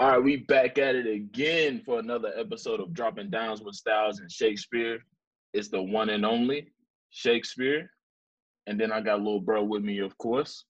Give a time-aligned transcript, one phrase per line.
[0.00, 4.20] All right, we back at it again for another episode of Dropping Downs with Styles
[4.20, 5.00] and Shakespeare.
[5.54, 6.72] It's the one and only
[7.10, 7.90] Shakespeare.
[8.68, 10.66] And then I got little bro with me, of course.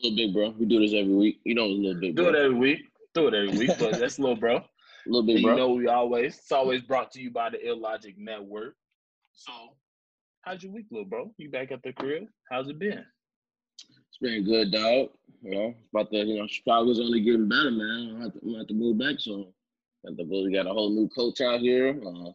[0.00, 0.54] Little big bro.
[0.56, 1.40] We do this every week.
[1.44, 2.80] You know, little big Do it every week.
[3.14, 4.62] Do it every week, but that's little bro.
[5.06, 5.56] little And big you bro.
[5.56, 8.76] know we always it's always brought to you by the Illogic Network.
[9.32, 9.50] So
[10.42, 11.32] how's your week, little bro?
[11.36, 12.26] You back at the crib?
[12.48, 13.04] How's it been?
[14.18, 15.10] It's been good, dog.
[15.42, 18.16] You know, about the you know Chicago's only getting better, man.
[18.16, 19.52] I have to, I'm gonna have to move back soon.
[20.06, 22.00] Got the we got a whole new coach out here.
[22.02, 22.30] Uh,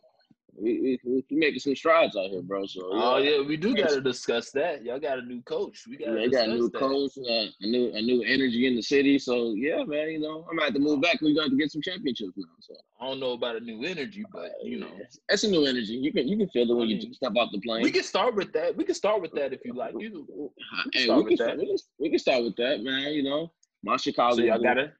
[0.57, 2.65] we, we we making some strides out here, bro.
[2.65, 4.83] So Oh yeah, we do gotta discuss that.
[4.83, 5.85] Y'all got a new coach.
[5.87, 6.79] We gotta they got a new that.
[6.79, 9.17] coach, uh, a new a new energy in the city.
[9.19, 11.21] So yeah, man, you know, I'm gonna have to move back.
[11.21, 12.45] We got to get some championships now.
[12.59, 14.91] So I don't know about a new energy, but you know.
[15.29, 15.93] that's a new energy.
[15.93, 17.83] You can you can feel it when I you step off the plane.
[17.83, 18.75] We can start with that.
[18.75, 19.93] We can start with that if you like.
[19.97, 20.27] You
[20.85, 21.57] we can Hey, start we with can, that.
[21.57, 23.13] we, can, we can start with that, man.
[23.13, 23.51] You know,
[23.83, 24.91] my Chicago so y'all got a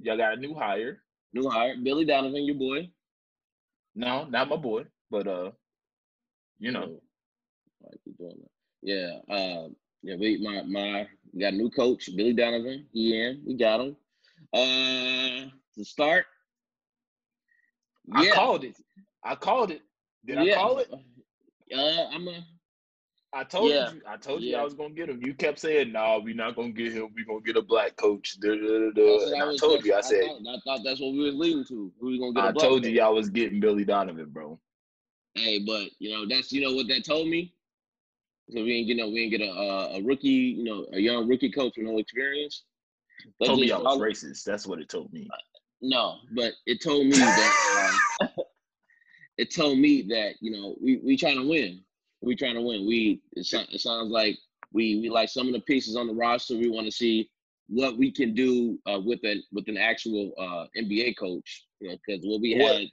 [0.00, 1.02] y'all got a new hire.
[1.32, 2.90] new hire, Billy Donovan, your boy.
[3.94, 5.50] No, not my boy, but uh,
[6.58, 7.00] you know,
[7.84, 8.50] I doing that?
[8.82, 9.68] Yeah, uh,
[10.02, 10.16] yeah.
[10.16, 12.86] We my my we got a new coach, Billy Donovan.
[12.92, 13.42] He in.
[13.46, 13.96] We got him.
[14.52, 16.26] Uh, to start.
[18.12, 18.76] I called it.
[19.24, 19.82] I called it.
[20.24, 20.88] Did I call it?
[21.74, 22.44] Uh, I'm a.
[23.34, 23.92] I told Yeah.
[23.92, 24.00] you.
[24.08, 24.62] I told you Yeah.
[24.62, 25.20] I was gonna get him.
[25.22, 27.12] You kept saying, "No, we're not gonna get him.
[27.14, 29.02] We're gonna get a black coach." Da, da, da, That's da.
[29.04, 29.94] what And I was- told you.
[29.94, 31.92] I said, thought, I thought that's what we was leading to.
[32.00, 32.96] We gonna get a I told you coach.
[32.96, 34.58] y'all was getting Billy Donovan, bro.
[35.38, 37.54] Hey, but you know that's you know what that told me.
[38.50, 40.98] So we ain't get no, we ain't get a uh, a rookie, you know, a
[41.00, 42.64] young rookie coach with no experience.
[43.40, 44.44] That told me I was racist.
[44.44, 45.28] That's what it told me.
[45.82, 48.28] No, but it told me that um,
[49.38, 51.82] it told me that you know we we trying to win.
[52.20, 52.86] We trying to win.
[52.86, 54.36] We it, so- it sounds like
[54.72, 56.56] we we like some of the pieces on the roster.
[56.56, 57.30] We want to see
[57.68, 61.66] what we can do uh, with an with an actual uh, NBA coach.
[61.80, 62.88] You know, because what we What- had,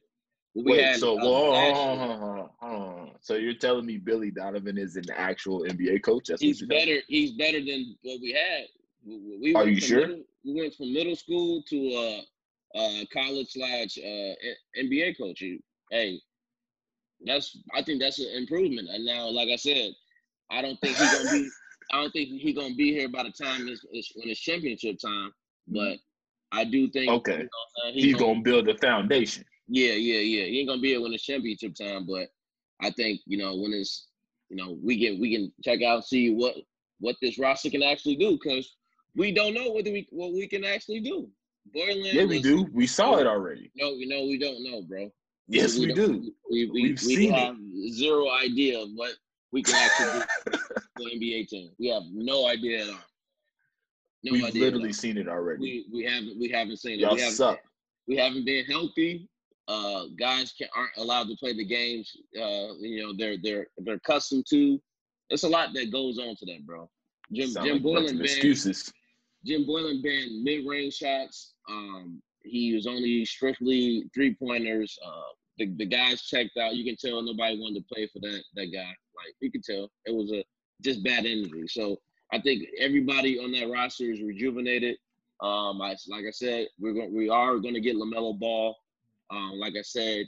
[0.56, 1.00] we Wait, had.
[1.00, 3.10] so well, hold on, hold on, hold on, hold.
[3.22, 6.28] So you're telling me Billy Donovan is an actual NBA coach?
[6.30, 6.94] That's he's what you're telling me?
[6.96, 7.06] better.
[7.10, 8.64] He's better than what we had.
[9.06, 10.02] We, we Are went you from sure?
[10.08, 14.34] Middle, we went from middle school to uh, uh, college slash uh,
[14.82, 15.42] NBA coach.
[15.42, 15.60] You-
[15.92, 16.20] Hey,
[17.26, 18.90] that's I think that's an improvement.
[18.92, 19.92] And now, like I said,
[20.50, 21.50] I don't think he's gonna be.
[21.94, 24.98] I don't think he's gonna be here by the time it's, it's when it's championship
[25.00, 25.32] time.
[25.68, 25.98] But
[26.52, 27.12] I do think.
[27.12, 27.34] Okay.
[27.34, 27.50] you know
[27.84, 29.46] saying, He's gonna build a foundation.
[29.68, 30.46] Yeah, yeah, yeah.
[30.46, 32.28] He ain't gonna be here when it's championship time, but
[32.82, 34.08] I think you know when it's
[34.50, 36.56] you know we can we can check out see what
[37.00, 38.76] what this roster can actually do because
[39.16, 41.30] we don't know whether we what we can actually do.
[41.74, 42.68] Yeah, we do.
[42.74, 43.72] We saw it already.
[43.76, 45.12] No, you know we don't know, bro.
[45.48, 46.34] Yes, we don't- do.
[46.50, 47.94] We we, We've we seen it.
[47.94, 49.14] zero idea of what
[49.52, 50.22] we can actually
[50.52, 50.58] do
[50.96, 51.72] for NBA team.
[51.80, 53.00] We have no idea at all.
[54.24, 54.62] No We've idea.
[54.64, 54.94] literally all.
[54.94, 55.62] seen it already.
[55.62, 57.00] we we haven't we haven't seen it.
[57.00, 57.60] Y'all we suck.
[58.08, 59.28] we haven't been healthy.
[59.68, 62.12] Uh, guys can, aren't allowed to play the games.
[62.36, 64.80] Uh, you know they're they're they're accustomed to.
[65.30, 66.90] It's a lot that goes on to that, bro.
[67.34, 68.92] Jim Sound Jim like Boylan banned excuses.
[69.46, 71.54] Jim Boylan banned mid range shots.
[71.70, 74.98] Um, he was only strictly three pointers.
[75.04, 76.76] Uh, the, the guys checked out.
[76.76, 78.94] You can tell nobody wanted to play for that that guy.
[79.16, 80.44] Like you can tell it was a
[80.84, 81.68] just bad energy.
[81.68, 81.98] So
[82.34, 84.98] I think everybody on that roster is rejuvenated.
[85.42, 88.76] Um, I, like I said, we're going we are going to get Lamelo Ball.
[89.32, 90.26] Um, like I said,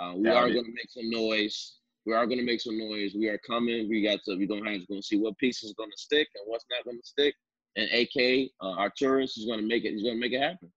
[0.00, 1.76] uh, we are going to make some noise.
[2.06, 3.14] We are going to make some noise.
[3.14, 3.88] We are coming.
[3.88, 4.36] We got to.
[4.36, 6.84] We're going to have to see what piece is going to stick and what's not
[6.84, 7.34] going to stick.
[7.76, 9.92] And AK uh, Arturas is going to make it.
[9.92, 10.70] He's going to make it happen.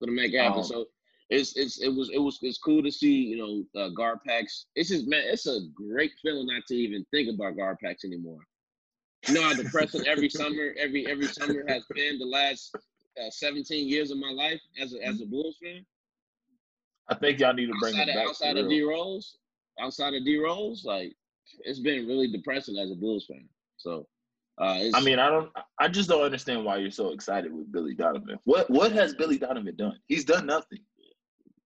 [0.00, 0.58] Going to make it happen.
[0.58, 0.86] Um, so
[1.30, 4.66] it's it's it was it was it's cool to see you know uh, Gar Pax.
[4.76, 8.40] It's just man, it's a great feeling not to even think about Gar Pax anymore.
[9.26, 12.74] You know how depressing every summer, every every summer has been the last
[13.20, 15.84] uh, 17 years of my life as a as a Bulls fan.
[17.08, 18.28] I think y'all need to bring Outside it of, back.
[18.28, 18.82] outside of D.
[18.82, 19.36] Rose,
[19.80, 21.12] outside of D Rose, like
[21.60, 23.48] it's been really depressing as a Bulls fan.
[23.76, 24.06] So,
[24.60, 25.50] uh, I mean, I don't.
[25.78, 28.38] I just don't understand why you're so excited with Billy Donovan.
[28.44, 29.98] What What has Billy Donovan done?
[30.08, 30.80] He's done nothing.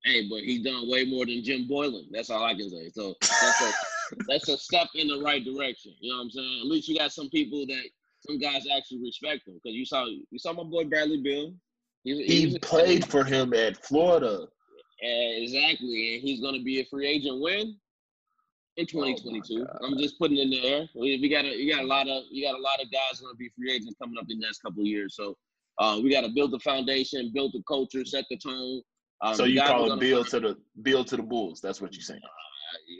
[0.04, 2.08] hey, but he's done way more than Jim Boylan.
[2.10, 2.90] That's all I can say.
[2.90, 3.72] So that's a
[4.28, 5.94] that's a step in the right direction.
[6.00, 6.60] You know what I'm saying?
[6.62, 7.84] At least you got some people that
[8.26, 11.54] some guys actually respect him because you saw you saw my boy Bradley Beal.
[12.04, 14.46] He, He a- played for him at Florida.
[15.02, 17.76] Uh, exactly, and he's going to be a free agent when
[18.76, 19.64] in 2022.
[19.64, 19.78] God.
[19.82, 20.88] I'm just putting in the air.
[20.94, 23.20] We, we got a you got a lot of you got a lot of guys
[23.20, 25.16] going to be free agents coming up in the next couple of years.
[25.16, 25.36] So
[25.78, 28.82] uh, we got to build the foundation, build the culture, set the tone.
[29.22, 31.60] Um, so you call gonna Beal to the Beal to the Bulls.
[31.60, 32.20] That's what you're saying.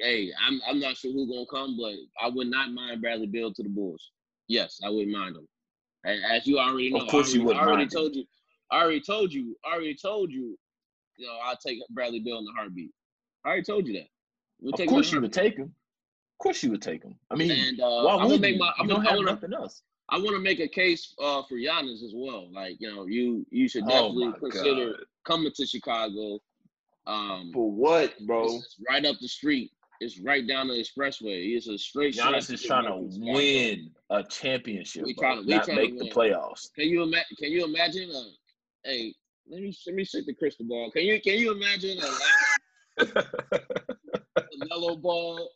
[0.03, 3.53] Hey, I'm I'm not sure who's gonna come, but I would not mind Bradley Beal
[3.55, 4.11] to the Bulls.
[4.49, 5.47] Yes, I wouldn't mind him.
[6.05, 7.99] As you already know, Of course I you already, wouldn't I already mind him.
[7.99, 8.25] told you.
[8.71, 9.57] I already told you.
[9.67, 10.59] I already told you.
[11.21, 12.91] You know, I'll take Bradley Beal in the heartbeat.
[13.45, 14.09] I already told you that.
[14.61, 15.67] We'll of course, you would take him.
[15.67, 17.15] Of course, you would take him.
[17.31, 18.59] I mean, and, uh, why would make?
[18.59, 19.83] My, you don't have wanna, nothing else.
[20.09, 22.51] I want to make a case uh, for Giannis as well.
[22.51, 25.05] Like, you know, you you should oh definitely oh consider God.
[25.27, 26.39] coming to Chicago.
[27.07, 28.61] Um, for what, bro?
[28.89, 29.71] right up the street.
[30.01, 31.55] It's right down the expressway.
[31.55, 32.15] It's a straight.
[32.17, 35.05] Giannis is trying to win a championship.
[35.05, 36.73] We trying to we not trying make to the playoffs.
[36.75, 37.37] Can you imagine?
[37.39, 38.11] Can you imagine?
[38.11, 38.23] Uh,
[38.85, 39.15] hey,
[39.51, 40.91] let me let me shake the crystal ball.
[40.91, 43.05] Can you can you imagine a,
[44.69, 45.49] Melo Ball,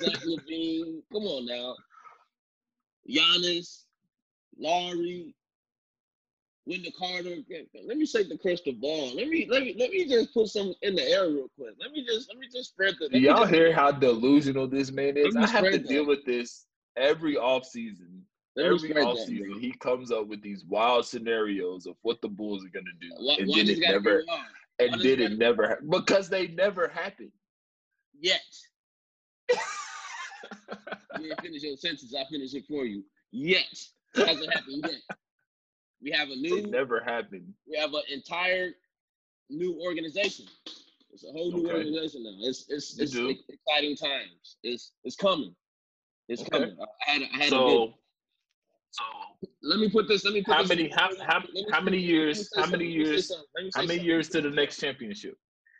[0.00, 1.02] Zach LaVine?
[1.12, 1.74] Come on now,
[3.08, 3.84] Giannis,
[4.58, 5.34] Lauri,
[6.66, 7.36] Wendell Carter.
[7.86, 9.14] Let me shake the crystal ball.
[9.16, 11.74] Let me let me let me just put some in the air real quick.
[11.80, 13.08] Let me just let me just spread the.
[13.08, 15.34] Do y'all hear how delusional this man is?
[15.34, 15.88] I have to that.
[15.88, 16.66] deal with this
[16.96, 17.64] every off
[18.56, 18.90] season.
[18.90, 22.68] Every off season, he comes up with these wild scenarios of what the Bulls are
[22.68, 24.24] gonna do, why, and why then it never,
[24.78, 27.30] and then it never ha- because they never happen.
[28.18, 28.40] Yet.
[29.50, 29.56] you
[31.28, 32.14] didn't finish your sentence.
[32.14, 33.04] I finish it for you.
[33.30, 33.78] Yet
[34.14, 35.16] hasn't happened yet.
[36.02, 36.58] We have a new.
[36.58, 37.52] It never happened.
[37.68, 38.72] We have an entire
[39.48, 40.46] new organization.
[41.12, 41.76] It's a whole new okay.
[41.76, 42.30] organization now.
[42.40, 44.56] It's it's, it's exciting times.
[44.62, 45.54] It's it's coming.
[46.28, 46.50] It's okay.
[46.50, 46.76] coming.
[47.06, 47.94] I had I had so, a good.
[48.92, 49.04] So
[49.62, 50.24] let me put this.
[50.24, 53.32] Let me put how this, many how how, how many years how many years
[53.74, 55.34] how many years to the next championship?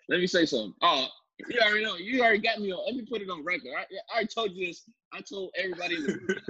[0.08, 0.74] Let me say something.
[0.82, 1.06] Oh,
[1.48, 1.96] you already know.
[1.96, 2.84] You already got me on.
[2.86, 3.72] Let me put it on record.
[3.76, 4.84] I, I already told you this.
[5.12, 6.40] I told everybody in the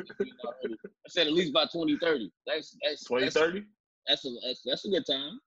[0.45, 0.77] already.
[0.85, 2.31] I said at least by 2030.
[2.47, 3.65] That's that's 2030.
[4.07, 5.41] That's, that's, a that's, that's a good time.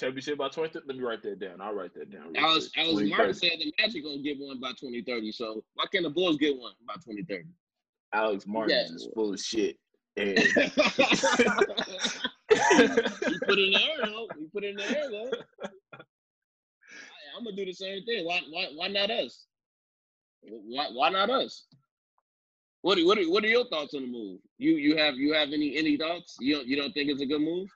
[0.00, 0.86] Championship by 2030.
[0.88, 1.60] Let me write that down.
[1.60, 2.34] I'll write that down.
[2.38, 5.30] I was Alex Alex Martin said the Magic gonna get one by 2030.
[5.32, 7.44] So why can't the Bulls get one by 2030?
[8.14, 8.94] Alex Martin yeah.
[8.94, 9.76] is full of shit.
[10.16, 10.34] Eh.
[12.54, 14.28] And he put it in the air though.
[14.38, 15.30] He put it in the air though.
[17.36, 18.24] I'm gonna do the same thing.
[18.24, 19.46] Why why why not us?
[20.42, 21.66] Why why not us?
[22.82, 24.40] What are, what are, what are your thoughts on the move?
[24.58, 26.36] You you have you have any any thoughts?
[26.40, 27.68] You don't you don't think it's a good move?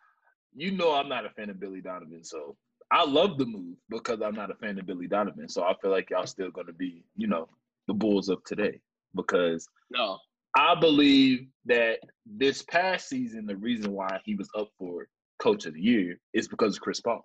[0.55, 2.57] You know I'm not a fan of Billy Donovan, so
[2.91, 5.49] I love the move because I'm not a fan of Billy Donovan.
[5.49, 7.49] So I feel like y'all still gonna be, you know,
[7.87, 8.81] the Bulls of today.
[9.15, 10.19] Because no,
[10.59, 15.07] I believe that this past season, the reason why he was up for
[15.39, 17.25] coach of the year is because of Chris Paul.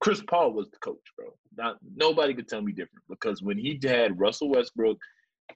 [0.00, 1.28] Chris Paul was the coach, bro.
[1.56, 4.98] Not nobody could tell me different because when he had Russell Westbrook,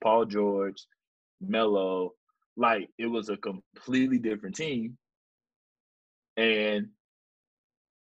[0.03, 0.83] Paul George,
[1.43, 2.13] Melo,
[2.57, 4.97] like it was a completely different team.
[6.39, 6.89] And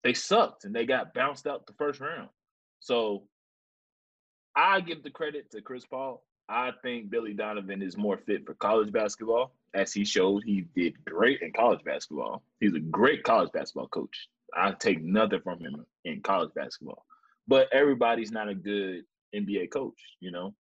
[0.03, 2.27] they sucked and they got bounced out the first round.
[2.81, 3.23] So
[4.53, 6.25] I give the credit to Chris Paul.
[6.51, 9.53] I think Billy Donovan is more fit for college basketball.
[9.73, 12.43] As he showed, he did great in college basketball.
[12.59, 14.27] He's a great college basketball coach.
[14.53, 17.05] I take nothing from him in college basketball.
[17.47, 20.53] But everybody's not a good NBA coach, you know.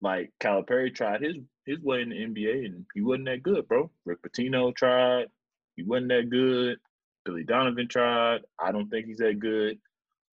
[0.00, 3.90] Like Calipari tried his his way in the NBA and he wasn't that good, bro.
[4.04, 5.26] Rick Pitino tried,
[5.74, 6.78] he wasn't that good.
[7.24, 8.42] Billy Donovan tried.
[8.60, 9.78] I don't think he's that good.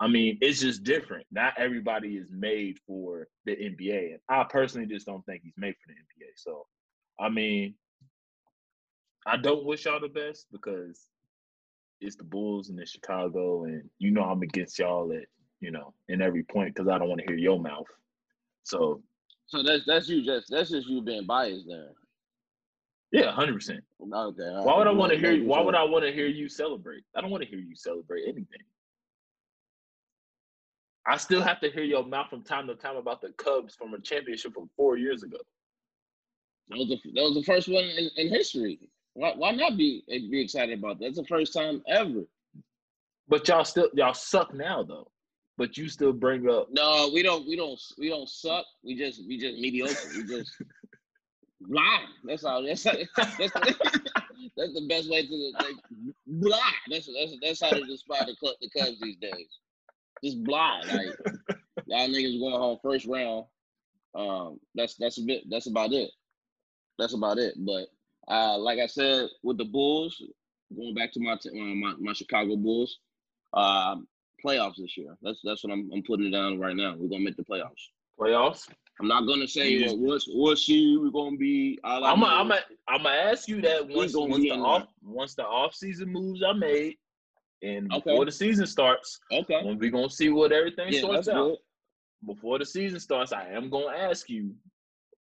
[0.04, 1.26] I mean, it's just different.
[1.32, 4.12] Not everybody is made for the NBA.
[4.12, 6.32] And I personally just don't think he's made for the NBA.
[6.36, 6.66] So,
[7.22, 7.76] I mean,
[9.26, 11.08] I don't wish y'all the best because
[12.02, 15.24] it's the Bulls and it's Chicago, and you know I'm against y'all at
[15.62, 17.88] you know in every point because I don't want to hear your mouth.
[18.64, 19.02] So,
[19.46, 21.92] so that's that's you just that's just you being biased there.
[23.14, 23.86] Yeah, hundred percent.
[24.02, 24.44] Okay.
[24.64, 25.42] Why would I want to hear?
[25.46, 27.04] Why would I want to hear you celebrate?
[27.16, 28.66] I don't want to hear you celebrate anything.
[31.06, 33.94] I still have to hear your mouth from time to time about the Cubs from
[33.94, 35.38] a championship from four years ago.
[36.70, 38.80] That was the, that was the first one in, in history.
[39.14, 41.08] Why, why not be be excited about that?
[41.08, 42.24] It's the first time ever.
[43.28, 45.10] But y'all still y'all suck now though.
[45.58, 48.66] But you still bring up No, we don't we don't we don't suck.
[48.84, 50.10] We just we just mediocre.
[50.16, 50.52] We just
[51.62, 52.08] blind.
[52.24, 52.64] That's all.
[52.64, 53.38] That's how, that's,
[54.58, 55.76] that's the best way to like
[56.26, 56.74] blind.
[56.90, 59.60] That's that's that's how to describe the the Cubs these days.
[60.24, 60.88] Just blind.
[60.88, 61.16] Like
[61.88, 63.46] y'all niggas going home first round.
[64.16, 65.44] Um, that's that's a bit.
[65.50, 66.12] That's about it.
[67.00, 67.56] That's about it.
[67.58, 67.88] But
[68.28, 70.22] uh, like I said, with the Bulls,
[70.76, 73.00] going back to my t- my, my Chicago Bulls,
[73.54, 73.96] uh,
[74.44, 75.16] playoffs this year.
[75.22, 76.96] That's that's what I'm, I'm putting it down right now.
[76.98, 77.90] We're gonna make the playoffs.
[78.20, 78.70] Playoffs.
[79.00, 81.80] I'm not gonna say what what seed we're gonna be.
[81.84, 85.44] I'm gonna I'm gonna I'm gonna ask you that once once the off once the
[85.44, 86.98] off season moves are made
[87.64, 88.12] and okay.
[88.12, 89.20] before the season starts.
[89.32, 89.62] Okay.
[89.64, 91.36] When we gonna see what everything yeah, sorts out.
[91.48, 91.58] Good.
[92.36, 94.54] Before the season starts, I am gonna ask you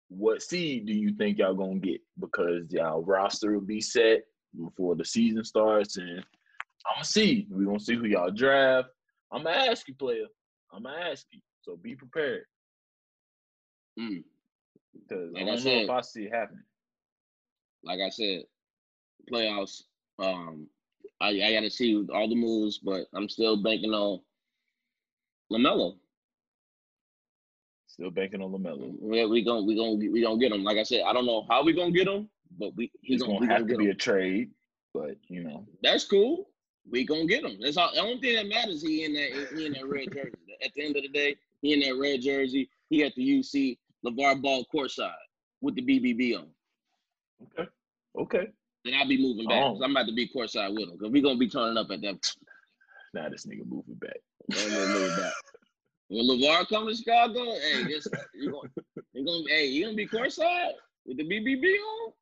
[0.09, 2.01] what seed do you think y'all gonna get?
[2.19, 4.21] Because y'all roster will be set
[4.55, 7.47] before the season starts, and I'm gonna see.
[7.49, 8.89] We gonna see who y'all draft.
[9.31, 10.25] I'm gonna ask you, player.
[10.73, 11.39] I'm gonna ask you.
[11.61, 12.43] So be prepared.
[13.99, 14.23] Mm.
[14.93, 16.63] Because Like I I don't know said- if I see it happening.
[17.83, 18.43] like I said,
[19.31, 19.83] playoffs.
[20.19, 20.67] Um,
[21.21, 24.19] I, I got to see all the moves, but I'm still banking on
[25.51, 25.95] Lamelo.
[27.87, 28.93] Still banking on Lamelo.
[28.99, 30.63] We we gonna we gonna we gonna get him.
[30.63, 32.27] Like I said, I don't know how we gonna get him,
[32.59, 33.91] but we he It's gonna, gonna have gonna to be him.
[33.91, 34.49] a trade,
[34.93, 36.49] but you know, That's cool.
[36.89, 37.59] We gonna get him.
[37.61, 37.91] That's all.
[37.93, 38.81] The only thing that matters.
[38.81, 40.33] He in that he in that red jersey.
[40.65, 42.69] At the end of the day, he in that red jersey.
[42.89, 45.11] He at the UC LeVar Ball courtside
[45.61, 46.47] with the BBB on.
[47.43, 47.69] okay,
[48.19, 48.47] okay.
[48.85, 49.63] Then I'll be moving back.
[49.63, 49.81] Oh.
[49.83, 50.97] I'm about to be courtside with him.
[50.97, 52.31] Cause we're gonna be turning up at that.
[53.15, 54.17] Now this nigga moving back.
[54.49, 55.33] Move back.
[56.07, 58.69] When LeVar come to Chicago, hey, just you gonna
[59.13, 60.71] you gonna hey, you gonna be courtside
[61.05, 62.13] with the BBB on?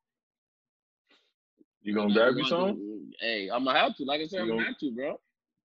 [1.82, 2.78] You gonna grab your song?
[3.22, 4.04] Hey, I'm gonna have to.
[4.04, 5.20] Like I said, You I'm gonna- have to, bro.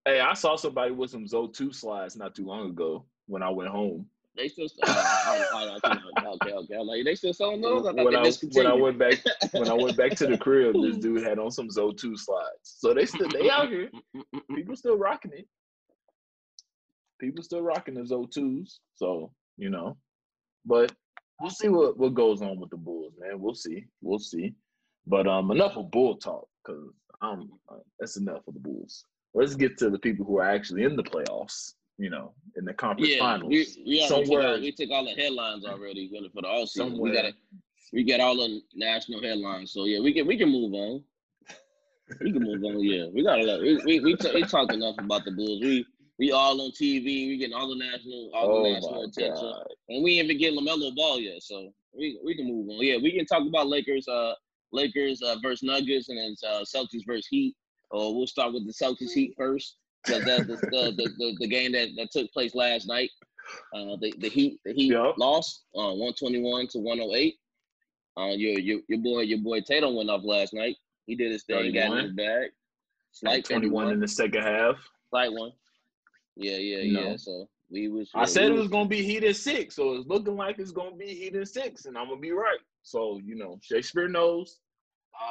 [0.04, 3.50] Hey, I saw somebody with some Zo two slides not too long ago when I
[3.50, 4.06] went home.
[4.36, 4.66] They still.
[4.82, 6.78] Uh, I, I, I, okay, okay.
[6.78, 7.86] Like, they still selling those.
[7.86, 9.14] I When I, when I went back
[9.52, 12.48] when I went back to the crib, this dude had on some Zo two slides.
[12.62, 13.90] So they still they out here.
[14.54, 15.46] People still rocking it.
[17.18, 18.80] People still rocking the Zo twos.
[18.94, 19.96] So you know,
[20.66, 20.92] but
[21.40, 23.40] we'll see what what goes on with the Bulls, man.
[23.40, 23.86] We'll see.
[24.02, 24.54] We'll see.
[25.06, 26.90] But um, enough of bull talk because
[27.22, 29.04] um, uh, that's enough of the Bulls.
[29.34, 31.74] Let's get to the people who are actually in the playoffs.
[31.98, 33.48] You know, in the conference Yeah, finals.
[33.50, 36.48] we, we, took Somewhere- all, we took all the headlines already for the, for the
[36.48, 36.92] all season.
[36.92, 37.22] We Somewhere.
[37.22, 37.32] got
[37.92, 39.72] we got all the national headlines.
[39.72, 41.02] So yeah, we can we can move on.
[42.20, 42.80] We can move on.
[42.84, 43.60] Yeah, we got a lot.
[43.62, 45.60] We we we, t- we talked enough about the Bulls.
[45.62, 45.86] We
[46.18, 47.28] we all on TV.
[47.28, 49.66] We getting all the national all Oh the my national attention, god!
[49.88, 51.42] and we ain't even get Lamelo Ball yet.
[51.42, 52.76] So we we can move on.
[52.84, 54.06] Yeah, we can talk about Lakers.
[54.06, 54.34] Uh,
[54.72, 57.54] Lakers uh, versus Nuggets, and then uh, Celtics versus Heat.
[57.90, 59.76] Or we'll start with the Celtics Heat first
[60.06, 60.20] the,
[60.70, 63.10] the, the, the, the game that, that took place last night.
[63.74, 65.16] Uh, the, the Heat the Heat Yup.
[65.18, 67.34] lost uh, 121 to 108.
[68.18, 70.76] Uh, your, your your boy your boy Tatum went off last night.
[71.06, 72.04] He did his thing, got in 31.
[72.04, 72.50] his bag.
[73.12, 74.76] Slight Twenty one in the second half.
[75.10, 75.52] slight one.
[76.34, 77.04] Yeah, yeah, You yeah.
[77.10, 77.16] know.
[77.16, 78.10] So we was.
[78.14, 80.72] I said we it was gonna be Heat at six, so it's looking like it's
[80.72, 82.58] gonna be Heat at six, and I'm gonna be right.
[82.82, 84.58] So you know, Shakespeare knows.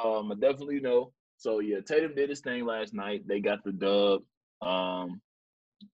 [0.04, 1.12] Um, I definitely know.
[1.38, 3.26] So yeah, Tatum did his thing last night.
[3.28, 4.22] They got the dub.
[4.66, 5.20] Um,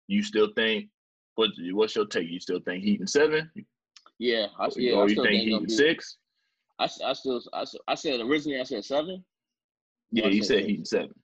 [0.09, 0.89] you still think?
[1.37, 1.51] What?
[1.73, 2.29] What's your take?
[2.29, 3.51] You still think Heat in seven?
[4.19, 4.95] Yeah, I, yeah.
[4.95, 6.17] or I you still think Heat in be, six?
[6.79, 9.25] I still I, I said originally I said seven.
[10.11, 10.69] Yeah, you said said.
[10.69, 11.15] Heat in seven.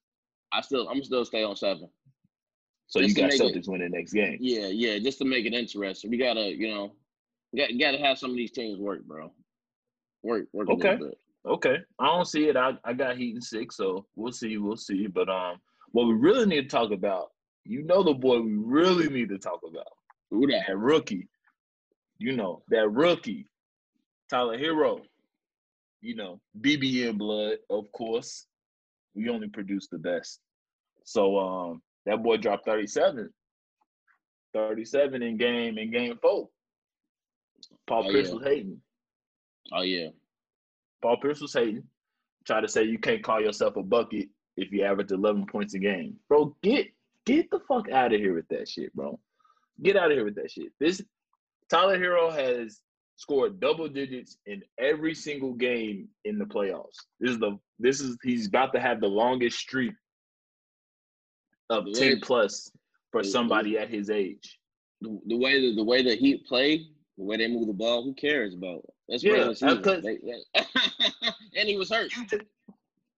[0.53, 1.89] I still I'm still stay on seven.
[2.87, 4.37] So you Just to got it- Celtics winning next game.
[4.41, 6.11] Yeah, yeah, just to make it interesting.
[6.11, 6.93] We gotta, you know,
[7.57, 9.33] got gotta have some of these teams work, bro.
[10.23, 10.99] Work, work Okay.
[11.45, 12.57] Okay, I don't see it.
[12.57, 14.59] I, I got Heat in six, so we'll see.
[14.59, 15.09] We'll see.
[15.09, 15.57] But um,
[15.93, 17.29] what we really need to talk about,
[17.65, 19.87] you know, the boy we really need to talk about
[20.31, 20.77] Who that?
[20.77, 21.29] rookie.
[22.19, 23.49] You know that rookie,
[24.31, 25.01] Tyler Herro.
[26.01, 28.47] You know BBN blood, of course.
[29.15, 30.41] We only produce the best.
[31.05, 33.29] So um, that boy dropped 37.
[34.55, 36.49] 37 in game in game four.
[37.87, 38.35] Paul Oh, Pierce yeah.
[38.35, 38.81] was hating.
[39.73, 40.09] Oh yeah.
[41.03, 41.85] Paul Pierce was hating.
[42.47, 45.79] Try to say you can't call yourself a bucket if you average 11 points a
[45.79, 46.17] game.
[46.29, 46.89] Bro, get
[47.27, 49.19] get the fuck out of here with that shit, bro.
[49.83, 50.73] Get out of here with that shit.
[50.81, 51.01] This
[51.71, 52.81] Tyler Herro has
[53.17, 56.97] scored double digits in every single game in the playoffs.
[57.21, 59.95] This is the this is he's about to have the longest streak
[61.71, 62.71] of The 10 way- plus
[63.11, 64.59] for somebody at his age.
[65.01, 66.87] The, the way the, the way the Heat play,
[67.19, 68.83] the way they move the ball, who cares about?
[69.09, 69.69] That's Yeah, regular season.
[69.69, 70.63] Uh, because- They- they-
[71.57, 72.15] and he was hurt.
[72.17, 72.43] you just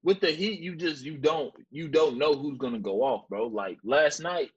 [0.05, 3.47] with the Heat, you just you don't you don't know who's gonna go off, bro.
[3.47, 4.51] Like last night,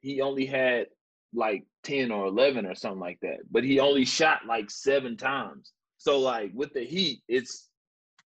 [0.00, 0.86] he only had
[1.34, 5.72] like ten or eleven or something like that, but he only shot like seven times.
[5.98, 7.68] So like with the Heat, it's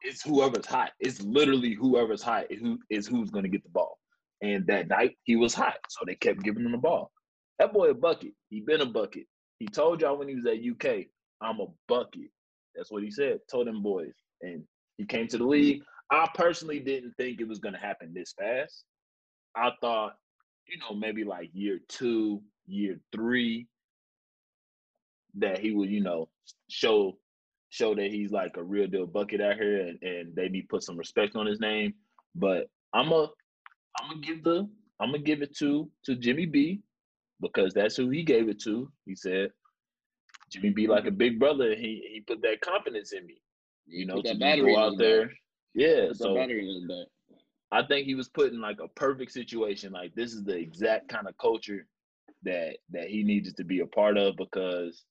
[0.02, 0.92] it's whoever's hot.
[1.00, 3.98] It's literally whoever's hot who is who's gonna get the ball.
[4.40, 7.10] And that night he was hot, so they kept giving him the ball.
[7.58, 8.32] That boy a bucket.
[8.48, 9.24] He been a bucket.
[9.58, 11.06] He told y'all when he was at UK,
[11.42, 12.30] I'm a bucket.
[12.76, 13.40] That's what he said.
[13.50, 14.62] Told them boys, and
[14.96, 15.82] he came to the league.
[16.10, 18.84] I personally didn't think it was going to happen this fast.
[19.56, 20.16] I thought,
[20.66, 23.66] you know, maybe like year two, year three,
[25.34, 26.28] that he would, you know,
[26.68, 27.16] show
[27.72, 30.82] show that he's like a real deal bucket out here, and, and they need put
[30.82, 31.94] some respect on his name.
[32.34, 33.28] But I'm a,
[34.00, 36.80] I'm gonna give the, I'm gonna give it to to Jimmy B,
[37.40, 38.90] because that's who he gave it to.
[39.06, 39.50] He said,
[40.50, 41.76] Jimmy B like a big brother.
[41.76, 43.40] He he put that confidence in me
[43.90, 45.30] you know, to go out there.
[45.74, 47.06] Yeah, so battery in his back.
[47.72, 49.92] I think he was put in like a perfect situation.
[49.92, 51.86] Like this is the exact kind of culture
[52.42, 55.04] that that he needed to be a part of because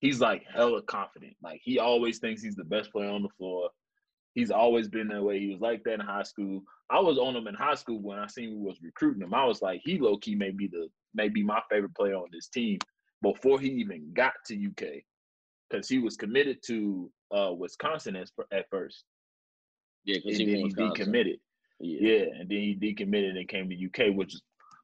[0.00, 1.34] he's like hella confident.
[1.42, 3.70] Like he always thinks he's the best player on the floor.
[4.34, 5.40] He's always been that way.
[5.40, 6.62] He was like that in high school.
[6.90, 9.34] I was on him in high school when I seen who was recruiting him.
[9.34, 12.48] I was like, he low key may be the maybe my favorite player on this
[12.48, 12.78] team
[13.22, 15.02] before he even got to UK,
[15.68, 19.04] because he was committed to uh, Wisconsin as, at first.
[20.08, 21.38] Yeah, because and he, then he decommitted.
[21.80, 21.98] Yeah.
[22.00, 24.34] Yeah, and then he decommitted and came to UK, which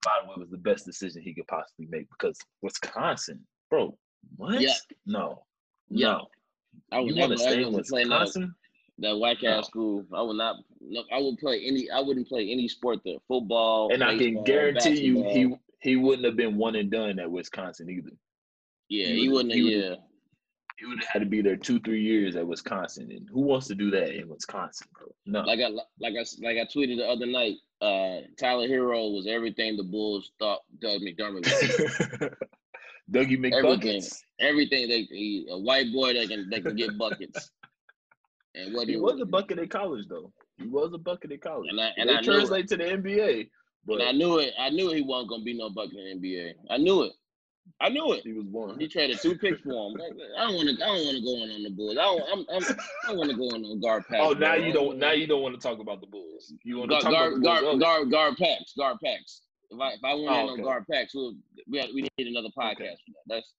[0.05, 3.41] by the way was the best decision he could possibly make because Wisconsin,
[3.71, 3.97] bro,
[4.37, 4.61] what?
[4.61, 4.75] Yeah.
[5.07, 5.43] No,
[5.89, 6.09] Yeah.
[6.09, 6.27] no.
[6.93, 8.55] I would You never stay in play that, Wisconsin?
[8.99, 9.59] that whack No.
[9.59, 10.05] ass school.
[10.13, 10.57] I would not.
[10.81, 11.89] No, I would play any.
[11.91, 13.17] I wouldn't play any sport there.
[13.27, 13.93] Football.
[13.95, 17.31] And I can baseball, guarantee you, he he wouldn't have been one and done at
[17.31, 18.11] Wisconsin either.
[18.91, 19.55] Yeah, he he would- wouldn't.
[19.55, 19.95] he yeah.
[20.77, 23.11] He would have had to be there two, three years at Wisconsin.
[23.11, 25.07] And who wants to do that in Wisconsin, bro?
[25.25, 25.43] No.
[25.43, 27.57] Like I like I like I tweeted the other night.
[27.81, 32.31] Uh, Tyler Herro was everything the Bulls thought Doug McDermott was.
[33.11, 34.01] Dougie Everything.
[34.01, 34.23] McBuckets.
[34.41, 37.51] everything they he, a white boy that can that can get buckets.
[38.57, 40.33] And what He was a bucket in college, though.
[40.59, 41.71] He was a bucket in college.
[41.71, 43.49] And I and they I translate to the NBA,
[43.85, 44.53] but and I knew it.
[44.57, 46.53] I knew he wasn't gonna be no bucket in the NBA.
[46.71, 47.13] I knew it.
[47.81, 48.23] I knew it.
[48.25, 48.79] he was one.
[48.79, 50.01] He traded two picks for him.
[50.39, 50.85] I don't want to.
[50.85, 51.97] I don't want to go in on the Bulls.
[51.99, 52.23] I don't.
[52.33, 52.47] I'm.
[52.55, 52.63] I'm
[53.05, 54.21] I don't want to go in on Gar Pax.
[54.21, 54.65] Oh, now bro.
[54.67, 54.99] you don't.
[54.99, 56.53] Now you don't want to talk about the Bulls.
[56.63, 57.81] You want to talk guard about the guard, Bulls.
[57.81, 58.73] guard Gar Pax.
[58.79, 59.43] Gar Pax.
[59.71, 60.53] If I if I went Oh, in okay.
[60.53, 61.35] on Gar Pax, we'll,
[61.69, 63.35] we have, we need another podcast for that.
[63.35, 63.53] That's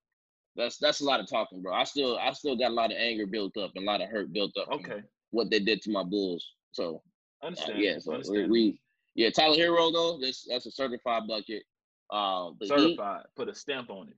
[0.56, 1.74] that's that's a lot of talking, bro.
[1.74, 4.10] I still I still got a lot of anger built up and a lot of
[4.10, 4.70] hurt built up.
[4.72, 6.46] Okay, What they did to my Bulls.
[6.72, 7.02] So
[7.44, 7.80] uh, understand.
[7.80, 8.52] yeah, so we, understand.
[8.52, 8.80] we
[9.16, 10.18] yeah Tyler Herro though.
[10.22, 11.64] This that's a certified bucket.
[12.10, 13.24] Uh, he, certified.
[13.36, 14.18] Put a stamp on it.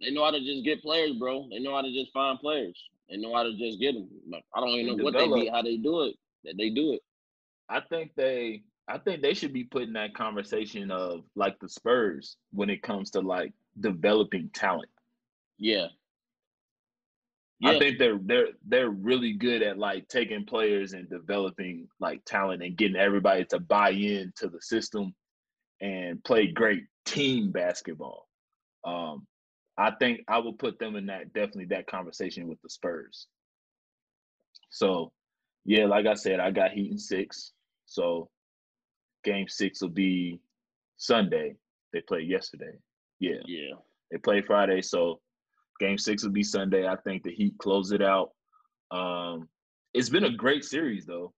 [0.00, 1.48] they know how to just get players, bro.
[1.50, 2.78] They know how to just find players.
[3.08, 4.08] They know how to just get them.
[4.54, 6.16] I don't even know what they be, how they do it.
[6.44, 7.00] That they do it.
[7.68, 8.62] I think they.
[8.88, 13.10] I think they should be putting that conversation of like the Spurs when it comes
[13.12, 14.90] to like developing talent.
[15.58, 15.86] Yeah.
[17.64, 22.62] I think they're they're they're really good at like taking players and developing like talent
[22.62, 25.14] and getting everybody to buy in to the system
[25.82, 28.28] and play great team basketball.
[28.84, 29.26] Um,
[29.76, 33.26] I think I will put them in that definitely that conversation with the Spurs.
[34.70, 35.12] So,
[35.64, 37.52] yeah, like I said, I got Heat in six.
[37.86, 38.30] So,
[39.24, 40.40] game six will be
[40.96, 41.56] Sunday.
[41.92, 42.72] They played yesterday.
[43.18, 43.74] Yeah, Yeah.
[44.10, 45.20] they played Friday, so
[45.80, 46.86] game six will be Sunday.
[46.86, 48.30] I think the Heat close it out.
[48.90, 49.48] Um,
[49.94, 51.34] it's been a great series though.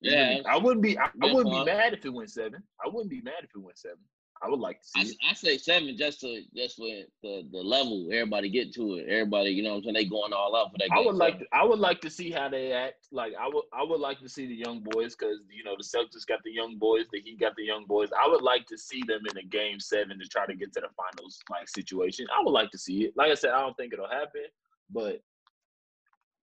[0.00, 0.38] Yeah.
[0.48, 0.98] I wouldn't be.
[0.98, 1.64] I, I wouldn't fun.
[1.64, 2.62] be mad if it went seven.
[2.84, 3.98] I wouldn't be mad if it went seven.
[4.42, 5.16] I would like to I, see it.
[5.30, 6.86] I say seven just to just for
[7.22, 9.06] the the level everybody get to it.
[9.08, 9.94] Everybody, you know what I'm saying?
[9.94, 11.38] They going all out for that I would like.
[11.38, 13.08] To, I would like to see how they act.
[13.10, 13.64] Like I would.
[13.72, 16.52] I would like to see the young boys because you know the Celtics got the
[16.52, 17.06] young boys.
[17.12, 18.10] The Heat got the young boys.
[18.12, 20.80] I would like to see them in a game seven to try to get to
[20.80, 22.26] the finals like situation.
[22.36, 23.14] I would like to see it.
[23.16, 24.44] Like I said, I don't think it'll happen,
[24.90, 25.22] but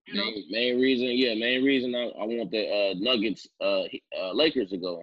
[0.06, 3.82] you know, main, main reason, yeah, main reason I, I want the uh, Nuggets, uh,
[4.20, 5.02] uh, Lakers to go,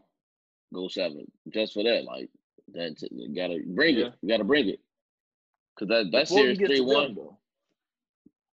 [0.74, 2.04] go seven, just for that.
[2.04, 2.30] Like
[2.74, 2.96] that,
[3.36, 4.06] gotta bring Yeah.
[4.08, 4.80] it, you gotta bring it,
[5.78, 7.04] cause that that Before series three one.
[7.08, 7.38] them, though,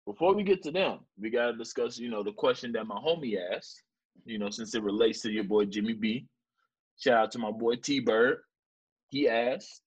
[0.05, 3.35] before we get to them, we gotta discuss, you know, the question that my homie
[3.53, 3.83] asked.
[4.25, 6.25] You know, since it relates to your boy Jimmy B.
[6.99, 8.39] Shout out to my boy T Bird.
[9.09, 9.83] He asked,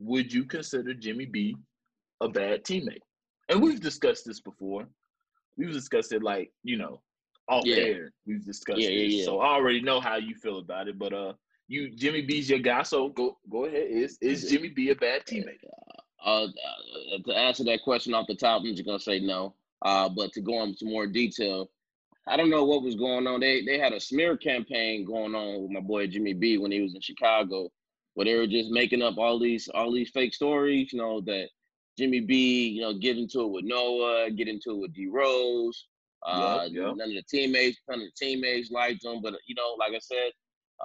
[0.00, 1.56] "Would you consider Jimmy B
[2.20, 3.02] a bad teammate?"
[3.48, 4.88] And we've discussed this before.
[5.56, 7.00] We've discussed it like you know,
[7.48, 7.76] off Yeah.
[7.76, 8.12] air.
[8.26, 9.24] We've discussed Yeah, yeah, yeah.
[9.24, 10.98] so I already know how you feel about it.
[10.98, 11.32] But uh,
[11.68, 13.86] you Jimmy B's your guy, so go go ahead.
[13.88, 15.58] Is is Jimmy B a bad teammate?
[16.24, 16.48] Uh, uh,
[17.24, 19.54] to answer that question off the top, I'm just gonna say no.
[19.82, 21.70] Uh, but to go into more detail,
[22.26, 23.40] I don't know what was going on.
[23.40, 26.80] They they had a smear campaign going on with my boy Jimmy B when he
[26.80, 27.70] was in Chicago,
[28.14, 30.92] where they were just making up all these all these fake stories.
[30.92, 31.48] You know that
[31.98, 35.86] Jimmy B, you know, get into it with Noah, get into it with D Rose.
[36.26, 36.96] Uh, Yup, yup.
[36.96, 39.20] None of the teammates, none of the teammates liked him.
[39.22, 40.32] But you know, like I said,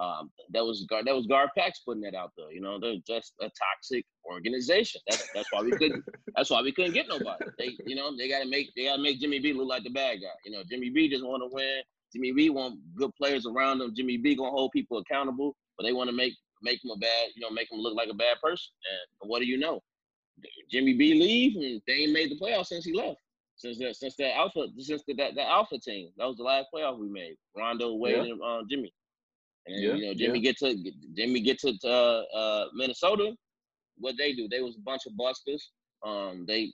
[0.00, 2.52] um, that was Gar, that was Gar Pax putting that out there.
[2.52, 5.00] You know, they're just a toxic organization.
[5.08, 6.04] That's that's why we couldn't.
[6.36, 7.44] that's why we couldn't get nobody.
[7.58, 10.20] They, you know, they gotta make they gotta make Jimmy B look like the bad
[10.20, 10.34] guy.
[10.44, 11.82] You know, Jimmy B just want to win.
[12.14, 13.94] Jimmy B want good players around him.
[13.94, 17.28] Jimmy B gonna hold people accountable, but they want to make make him a bad,
[17.34, 18.70] you know, make him look like a bad person.
[19.20, 19.80] And what do you know?
[20.70, 23.18] Jimmy B leave and they ain't made the playoffs since he left.
[23.56, 26.10] Since that since that alpha since the, that that alpha team.
[26.16, 27.36] That was the last playoff we made.
[27.56, 28.22] Rondo, Wade, Yeah.
[28.32, 28.92] and uh, Jimmy.
[29.66, 30.74] And Yeah, you know, Jimmy get to
[31.14, 33.32] Jimmy get to uh, uh, Minnesota.
[33.98, 34.48] What they do?
[34.48, 35.70] They was a bunch of busters.
[36.04, 36.72] Um, they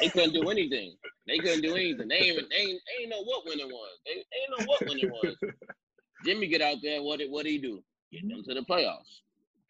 [0.00, 0.96] they couldn't do anything.
[1.26, 2.08] They couldn't do anything.
[2.08, 3.90] They ain't they ain't, they ain't know what winning was.
[4.04, 5.34] They, they ain't know what winning was.
[6.26, 7.02] Jimmy get out there.
[7.02, 7.82] What did what did he do?
[8.12, 9.22] Get them to the playoffs.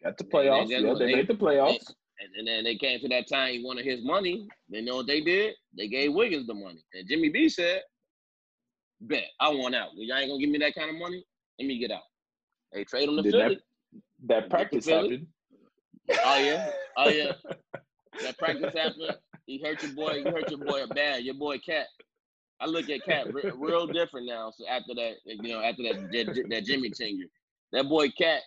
[0.03, 0.67] Got the playoffs.
[0.67, 1.91] They- yeah, they- they made the playoffs.
[2.21, 4.47] And, and then they came to that time he wanted his money.
[4.69, 5.55] They know what they did?
[5.77, 6.83] They gave Wiggins the money.
[6.93, 7.81] And Jimmy B said,
[9.01, 9.89] Bet, I want out.
[9.95, 11.23] Y'all ain't gonna give me that kind of money.
[11.57, 12.01] Let me get out.
[12.73, 13.59] They trade him to Then Philly.
[14.27, 15.09] That practice Philly.
[15.09, 15.27] happened.
[16.25, 17.31] Oh yeah, oh yeah.
[18.23, 19.15] That practice happened.
[19.45, 20.15] He hurt your boy.
[20.15, 21.23] You hurt your boy bad.
[21.23, 21.87] Your boy Cat.
[22.59, 24.51] I look at Cat re- real different now.
[24.51, 27.27] So after that, you know, after that that, that Jimmy tenure,
[27.71, 28.41] that boy Cat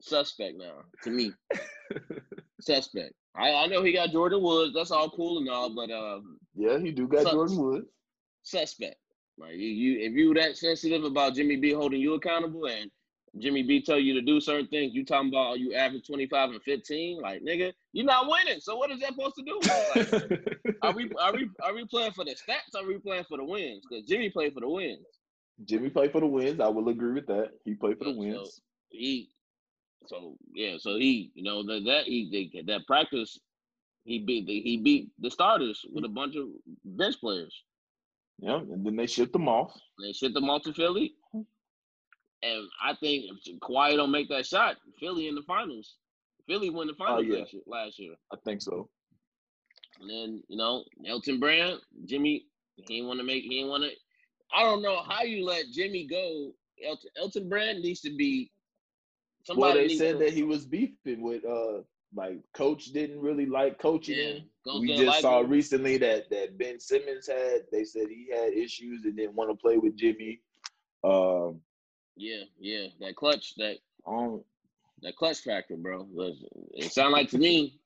[0.00, 1.32] suspect now to me.
[2.62, 3.12] Suspect.
[3.34, 4.74] I, I know he got Jordyn Woods.
[4.74, 6.20] That's all cool and all, but uh,
[6.54, 7.34] Yeah, he do got Sucks.
[7.34, 7.86] Jordyn Woods.
[8.42, 8.96] suspect.
[9.38, 12.90] Like you, you, if you that sensitive about Jimmy B holding you accountable and
[13.38, 16.50] Jimmy B tell you to do certain things, you talking about you average twenty five
[16.50, 18.60] and fifteen, like nigga, you're not winning.
[18.60, 19.58] So what is that supposed to do?
[19.96, 22.74] Like, are we are we are we playing for the stats?
[22.74, 23.82] Or are we playing for the wins?
[23.88, 25.06] Because Jimmy played for the wins.
[25.64, 26.60] Jimmy played for the wins.
[26.60, 27.52] I will agree with that.
[27.64, 28.60] He played for the Yeah, so- wins.
[28.90, 29.30] He,
[30.06, 33.38] so yeah, so he, you know, that that he they, that practice,
[34.04, 36.48] he beat the, he beat the starters with a bunch of
[36.84, 37.62] bench players.
[38.38, 39.72] Yeah, and then they shipped them off.
[40.00, 41.14] They shipped them off to Philly.
[42.42, 45.96] And I think if Kawhi don't make that shot, Philly in the finals.
[46.48, 47.38] Philly won the finals oh, yeah.
[47.40, 48.14] last, year, last year.
[48.32, 48.88] I think so.
[50.00, 53.84] And then, you know, Elton Brand, Jimmy, he ain't want to make, he ain't want
[53.84, 53.90] to.
[54.54, 56.52] I don't know how you let Jimmy go.
[56.84, 58.50] Elton, Elton Brand needs to be.
[59.54, 61.82] Well, they said to, that he was beefing with uh
[62.14, 64.32] like coach didn't really like coaching Yeah,
[64.66, 64.80] him.
[64.80, 65.50] We just like saw him.
[65.50, 69.56] recently that that Ben Simmons had they said he had issues and didn't want to
[69.56, 70.40] play with Jimmy.
[71.04, 71.60] Um
[72.16, 74.42] Yeah, yeah, that clutch, that on
[75.02, 76.06] that clutch factor, bro.
[76.74, 77.80] It sounded like to me,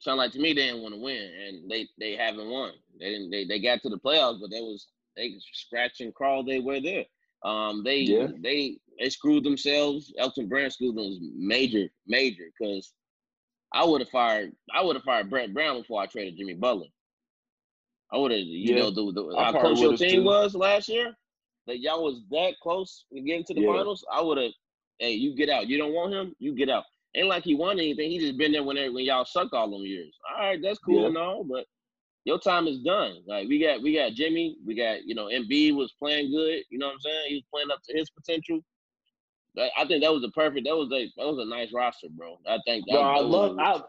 [0.00, 2.72] sound like to me they didn't want to win, and they they haven't won.
[2.98, 3.30] They didn't.
[3.30, 6.44] They, they got to the playoffs, but they was they scratch and crawl.
[6.44, 7.04] They were there.
[7.44, 8.28] Um, they Yeah.
[8.42, 10.12] they they screwed themselves.
[10.18, 12.44] Elton Brand screwed them major, major.
[12.58, 12.92] Because
[13.72, 14.52] I would have fired.
[14.74, 16.86] I would have fired Brett Brown before I traded Jimmy Butler.
[18.12, 18.40] I would have.
[18.40, 20.24] You Yeah, know the, the how close your team too.
[20.24, 21.14] was last year.
[21.66, 23.66] That y'all was that close to getting to the Yeah.
[23.66, 24.04] finals.
[24.12, 24.52] I would have.
[24.98, 25.68] Hey, you get out.
[25.68, 26.34] You don't want him.
[26.38, 26.84] You get out.
[27.14, 28.10] Ain't like he won anything.
[28.10, 30.16] He just been there when when y'all suck all them years.
[30.30, 31.08] All right, that's cool Yeah.
[31.08, 31.66] and all, but
[32.24, 33.22] your time is done.
[33.26, 36.62] Like we got we got Jimmy, we got you know Embiid was playing good.
[36.70, 37.24] You know what I'm saying?
[37.28, 38.60] He was playing up to his potential.
[39.56, 40.66] I think that was a perfect.
[40.66, 42.38] That was a that was a nice roster, bro.
[42.46, 42.84] I think.
[42.86, 43.80] That, Bro, I love I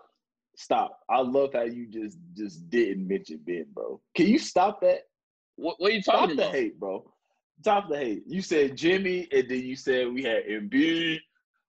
[0.56, 1.00] stop.
[1.10, 4.02] I love how you just just didn't mention Ben, bro.
[4.15, 5.02] Can you stop that?
[5.60, 6.43] what, what are you talking about?
[6.43, 7.13] Stop the hate, bro.
[7.62, 8.24] Stop the hate.
[8.26, 11.19] You said Jimmy, and then you said we had Embiid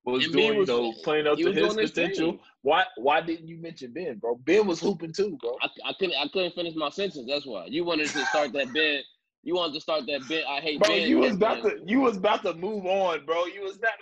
[0.05, 2.33] was Embiid doing, was- you know, playing up to his potential.
[2.33, 2.41] thing.
[2.63, 4.37] Why why didn't you mention Ben, bro?
[4.37, 5.57] Ben was hooping too, bro.
[5.63, 7.27] I, I couldn't I couldn't finish my sentence.
[7.29, 9.03] That's why you wanted to start that bed.
[9.43, 10.45] You wanted to start that bit.
[10.47, 11.09] I hate Bro, Ben.
[11.09, 11.79] you was about man.
[11.79, 13.47] to you was about to move on, bro.
[13.47, 13.93] You was not.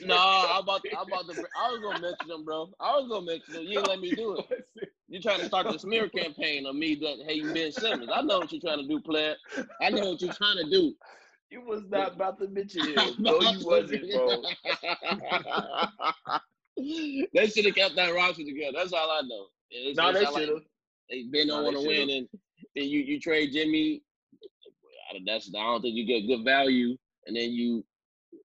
[0.00, 1.44] No, I'm about I'm about to.
[1.58, 2.68] I was gonna mention them, bro.
[2.78, 3.62] I was gonna mention them.
[3.64, 4.66] You didn't let me do it.
[5.08, 8.10] You trying to start the smear campaign on me that hey you Ben Simmons.
[8.12, 9.34] I know what you're trying to do, player.
[9.80, 10.94] I know what you're trying to do.
[11.50, 13.14] You was not about to mention him.
[13.18, 14.42] No, you wasn't, bro.
[16.76, 18.72] they should have kept that roster together.
[18.76, 19.46] That's all I know.
[19.70, 20.62] It's- No, it they should have.
[21.10, 22.28] They Ben don't No, want to win, shoulda.
[22.76, 24.02] and you you trade Jimmy.
[25.26, 26.96] That's I don't think you get good value,
[27.26, 27.84] and then you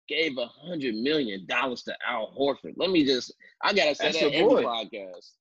[0.08, 2.73] gave a hundred million dollars to Al Horford.
[2.77, 4.63] Let me just I gotta say That's that every boy.
[4.63, 5.32] podcast.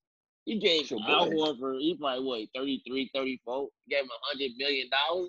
[0.44, 1.36] He gave Al boy.
[1.36, 3.68] Horford, he probably what 33, 34.
[3.88, 5.28] Gave him a hundred million dollars.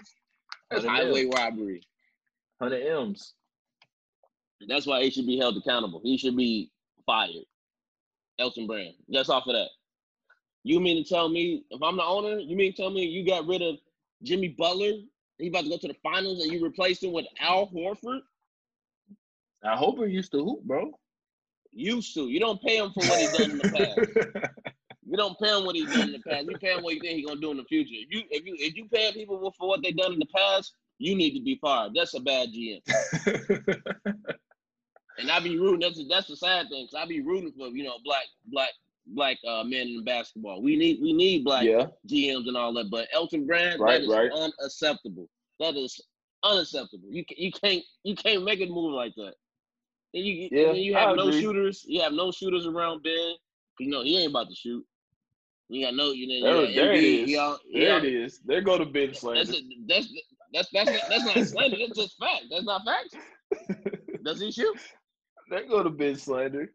[0.69, 1.31] That's highway mil.
[1.31, 1.81] robbery.
[2.62, 3.33] Hundred M's.
[4.67, 6.01] That's why he should be held accountable.
[6.03, 6.71] He should be
[7.05, 7.45] fired.
[8.39, 8.93] Elton Brand.
[9.12, 9.69] Just off of that.
[10.63, 13.25] You mean to tell me, if I'm the owner, you mean to tell me you
[13.25, 13.77] got rid of
[14.23, 14.93] Jimmy Butler?
[15.38, 18.21] He about to go to the finals and you replace him with Al Horford?
[19.63, 20.91] I hope he used to hoop, bro.
[21.71, 22.30] Used to.
[22.30, 24.00] You don't pay him for what he's done in the past.
[25.10, 26.47] You don't pay him what he's done in the past.
[26.47, 27.93] You pay him what you think he's gonna do in the future.
[27.93, 30.73] If you if you if you pay people for what they've done in the past,
[30.97, 31.93] you need to be fired.
[31.95, 32.82] That's a bad GM.
[35.19, 35.80] And I be rooting.
[35.80, 36.86] That's that's the sad thing.
[36.88, 38.69] Cause I be rooting for you know black black
[39.08, 40.62] black uh, men in basketball.
[40.62, 42.89] We need we need black yeah, GMs and all that.
[42.89, 44.32] But Elton Brand, Right, that is right.
[44.32, 45.30] unacceptable.
[45.60, 46.00] That is
[46.43, 47.08] unacceptable.
[47.10, 49.34] You you can't you can't make a move like that.
[50.13, 51.41] And you Yeah, and you I have no agree.
[51.41, 51.84] shooters.
[51.88, 53.34] You have no shooters around Ben.
[53.80, 54.86] You know he ain't about to shoot.
[55.70, 57.30] You got no you know there, there it is.
[57.30, 58.39] he all- he there it is.
[58.46, 60.08] There go to Ben That's a, that's
[60.54, 61.78] that's that's not, that's not slander.
[61.78, 62.46] That's just fact.
[62.50, 63.15] That's not fact.
[64.24, 64.78] Does he shoot?
[65.50, 66.74] There go to Ben slander.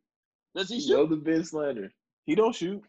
[0.54, 1.10] Does he Go shoot?
[1.10, 1.92] to Ben slander.
[2.26, 2.82] He don't shoot.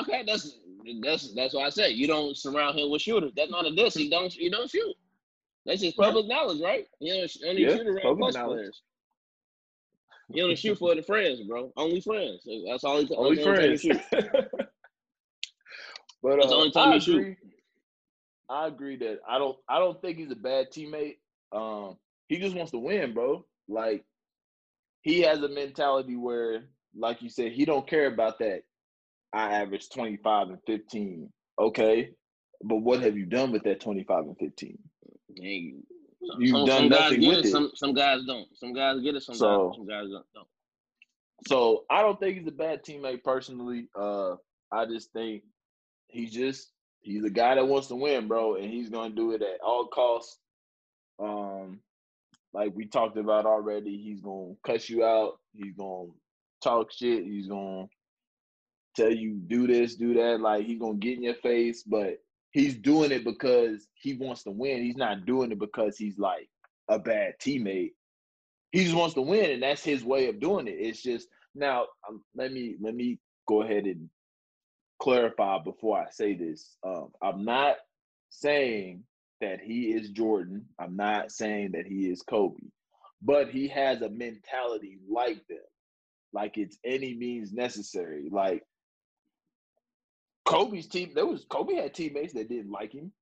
[0.00, 0.58] Okay, that's
[1.02, 1.92] that's that's what I said.
[1.92, 3.32] You don't surround him with shooters.
[3.36, 3.94] That's not a diss.
[3.94, 4.94] He don't he don't shoot.
[5.66, 6.86] That's just public knowledge, right?
[7.00, 8.58] You only Yeah, shoot around plus knowledge.
[8.58, 8.82] players.
[10.32, 11.72] He only shoot for the friends, bro.
[11.76, 12.46] Only friends.
[12.68, 13.00] That's all.
[13.00, 13.80] He, Only the only friends.
[13.80, 14.00] shoot.
[16.22, 17.20] but That's the uh, only time I shoot.
[17.20, 17.36] agree.
[18.50, 19.56] I agree that I don't.
[19.68, 21.16] I don't think he's a bad teammate.
[21.52, 21.96] Um,
[22.28, 23.44] he just wants to win, bro.
[23.68, 24.04] Like
[25.02, 26.64] he has a mentality where,
[26.98, 28.62] like you said, he don't care about that.
[29.32, 31.30] I average twenty five and fifteen.
[31.58, 32.10] Okay,
[32.62, 34.78] but what have you done with that twenty five and fifteen?
[35.36, 35.74] Hey,
[36.26, 37.50] some- You've some, done some guys nothing get with it, it.
[37.50, 38.48] Some some guys don't.
[38.56, 39.22] Some guys get it.
[39.22, 40.26] Some So- guys some guys don't.
[40.34, 40.48] don't.
[41.46, 43.88] So I don't think he's a bad teammate personally.
[43.94, 44.36] Uh,
[44.72, 45.44] I just think
[46.08, 49.42] he's just he's a guy that wants to win, bro, and he's gonna do it
[49.42, 50.40] at all costs.
[51.20, 51.80] Um,
[52.52, 55.38] like we talked about already, he's gonna cuss you out.
[55.52, 56.08] He's gonna
[56.62, 57.24] talk shit.
[57.24, 57.86] He's gonna
[58.96, 60.40] tell you do this, do that.
[60.40, 62.18] Like he's gonna get in your face, but
[62.50, 64.82] he's doing it because he wants to win.
[64.82, 66.48] He's not doing it because he's like
[66.88, 67.92] a bad teammate.
[68.72, 70.76] He just wants to win, and that's his way of doing it.
[70.78, 71.86] It's just now.
[72.08, 74.08] Um, let me let me go ahead and
[75.00, 76.76] clarify before I say this.
[76.84, 77.76] Um, I'm not
[78.30, 79.04] saying
[79.40, 80.66] that he is Jordan.
[80.78, 82.60] I'm not saying that he is Kobe,
[83.22, 85.58] but he has a mentality like them,
[86.32, 88.28] like it's any means necessary.
[88.30, 88.64] Like
[90.44, 93.12] Kobe's team, there was Kobe had teammates that didn't like him,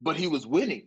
[0.00, 0.86] but he was winning,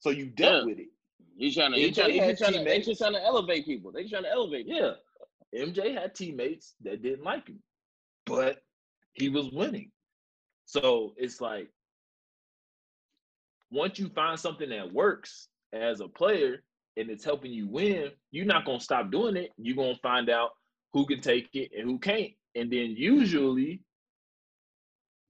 [0.00, 0.66] so you dealt Yeah.
[0.66, 0.88] with it.
[1.36, 1.78] He's trying to.
[1.78, 2.74] He's trying, he's trying to.
[2.74, 3.92] He's just trying to elevate people.
[3.92, 4.66] They trying to elevate.
[4.66, 4.96] people.
[5.52, 7.62] Yeah, MJ had teammates that didn't like him,
[8.26, 8.62] but
[9.14, 9.90] he was winning.
[10.64, 11.68] So it's like
[13.70, 16.62] once you find something that works as a player
[16.96, 19.50] and it's helping you win, you're not gonna stop doing it.
[19.56, 20.50] You're gonna find out
[20.92, 22.32] who can take it and who can't.
[22.54, 23.80] And then usually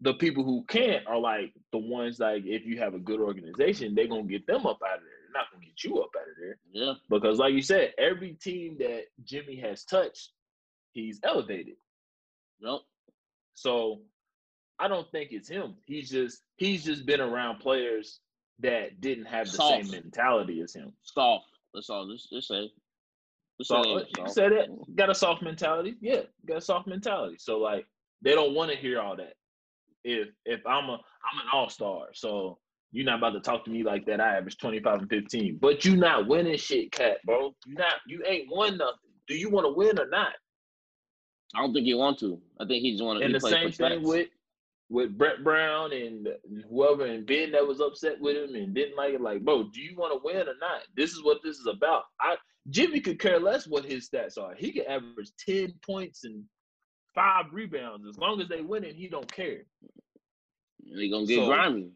[0.01, 3.95] the people who can't are like the ones like if you have a good organization,
[3.95, 5.11] they're gonna get them up out of there.
[5.33, 6.59] They're not gonna get you up out of there.
[6.73, 6.95] Yeah.
[7.09, 10.31] Because, like you said, every team that Jimmy has touched,
[10.93, 11.77] he's elevated.
[12.61, 12.81] Yep.
[13.55, 14.01] So
[14.79, 15.77] I don't think it's him.
[15.87, 18.19] He's just he's just been around players
[18.59, 19.85] that didn't have the Soft.
[19.85, 20.93] same mentality as him.
[21.03, 21.47] Soft.
[21.75, 22.09] That's all.
[22.09, 22.71] Just just say.
[23.59, 24.71] Just So say uh, you said it.
[24.95, 25.97] Got a soft mentality.
[26.01, 27.37] Yeah, got a soft mentality.
[27.39, 27.87] So like
[28.23, 29.35] they don't want to hear all that.
[30.05, 32.59] If if I'm a I'm an all star, so
[32.93, 34.21] you're not about to talk to me like that.
[34.21, 37.55] I average 25 and 15, but you not winning shit, cat, bro.
[37.67, 38.99] You not you ain't won nothing.
[39.29, 40.35] Do you want to win or not?
[41.55, 42.41] I don't think he want to.
[42.61, 43.25] I think he just want to.
[43.25, 44.29] And the same thing with
[44.93, 46.29] with Brett Brown and
[46.69, 49.23] whoever and Ben that was upset with him and didn't like it.
[49.23, 50.83] Like, bro, do you want to win or not?
[50.95, 52.03] This is what this is about.
[52.21, 52.37] I
[52.69, 54.55] Jimmy could care less what his stats are.
[54.55, 56.45] He could average ten points and
[57.15, 58.95] five rebounds as long as they winning.
[58.95, 59.63] He don't care.
[60.95, 61.91] They gonna get So- grimy.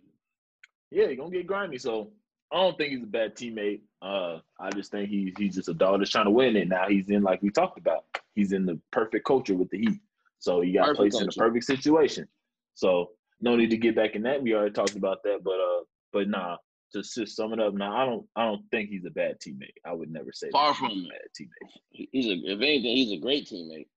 [0.90, 1.78] Yeah, he gonna get grimy.
[1.78, 2.12] So
[2.50, 3.82] I don't think he's a bad teammate.
[4.00, 6.68] Uh, I just think he's he's just a dog that's trying to win it.
[6.68, 8.04] Now he's in like we talked about.
[8.34, 10.00] He's in the perfect culture with the Heat.
[10.38, 11.40] So he got placed in a culture.
[11.40, 12.28] perfect situation.
[12.76, 13.10] So
[13.40, 14.40] no need to get back in that.
[14.42, 15.40] We already talked about that.
[15.44, 16.56] But uh, but nah.
[16.92, 19.74] To just sum it up, now I don't I don't think he's a bad teammate.
[19.84, 22.06] I would never say Far from a bad teammate.
[22.12, 22.34] He's a.
[22.44, 23.88] If anything, he's a great teammate.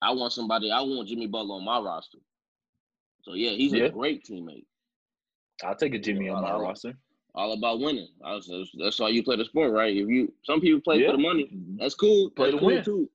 [0.00, 0.70] I want somebody.
[0.70, 2.18] I want Jimmy Butler on my roster.
[3.24, 3.86] So yeah, he's Yeah.
[3.86, 4.64] a great teammate.
[5.64, 6.94] I'll take a Jimmy on my All roster.
[7.34, 8.08] All about winning.
[8.24, 9.94] I was, that's, that's why you play the sport, right?
[9.94, 11.10] If you some people play Yeah.
[11.10, 12.30] for the money, that's cool.
[12.30, 12.84] Play that's to cool win.
[12.84, 13.10] too.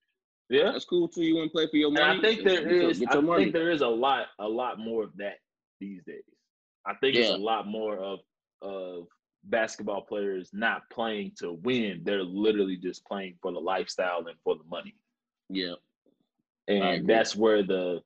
[0.50, 0.72] Yeah.
[0.72, 1.24] That's cool too.
[1.24, 2.20] You want to play for your And money?
[2.20, 3.04] I think there is.
[3.08, 3.44] I money.
[3.44, 5.36] think there is a lot, a lot more of that
[5.80, 6.24] these days.
[6.86, 7.36] I think it's Yeah.
[7.36, 8.20] a lot more of
[8.62, 9.08] of
[9.46, 12.02] basketball players not playing to win.
[12.04, 14.96] They're literally just playing for the lifestyle and for the money.
[15.50, 15.76] yeah.
[16.68, 18.04] And that's where the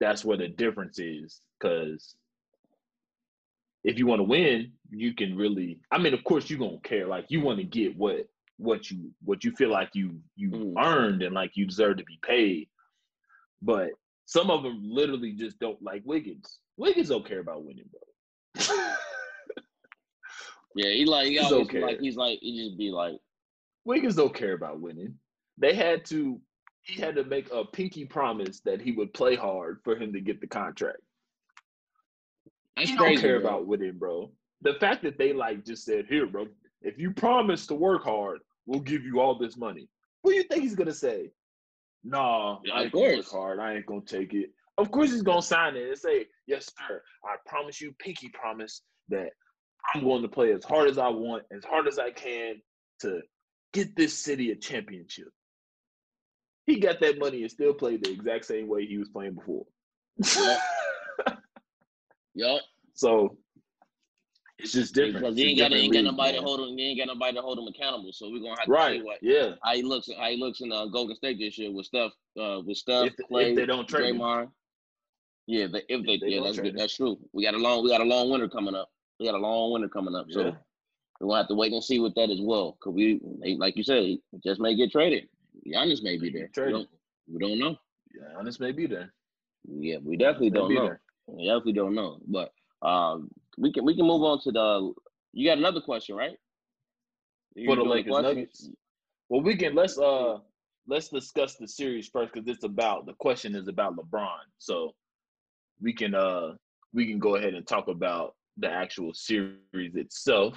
[0.00, 1.40] that's where the difference is.
[1.60, 2.14] Because
[3.84, 5.80] if you want to win, you can really.
[5.90, 7.06] I mean, of course, you gonna care.
[7.06, 8.26] Like you want to get what
[8.58, 10.74] what you what you feel like you you Mhm.
[10.84, 12.68] earned and like you deserve to be paid.
[13.62, 13.90] But
[14.26, 16.60] some of them literally just don't like Wiggins.
[16.76, 18.00] Wiggins don't care about winning, bro.
[20.76, 21.80] Yeah, he like he He's always okay.
[21.80, 23.14] like he's like he just be like
[23.84, 25.14] Wiggins don't care about winning.
[25.56, 26.40] They had to.
[26.82, 30.20] He had to make a pinky promise that he would play hard for him to
[30.20, 30.98] get the contract.
[32.76, 33.14] that's He crazy.
[33.14, 33.48] don't care bro.
[33.50, 34.32] about winning, bro.
[34.62, 36.48] The fact that they like just said, "Here, bro,
[36.84, 39.88] if you promise to work hard, we'll give you all this money."
[40.22, 41.32] What do you think he's gonna say?
[42.02, 43.58] Nah, Yeah, I ain't gonna work hard.
[43.58, 44.50] I ain't gonna take it.
[44.78, 47.02] Of course, he's gonna sign it and say, "Yes, sir.
[47.24, 49.32] I promise you, pinky promise that
[49.92, 52.60] I'm going to play as hard as I want, as hard as I can
[53.00, 53.22] to
[53.72, 55.28] get this city a championship."
[56.66, 59.66] He got that money and still played the exact same way he was playing before.
[62.34, 62.62] Yup.
[62.94, 63.36] So
[64.58, 65.18] It's just different.
[65.20, 66.78] Because he ain't got, ain't got nobody to hold him.
[66.78, 68.12] He ain't got nobody to hold him accountable.
[68.12, 69.00] So we're gonna have to Right.
[69.00, 69.54] see what Yeah.
[69.62, 70.08] how he looks.
[70.16, 73.26] How he looks in uh, Golden State this year with stuff uh, with Steph, If,
[73.26, 74.20] Clay, if they don't trade him.
[74.20, 74.50] Draymond.
[75.46, 76.76] Yeah, they, if they, they yeah, that's good.
[76.76, 77.18] That's true.
[77.32, 78.90] We got a long, we got a long winter coming up.
[79.20, 80.26] We got a long winter coming up.
[80.30, 80.52] So Yeah.
[81.20, 82.78] we're gonna have to wait and see with that as well.
[82.82, 83.20] Cause we,
[83.58, 85.28] like you said, just may get traded.
[85.66, 86.50] Giannis may be there.
[86.64, 86.88] We don't,
[87.30, 87.76] we don't know.
[88.14, 89.12] Yeah, Giannis may be there.
[89.68, 90.94] Yeah, we definitely don't know.
[91.26, 92.20] We definitely don't know.
[92.26, 92.52] But
[92.84, 94.92] um, we can we can move on to the.
[95.32, 96.38] You got another question, right?
[97.54, 98.12] You For the Lakers?
[98.12, 98.70] Nuggets.
[99.28, 100.38] Well, we can let's uh
[100.86, 104.38] let's discuss the series first because it's about the question is about LeBron.
[104.58, 104.94] So
[105.80, 106.54] we can uh
[106.92, 110.54] we can go ahead and talk about the actual series itself.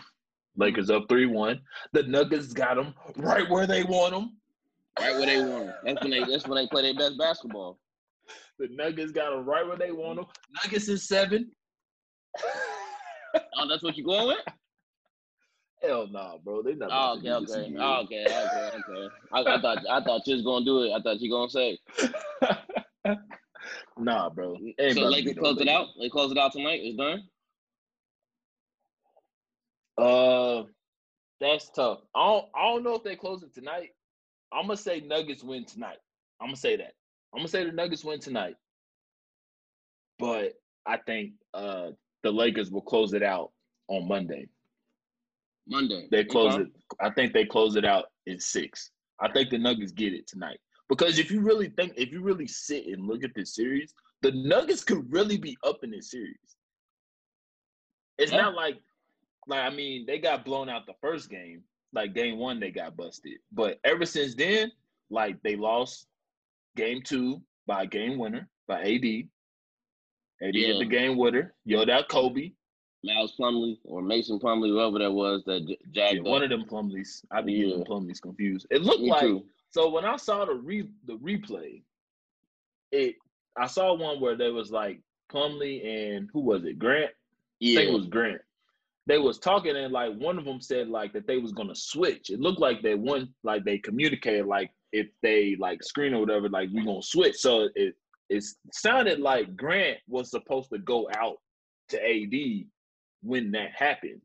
[0.55, 1.61] Lakers up three one.
[1.93, 4.37] The Nuggets got them right where they want them.
[4.99, 5.75] Right where they want them.
[5.83, 6.23] That's when they.
[6.23, 7.79] That's when they play their best basketball.
[8.59, 10.25] The Nuggets got them right where they want them.
[10.63, 11.51] Nuggets is seven.
[13.55, 14.37] Oh, that's what you're going with?
[15.81, 16.63] Hell nah, bro.
[16.63, 16.89] They not.
[16.91, 19.07] Oh, okay, okay, oh, okay, okay, okay.
[19.31, 20.91] I, I thought I thought you was gonna do it.
[20.91, 21.77] I thought you gonna say.
[23.97, 24.57] nah, bro.
[24.79, 25.87] Ain't so Lakers close it out.
[25.99, 26.79] They close it out tonight.
[26.81, 27.23] It's done.
[29.97, 30.63] Uh,
[31.39, 31.99] that's tough.
[32.15, 32.45] I don't.
[32.55, 33.91] I don't know if they close it tonight.
[34.51, 35.97] I'm gonna say Nuggets win tonight.
[36.41, 36.93] I'm gonna say that.
[37.33, 38.55] I'm gonna say the Nuggets win tonight.
[40.17, 40.53] But
[40.87, 41.89] I think uh
[42.27, 43.53] the Lakers will close it out
[43.87, 44.49] on Monday.
[45.65, 46.09] Monday.
[46.11, 46.63] They close Okay.
[46.63, 46.67] it.
[46.99, 48.91] I think they close it out in six.
[49.21, 50.59] I think the Nuggets get it tonight.
[50.89, 54.31] Because if you really think, if you really sit and look at this series, the
[54.33, 56.57] Nuggets could really be up in this series.
[58.17, 58.41] It's Yeah.
[58.41, 58.77] not like,
[59.47, 61.63] like I mean, they got blown out the first game.
[61.93, 63.39] Like game one, they got busted.
[63.53, 64.69] But ever since then,
[65.09, 66.07] like they lost
[66.75, 69.29] game two by game winner by AD.
[70.41, 70.79] AD hit Yeah.
[70.79, 71.53] the game winner.
[71.65, 72.51] Yelled out Kobe.
[73.03, 75.77] Miles Plumlee or Mason Plumlee, whoever that was that j-
[76.15, 77.23] Yeah, one of them Plumlees.
[77.31, 77.83] I be Yeah.
[77.83, 78.65] Plumlees confused.
[78.71, 79.45] It looked Me like too.
[79.69, 81.83] so when I saw the re the replay,
[82.91, 83.15] it
[83.55, 86.79] I saw one where there was like Plumlee and who was it?
[86.79, 87.11] Grant.
[87.11, 87.79] I think Yeah.
[87.81, 88.41] it was Grant.
[89.07, 92.29] They was talking and like one of them said like that they was gonna switch.
[92.29, 96.49] It looked like they one like they communicated like if they like screen or whatever
[96.49, 97.35] like we gonna switch.
[97.37, 97.95] So it
[98.29, 101.37] it sounded like Grant was supposed to go out
[101.89, 102.65] to AD
[103.21, 104.21] when that happened,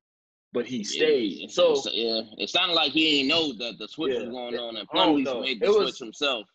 [0.53, 1.33] but he stayed.
[1.33, 4.59] Yeah, So it's- yeah, it sounded like he didn't know that the switch was going
[4.59, 6.47] on, and Plumlee made the It was- switch himself.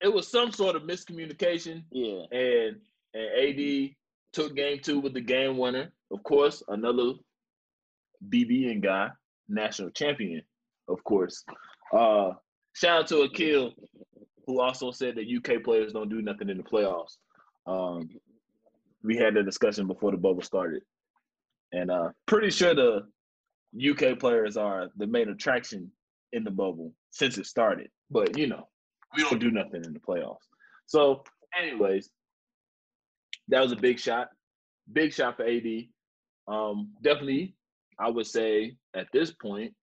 [0.00, 2.80] it was some sort of miscommunication Yeah, and
[3.14, 3.96] and AD
[4.32, 5.90] took game two with the game winner.
[6.10, 7.14] Of course, another
[8.28, 9.10] BBN guy,
[9.48, 10.42] national champion,
[10.88, 11.44] of course.
[11.92, 12.32] Uh
[12.74, 13.72] shout out to Akil,
[14.46, 17.16] who also said that UK players don't do nothing in the playoffs.
[17.66, 18.08] Um
[19.02, 20.82] we had a discussion before the bubble started.
[21.72, 23.02] And uh pretty sure the
[23.78, 25.90] UK players are the main attraction
[26.32, 27.88] in the bubble since it started.
[28.10, 28.68] But you know,
[29.16, 30.44] we don't do nothing in the playoffs.
[30.86, 31.24] So,
[31.58, 32.10] anyways,
[33.48, 34.28] that was a big shot.
[34.92, 35.66] Big shot for AD.
[36.48, 37.56] Um, definitely,
[37.98, 39.74] I would say at this point,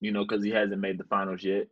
[0.00, 1.66] you know, because he hasn't made the finals yet.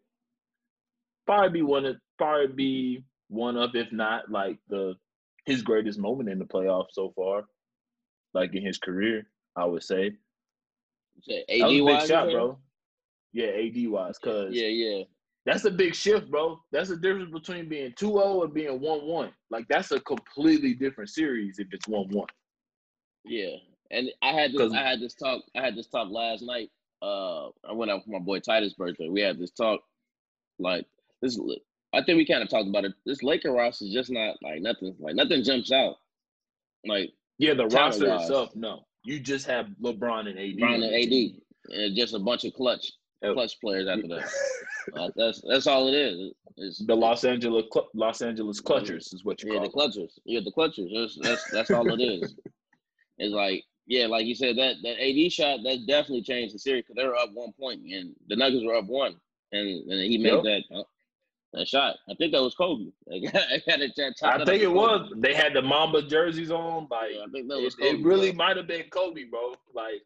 [1.31, 4.97] Probably be one of probably be one of, if not like the
[5.47, 7.45] his greatest moment in the playoffs so far,
[8.35, 9.29] like in his career.
[9.55, 10.17] I would say
[11.23, 12.59] So that was a AD big shot, bro.
[13.33, 15.05] Yeah, AD wise, cause Yeah, yeah,
[15.47, 16.61] that's a big shift, bro.
[16.73, 19.31] That's the difference between being 2-0 and being 1-1.
[19.51, 22.27] Like that's a completely different series if it's 1-1.
[23.25, 23.55] yeah.
[23.93, 26.71] And I had this, I had this talk, I had this talk last night.
[27.01, 29.09] Uh, I went out for my boy Titus' birthday.
[29.09, 29.81] We had this talk,
[30.59, 30.87] like
[31.23, 31.39] this.
[31.93, 32.93] I think we kind of talked about it.
[33.07, 34.95] This Laker roster is just not like nothing.
[35.01, 35.97] Like nothing jumps out.
[36.87, 38.21] Like Yeah, the roster Talent-wise.
[38.23, 38.85] itself, no.
[39.05, 40.59] You just have LeBron and AD.
[40.59, 42.93] Brown on and AD, and just a bunch of clutch,
[43.33, 44.31] clutch players after that.
[44.97, 46.33] Uh, that's that's all it is.
[46.57, 49.91] It's, the Los Angeles Los Angeles Clutchers is what you yeah, call the them.
[49.93, 50.19] clutchers.
[50.25, 50.91] Yeah, the clutchers.
[50.95, 52.35] That's that's that's all it is.
[53.19, 56.83] It's like yeah, like you said that that AD shot that definitely changed the series
[56.85, 59.17] because they were up one point and the Nuggets were up one,
[59.53, 60.45] and and he made Yep.
[60.45, 60.83] that uh,
[61.53, 61.97] that shot.
[62.09, 62.87] I think that was Kobe.
[63.07, 63.93] Like, I had it
[64.23, 65.13] I think it was.
[65.17, 66.87] They had the Mamba jerseys on.
[66.91, 67.89] Like Yeah, I think that it, was Kobe.
[67.99, 69.55] it really might have been Kobe, bro.
[69.75, 70.03] Like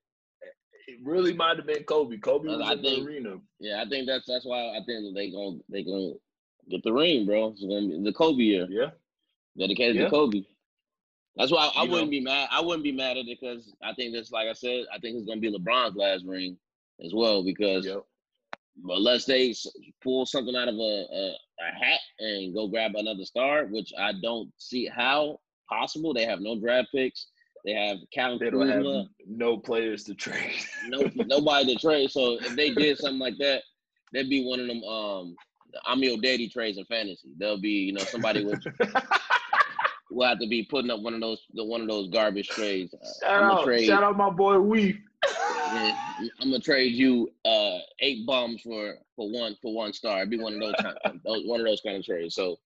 [0.88, 2.16] it really might have been Kobe.
[2.18, 3.36] Kobe was I in think- the arena.
[3.60, 6.12] Yeah, I think that's that's why I think they gonna they gonna
[6.70, 7.48] get the ring, bro.
[7.48, 8.66] It's gonna be the Kobe year.
[8.70, 8.90] Yeah.
[9.58, 10.04] dedicated Yeah.
[10.04, 10.42] to Kobe.
[11.36, 12.10] That's why I, I wouldn't know.
[12.10, 12.48] be mad.
[12.52, 14.84] I wouldn't be mad at it because I think that's like I said.
[14.94, 16.56] I think it's gonna be LeBron's last ring
[17.04, 18.04] as well because Yep.
[18.82, 19.54] Unless they
[20.02, 20.78] pull something out of a,
[21.12, 26.14] a a hat and go grab another star, which I don't see how possible.
[26.14, 27.26] They have no draft picks.
[27.64, 30.60] They have Cal They don't have no players to trade.
[30.88, 32.10] No, nobody to trade.
[32.10, 33.62] So if they did something like that,
[34.12, 34.82] that'd be one of them.
[34.84, 35.36] Um,
[35.86, 37.30] I'm your Daddy trades in fantasy.
[37.38, 38.62] There'll be, you know, somebody would
[40.10, 42.94] will have to be putting up one of those the one of those garbage trades.
[42.94, 43.86] Uh, shout out, trade.
[43.86, 44.98] shout out my boy Weef.
[45.74, 45.92] Yeah,
[46.40, 50.18] I'm gonna trade you uh eight bombs for for one for one star.
[50.18, 52.36] It'd be one of those kind those, one of those kind of trades.
[52.36, 52.56] So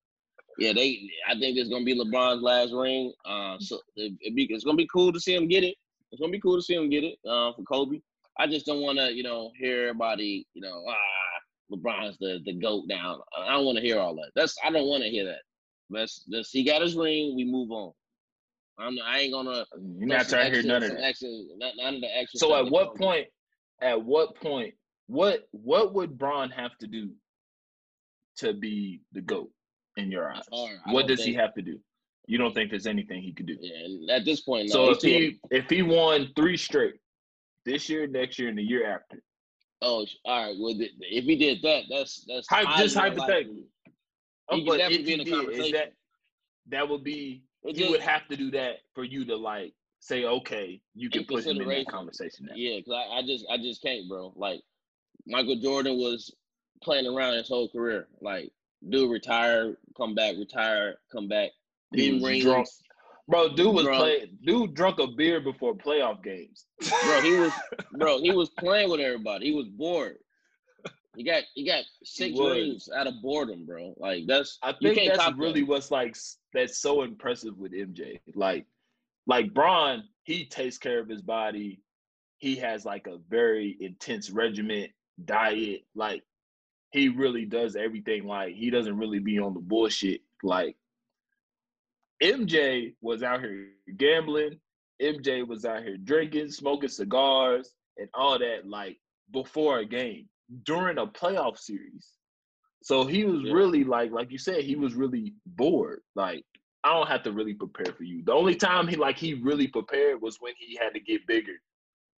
[0.58, 3.12] yeah, they I think it's gonna be LeBron's last ring.
[3.24, 5.76] Uh, so it, be, it's gonna be cool to see him get it.
[6.12, 8.00] It's gonna be cool to see him get it uh, for Kobe.
[8.38, 12.52] I just don't want to you know hear everybody you know ah LeBron's the the
[12.52, 13.22] goat now.
[13.38, 14.32] I don't want to hear all that.
[14.34, 15.40] That's I don't want to hear that.
[15.88, 17.34] Let's let's he got his ring.
[17.36, 17.92] We move on.
[18.78, 19.64] I'm I ain't gonna.
[19.98, 21.04] You're not trying to hear none of that.
[21.04, 22.38] Extra, none, none of the extra.
[22.38, 23.26] So at what point?
[23.80, 24.74] At what point?
[25.06, 27.10] What what would Bron have to do
[28.36, 29.50] to be the goat
[29.96, 30.42] in your eyes?
[30.86, 31.78] What does he have to do?
[32.26, 33.56] You don't think there's anything he could do?
[33.58, 36.96] Yeah, at this point, no, So if he if he won three straight
[37.64, 39.22] this year, next year, and the year after,
[39.80, 40.56] oh, all right.
[40.60, 43.32] Well, th- if he did that, that's that's Hy- just hypothetically.
[43.46, 43.64] unlikely.
[44.50, 45.72] oh, He but definitely be in is conversation.
[45.72, 45.92] that
[46.68, 47.42] that would be
[47.74, 51.24] He just- would have to do that for you to like say, okay, you can
[51.24, 52.54] put him in that conversation now.
[52.56, 54.32] Yeah, because I, I just I just can't, bro.
[54.36, 54.60] Like
[55.26, 56.34] Michael Jordan was
[56.82, 58.06] playing around his whole career.
[58.20, 58.50] Like,
[58.88, 61.50] dude retired, come back, retire, come back.
[61.94, 62.68] He was drunk.
[63.26, 63.98] Bro, dude was Drunk.
[64.00, 64.38] playing.
[64.42, 66.64] Dude drunk a beer before playoff games.
[67.04, 67.52] Bro, he was
[67.92, 69.46] bro, he was playing with everybody.
[69.46, 70.16] He was bored.
[71.16, 72.52] He got he got six was.
[72.52, 73.92] rings out of boredom, bro.
[73.98, 76.16] Like that's I you think can't that's really what's like
[76.52, 78.20] that's so impressive with MJ.
[78.34, 78.66] Like,
[79.26, 81.80] like Bron, he takes care of his body.
[82.38, 84.90] He has like a very intense regiment
[85.24, 85.82] diet.
[85.94, 86.22] Like,
[86.90, 88.26] he really does everything.
[88.26, 90.22] Like, he doesn't really be on the bullshit.
[90.42, 90.76] Like,
[92.22, 94.58] MJ was out here gambling.
[95.00, 98.66] MJ was out here drinking, smoking cigars, and all that.
[98.66, 98.98] Like
[99.32, 100.28] before a game
[100.64, 102.17] during a playoff series.
[102.82, 103.52] So he was Yeah.
[103.52, 106.02] really like, like you said, he was really bored.
[106.14, 106.44] Like
[106.84, 108.22] I don't have to really prepare for you.
[108.24, 111.60] The only time he like he really prepared was when he had to get bigger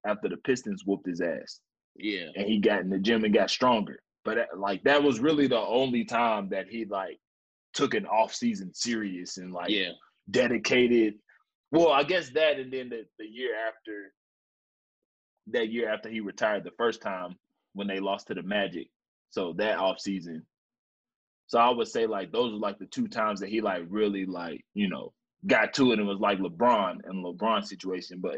[0.05, 1.59] after the Pistons whooped his ass
[1.95, 2.27] yeah.
[2.35, 4.01] and he got in the gym and got stronger.
[4.23, 7.19] But like that was really the only time that he like
[7.73, 9.91] took an off season serious and like Yeah.
[10.29, 11.15] dedicated.
[11.71, 14.13] Well, I guess that, and then the, the year after,
[15.47, 17.35] that year after he retired the first time
[17.73, 18.87] when they lost to the Magic.
[19.29, 20.45] So that off season.
[21.51, 24.25] So I would say like those were like the two times that he like really
[24.25, 25.11] like you know
[25.45, 28.19] got to it and was like LeBron and LeBron situation.
[28.21, 28.37] But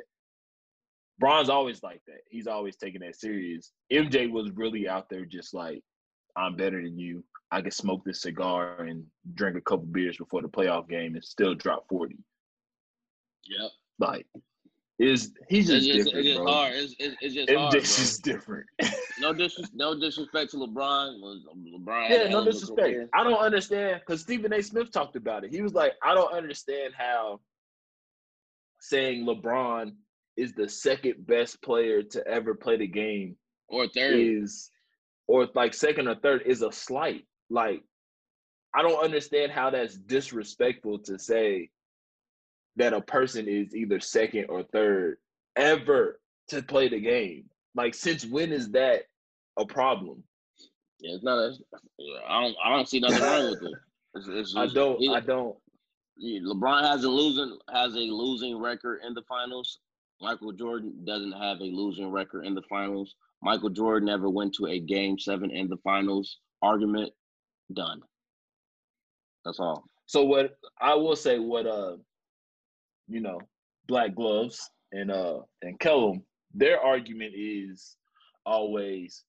[1.20, 2.22] Bron's always like that.
[2.32, 3.72] He's always taking that serious.
[3.92, 5.84] MJ was really out there just like
[6.36, 7.24] I'm better than you.
[7.52, 9.06] I can smoke this cigar and
[9.36, 12.18] drink a couple beers before the playoff game and still drop 40.
[13.46, 13.70] Yep.
[14.00, 14.26] Like,
[15.04, 16.52] is he's It's just just, different, it's just bro.
[16.54, 16.74] hard.
[16.76, 17.80] It's, it's, it's just hard, bro.
[17.82, 18.66] just different.
[19.20, 21.20] No disres- no disrespect to LeBron.
[21.22, 23.10] LeBron yeah, no disrespect.
[23.14, 24.62] I don't understand because Stephen A.
[24.62, 25.52] Smith talked about it.
[25.52, 27.40] He was like, I don't understand how
[28.80, 29.94] saying LeBron
[30.36, 33.38] is the second best player to ever play the game
[33.70, 34.16] Or third.
[34.20, 34.72] is,
[35.28, 37.26] or like second or third is a slight.
[37.50, 37.82] Like,
[38.76, 41.70] I don't understand how that's disrespectful to say
[42.76, 45.18] that a person is either second or third
[45.56, 46.20] ever
[46.50, 47.46] to play the game.
[47.76, 49.04] Like, since when is that
[49.58, 50.24] a problem?
[51.00, 51.54] Yeah, it's not a.
[52.28, 52.56] I don't.
[52.64, 53.74] I don't see nothing wrong with it.
[54.16, 55.00] It's, it's I don't.
[55.00, 55.56] he- I don't.
[56.22, 59.80] LeBron has a losing has a losing record in the finals.
[60.22, 63.16] Michael Jordan doesn't have a losing record in the finals.
[63.42, 66.38] Michael Jordan never went to a game seven in the finals.
[66.62, 67.12] Argument
[67.74, 68.02] done.
[69.44, 69.84] That's all.
[70.06, 71.98] So what I will say, what uh,
[73.08, 73.40] you know,
[73.88, 76.24] Black Gloves and uh and Kellum,
[76.54, 77.98] their argument is
[78.46, 79.24] always,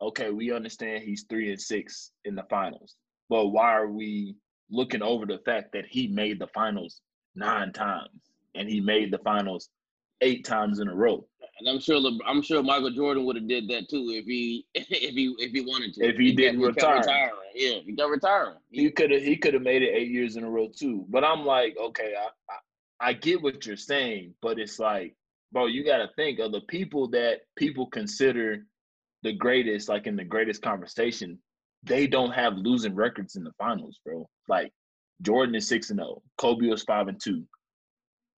[0.00, 2.96] okay, we understand he's three and six in the finals,
[3.28, 4.34] but why are we
[4.70, 7.00] looking over the fact that he made the finals
[7.34, 8.08] nine times
[8.54, 9.68] and he made the finals
[10.20, 11.24] eight times in a row?
[11.60, 14.66] And I'm sure Le- I'm sure Michael Jordan would have did that too if he
[14.74, 16.08] if he if he wanted to.
[16.08, 16.98] If he kept- didn't kept retire.
[17.00, 17.30] retiring.
[17.54, 18.56] Yeah, he kept retiring.
[18.70, 21.04] he could have he could have made it eight years in a row too.
[21.10, 22.56] But I'm like, okay, I, I
[23.02, 25.16] I get what you're saying, but it's like,
[25.50, 28.64] bro, you got to think of the people that people consider
[29.24, 31.38] the greatest, like in the greatest conversation.
[31.82, 34.28] They don't have losing records in the finals, bro.
[34.48, 34.72] Like
[35.20, 37.44] Jordan is six and zero, Kobe was five and two.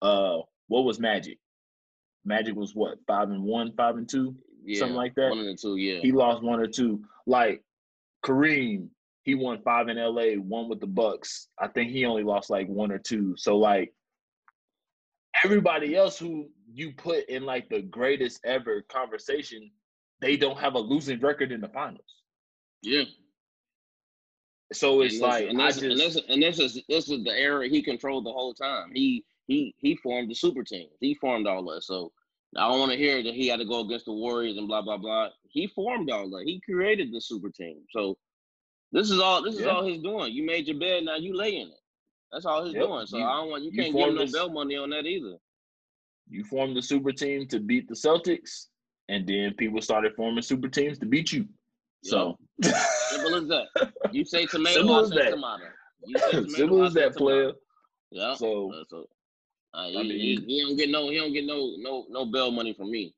[0.01, 1.37] Uh, what was Magic?
[2.23, 4.33] Magic was what five and one, five and two,
[4.63, 5.29] yeah, something like that.
[5.29, 5.75] One the two.
[5.75, 5.99] Yeah.
[5.99, 7.03] He lost one or two.
[7.27, 7.61] Like
[8.25, 8.87] Kareem,
[9.23, 11.49] he won five in LA, one with the Bucks.
[11.59, 13.35] I think he only lost like one or two.
[13.37, 13.93] So like
[15.43, 19.71] everybody else who you put in like the greatest ever conversation,
[20.21, 22.01] they don't have a losing record in the finals.
[22.81, 23.03] Yeah.
[24.71, 27.31] So it's and like and this, just and this, and this is this is the
[27.31, 28.91] era he controlled the whole time.
[28.93, 30.87] He he he formed the super team.
[30.99, 31.83] He formed all that.
[31.83, 32.11] So
[32.57, 34.81] I don't want to hear that he had to go against the Warriors and blah
[34.81, 35.29] blah blah.
[35.49, 36.43] He formed all that.
[36.45, 37.81] He created the super team.
[37.91, 38.17] So
[38.91, 39.67] this is all this is Yeah.
[39.67, 40.33] all he's doing.
[40.33, 41.82] You made your bed, now you lay in it.
[42.33, 42.83] That's all he's Yep.
[42.83, 43.05] doing.
[43.05, 45.37] So You- I don't want you you can't give no bail money on that either.
[46.27, 48.67] you formed the super team to beat the Celtics,
[49.09, 51.47] and then people started forming super teams to beat you.
[52.03, 53.67] So Simple as that.
[54.11, 55.29] You say tomato, Simple I say that.
[55.31, 55.63] tomato.
[56.05, 57.53] You say tomato, simple as that, player.
[58.11, 58.33] Yeah.
[58.35, 59.09] So Uh, so
[59.73, 62.25] uh, he, I he, mean- he don't get no he don't get no no no
[62.25, 63.13] bail money from me.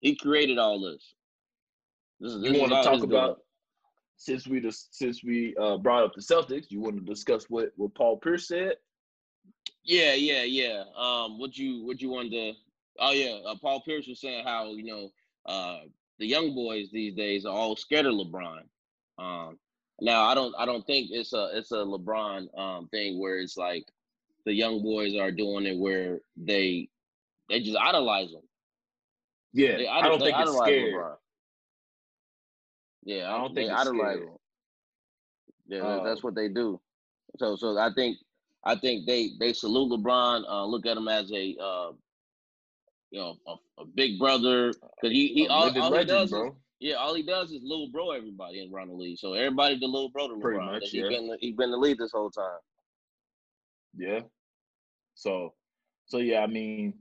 [0.00, 1.14] He created all this.
[2.20, 3.41] This is this you want to talk about.
[4.24, 7.72] Since we just since we uh, brought up the Celtics, you want to discuss what
[7.76, 8.74] what Paul Pierce said?
[9.84, 10.84] Yeah, yeah, yeah.
[10.96, 12.52] Um, what you what you wanted to?
[13.00, 15.10] Oh yeah, uh, Paul Pierce was saying how you know
[15.46, 15.80] uh
[16.18, 18.62] the young boys these days are all scared of LeBron.
[19.18, 19.58] Um,
[20.00, 23.56] now I don't I don't think it's a it's a LeBron um thing where it's
[23.56, 23.84] like
[24.44, 26.88] the young boys are doing it where they
[27.48, 28.42] they just idolize him.
[29.52, 30.94] Yeah, They I don't think it's scared.
[30.94, 31.16] LeBron.
[33.04, 34.28] Yeah, I don't think idolize scared.
[34.28, 34.36] him.
[35.66, 36.80] Yeah, that- that's what they do.
[37.38, 38.18] So, so I think,
[38.64, 41.92] I think they they salute LeBron, uh, look at him as a, uh,
[43.10, 46.48] you know, a, a big brother because he he all, all he does bro.
[46.48, 49.18] is yeah, all he does is little bro everybody around the league.
[49.18, 51.08] So everybody the little bro to Pretty much, much, 'cause he yeah.
[51.08, 52.58] been he been the lead this whole time.
[53.96, 54.20] Yeah.
[55.14, 55.54] So,
[56.06, 56.94] so yeah, I mean,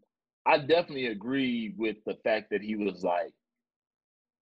[0.46, 3.34] I definitely agree with the fact that he was like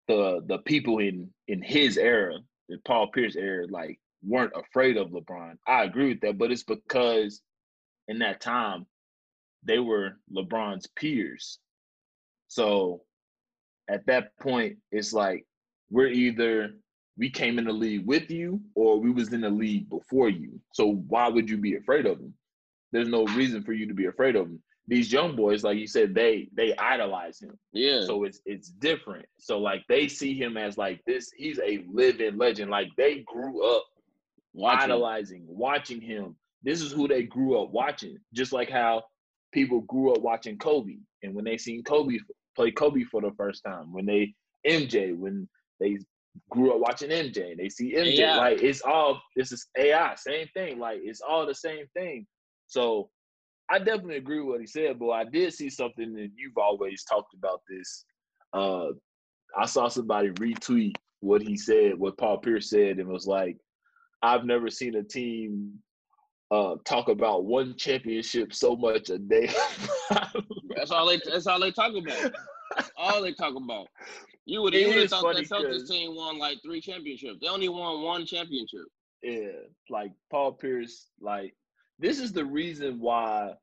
[0.10, 5.12] the the people in in his era, the Paul Pierce era, like weren't afraid of
[5.12, 5.54] LeBron.
[5.68, 7.42] I agree with that, but it's because
[8.08, 8.88] in that time
[9.64, 11.60] they were LeBron's peers.
[12.48, 13.04] So
[13.88, 15.46] at that point, it's like
[15.92, 16.72] we're either
[17.16, 20.60] we came in the league with you or we was in the league before you.
[20.74, 22.34] So why would you be afraid of him?
[22.92, 24.64] There's no reason for you to be afraid of him.
[24.90, 27.58] These young boys, like you said, they they idolize him.
[27.74, 29.28] Yeah, So it's it's different.
[29.38, 32.72] So like they see him as like this, he's a living legend.
[32.72, 33.84] Like they grew up
[34.54, 34.92] watch him.
[34.92, 36.36] idolizing, watching him.
[36.64, 38.18] This is who they grew up watching.
[38.34, 39.04] Just like how
[39.54, 42.18] people grew up watching Kobe, and when they seen Kobe
[42.56, 44.34] play Kobe for the first time, when they
[44.68, 45.48] MJ, when
[45.80, 46.00] they
[46.50, 48.38] grew up watching MJ, and they see MJ, AI.
[48.38, 50.80] like it's all this is AI, same thing.
[50.80, 52.26] Like it's all the same thing.
[52.66, 53.10] So
[53.72, 57.04] I definitely agree with what he said, but I did see something that you've always
[57.04, 58.06] talked about this.
[58.54, 58.88] Uh,
[59.58, 63.58] I saw somebody retweet what he said, what Paul Pierce said, and was like,
[64.22, 65.80] I've never seen a team
[66.52, 69.50] uh, talk about one championship so much a day.
[70.76, 71.20] That's all they.
[71.26, 72.34] That's all they talk about.
[72.76, 73.88] That's all they talk about.
[74.46, 77.38] You would even you would have thought that Celtics team won like three championships.
[77.42, 78.86] They only won one championship.
[79.22, 79.52] yeah,
[79.90, 81.54] like Paul Pierce, like
[82.00, 83.54] this is the reason why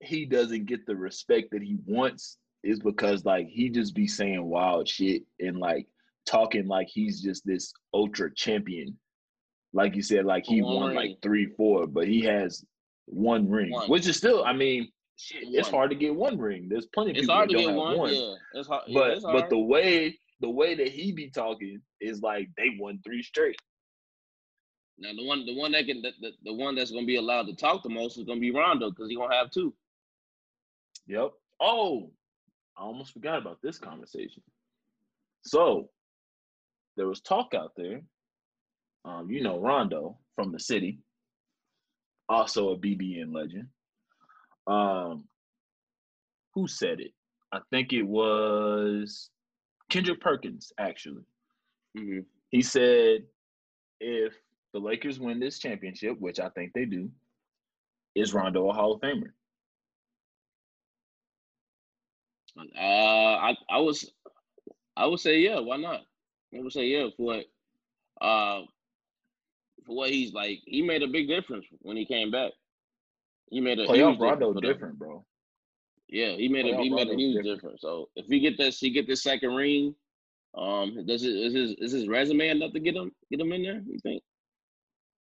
[0.00, 4.44] he doesn't get the respect that he wants is because like he just be saying
[4.44, 5.86] wild shit and like
[6.26, 8.96] talking like he's just this ultra champion.
[9.72, 10.96] Like you said, like he One won ring.
[10.96, 12.64] like three, four, but he has
[13.06, 13.88] one ring, One.
[13.88, 16.66] which is still, I mean, shit, it's hard to get one ring.
[16.68, 17.98] There's plenty of It's people hard that to don't get have one.
[17.98, 18.14] one.
[18.14, 18.82] Yeah, it's hard.
[18.88, 22.70] yeah, But it's but the way the way that he be talking is like they
[22.80, 23.56] won three straight.
[25.00, 27.46] Now the one, the one that can, the, the, the one that's gonna be allowed
[27.46, 29.72] to talk the most is gonna be Rondo because he gonna have two.
[31.06, 31.32] Yep.
[31.58, 32.10] Oh,
[32.76, 34.42] I almost forgot about this conversation.
[35.42, 35.88] So
[36.96, 38.02] there was talk out there.
[39.06, 40.98] Um, you know Rondo from the city,
[42.28, 43.68] also a BBN legend.
[44.66, 45.24] Um,
[46.54, 47.12] who said it?
[47.52, 49.30] I think it was
[49.88, 51.24] Kendrick Perkins, actually.
[51.96, 52.20] Mm-hmm.
[52.50, 53.22] He said
[54.00, 54.34] if
[54.72, 57.10] the Lakers win this championship, which I think they do,
[58.14, 59.32] is Rondo a Hall of Famer?
[62.58, 64.10] Uh, I I was,
[64.96, 65.60] I would say yeah.
[65.60, 66.00] Why not?
[66.54, 67.44] I would say yeah for what,
[68.20, 68.62] uh,
[69.86, 70.60] for what he's like.
[70.66, 72.52] He made a big difference when he came back.
[73.50, 75.24] He made a Playoff difference Rondo different, bro.
[76.08, 77.56] Yeah, he made a Playoff he made a Rondo's huge different.
[77.60, 77.80] difference.
[77.82, 79.94] So if he get this, he get this second ring.
[80.56, 83.62] Um, does it is his is his resume enough to get him get him in
[83.62, 83.80] there?
[83.86, 84.22] You think?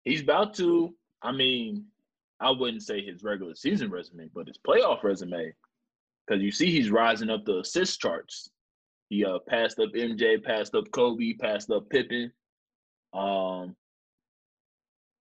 [0.05, 0.93] He's about to.
[1.21, 1.85] I mean,
[2.39, 5.53] I wouldn't say his regular season resume, but his playoff resume,
[6.27, 8.49] because you see he's rising up the assist charts.
[9.09, 12.31] He uh passed up MJ, passed up Kobe, passed up Pippen.
[13.13, 13.75] Um,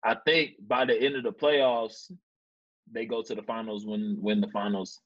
[0.05, 2.11] I think by the end of the playoffs,
[2.91, 5.01] they go to the finals, When win the finals,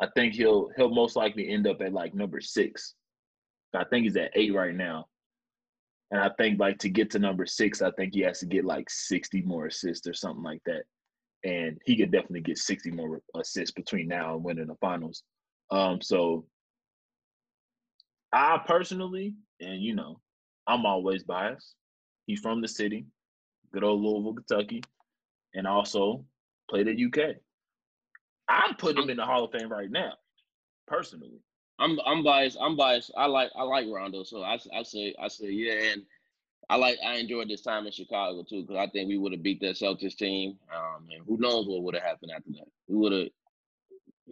[0.00, 2.94] I think he'll he'll most likely end up at like number six.
[3.74, 5.06] I think he's at eight right now.
[6.12, 8.66] And I think like to get to number six, I think he has to get
[8.66, 10.82] like 60 more assists or something like that.
[11.42, 15.22] And he could definitely get 60 more assists between now and winning the finals.
[15.70, 16.44] Um, so
[18.30, 20.20] I personally, and you know,
[20.66, 21.74] I'm always biased.
[22.26, 23.06] He's from the city,
[23.72, 24.82] good old Louisville, Kentucky,
[25.54, 26.26] and also
[26.68, 27.36] played at UK.
[28.50, 30.12] I'm putting him in the Hall of Fame right now,
[30.86, 31.40] personally.
[31.82, 32.56] I'm I'm biased.
[32.60, 33.10] I'm biased.
[33.16, 36.02] I like I like Rondo, so I, I say I say yeah, and
[36.70, 39.42] I like I enjoyed this time in Chicago too because I think we would have
[39.42, 40.58] beat that Celtics team.
[40.74, 42.68] Um, and who knows what would have happened after that?
[42.86, 43.28] We would have.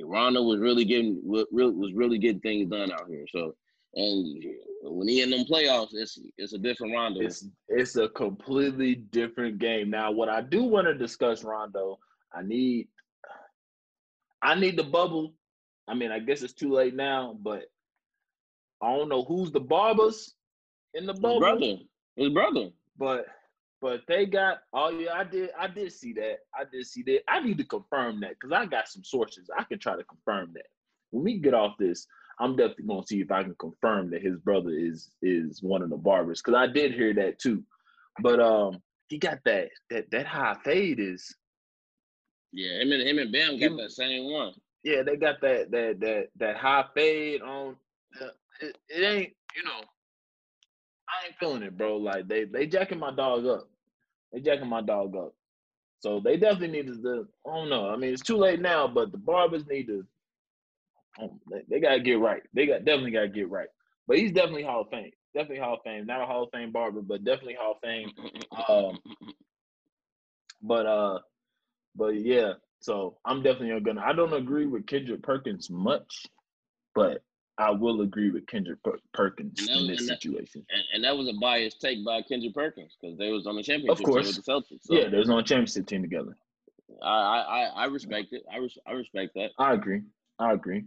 [0.03, 3.27] Rondo was really getting was really getting things done out here.
[3.35, 3.57] So,
[3.95, 4.45] and
[4.83, 7.21] when he in them playoffs, it's it's a different Rondo.
[7.21, 9.91] It's it's a completely different game.
[9.91, 11.99] Now, what I do want to discuss, Rondo,
[12.33, 12.87] I need
[14.41, 15.35] I need the bubble
[15.89, 17.65] I mean, I guess it's too late now, but
[18.83, 20.35] I don't know who's the barbers
[20.95, 21.35] in the bubble.
[21.35, 21.77] His brother.
[22.17, 22.69] His brother.
[22.99, 23.27] But
[23.81, 26.39] but they got oh yeah, I did I did see that.
[26.55, 27.23] I did see that.
[27.29, 29.51] I need to confirm that because I got some sources.
[29.57, 30.67] I can try to confirm that.
[31.11, 32.07] When we get off this,
[32.39, 35.91] I'm definitely gonna see if I can confirm that his brother is is one of
[35.91, 36.43] the barbers.
[36.43, 37.63] Cause I did hear that too.
[38.21, 41.35] But um he got that that that high fade is
[42.53, 44.53] yeah, him and him and Bam got that same one
[44.85, 47.77] yeah, they got that that that that high fade on.
[48.21, 48.27] Uh,
[48.61, 49.81] it, it ain't you know,
[51.09, 51.97] I ain't feeling it, bro.
[51.97, 53.69] Like they they jacking my dog up.
[54.33, 55.35] They jacking my dog up.
[56.01, 57.29] So they definitely need to.
[57.47, 57.89] I don't know.
[57.91, 60.07] I mean, it's too late now, but the barbers need to.
[61.21, 62.43] Um, they, they gotta get right.
[62.55, 63.69] They got definitely gotta get right.
[64.07, 65.11] But he's definitely Hall of Fame.
[65.35, 66.07] Definitely Hall of Fame.
[66.07, 68.11] Not a Hall of Fame barber, but definitely Hall of Fame.
[68.69, 68.99] Um,
[70.63, 71.19] but uh,
[71.97, 74.03] but yeah, so I'm definitely gonna.
[74.03, 76.27] I don't agree with Kendrick Perkins much,
[76.95, 77.23] but
[77.59, 78.79] I will agree with Kendrick
[79.13, 80.65] Perkins in this and situation.
[80.71, 83.63] and, and, that was a biased take by Kendrick Perkins because they was on the
[83.63, 84.27] championship of course.
[84.27, 84.85] with the Celtics.
[84.85, 84.95] So.
[84.95, 86.37] Yeah, they was on a championship team together.
[87.03, 88.45] I I I respect it.
[88.53, 89.51] I res- I respect that.
[89.59, 90.03] I agree.
[90.39, 90.85] I agree.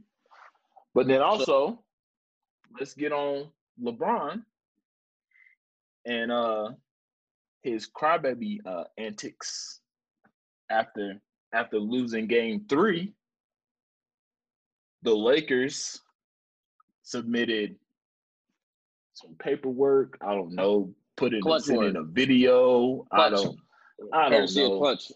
[0.96, 1.80] But then also, so,
[2.80, 3.50] let's get on
[3.82, 4.44] LeBron
[6.06, 6.70] and uh
[7.62, 9.80] his crybaby uh antics
[10.70, 11.22] after
[11.54, 13.14] after losing game three,
[15.04, 16.01] the Lakers
[17.04, 17.76] submitted
[19.14, 20.18] some paperwork.
[20.22, 23.06] I don't know, put in, in a video.
[23.12, 23.22] Clutch.
[23.22, 23.60] I don't
[24.12, 24.80] I don't know.
[24.80, 25.12] Clutch.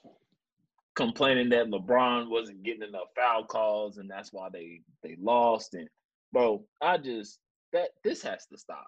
[0.96, 5.74] Complaining that LeBron wasn't getting enough foul calls and that's why they they lost.
[5.74, 5.88] And
[6.34, 7.40] bro, I just
[7.74, 8.88] that this has to stop.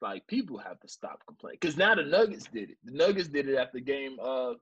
[0.00, 1.58] Like people have to stop complaining.
[1.60, 2.78] Because now the Nuggets did it.
[2.84, 4.54] The Nuggets did it after game uh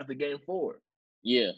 [0.00, 0.76] after game four.
[1.22, 1.52] Yeah.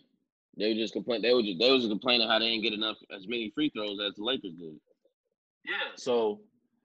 [0.56, 1.22] They were just complaining.
[1.22, 3.98] They were just they was complaining how they didn't get enough as many free throws
[4.06, 4.74] as the Lakers did.
[5.64, 5.94] Yeah.
[5.96, 6.40] So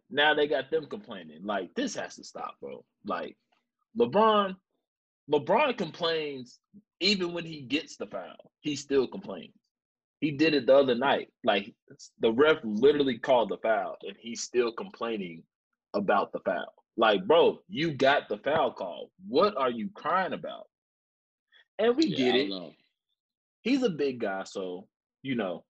[0.10, 1.44] now they got them complaining.
[1.44, 2.84] Like this has to stop, bro.
[3.06, 3.38] Like
[3.98, 4.56] LeBron,
[5.32, 6.60] LeBron complains
[7.00, 8.52] even when he gets the foul.
[8.60, 9.54] He still complains.
[10.20, 11.30] He did it the other night.
[11.44, 11.74] Like
[12.20, 15.44] the ref literally called the foul, and he's still complaining
[15.94, 16.74] about the foul.
[16.98, 19.12] Like, bro, you got the foul call.
[19.28, 20.68] What are you crying about?
[21.82, 22.74] And we yeah, get it.
[23.62, 24.88] He's a big guy, so
[25.24, 25.64] you know,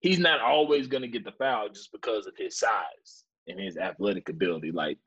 [0.00, 4.28] he's not always gonna get the foul just because of his size and his athletic
[4.28, 4.70] ability.
[4.70, 4.98] Like,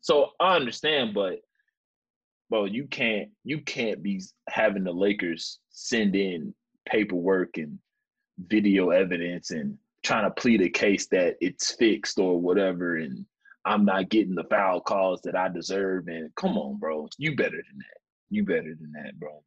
[0.00, 1.38] so I understand, but
[2.48, 6.52] bro, you can't you can't be having the Lakers send in
[6.88, 7.78] paperwork and
[8.48, 13.24] video evidence and trying to plead a case that it's fixed or whatever and
[13.66, 17.08] I'm not getting the foul calls that I deserve and come on, bro.
[17.18, 18.00] You better than that.
[18.30, 19.42] You better than that, bro.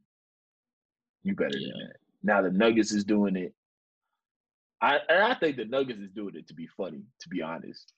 [1.24, 1.72] You better yeah.
[1.72, 1.96] than that.
[2.24, 3.54] Now the Nuggets is doing it.
[4.82, 7.94] I and I think the Nuggets is doing it to be funny, to be honest.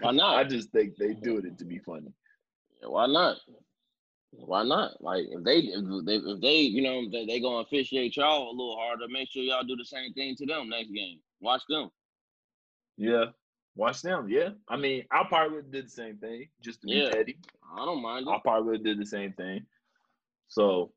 [0.00, 0.36] Why not?
[0.36, 2.12] I just think they doing it to be funny.
[2.82, 3.36] Why not?
[4.30, 5.02] Why not?
[5.02, 8.52] Like if they if they, if they you know they, they gonna officiate y'all a
[8.52, 11.20] little harder, make sure y'all do the same thing to them next game.
[11.40, 11.90] Watch them.
[12.96, 13.26] Yeah,
[13.74, 14.28] watch them.
[14.28, 17.10] Yeah, I mean, I probably would have did the same thing just to be yeah.
[17.10, 17.38] petty.
[17.76, 18.26] I don't mind.
[18.26, 18.30] It.
[18.30, 19.64] I probably would have did the same thing.
[20.48, 20.92] So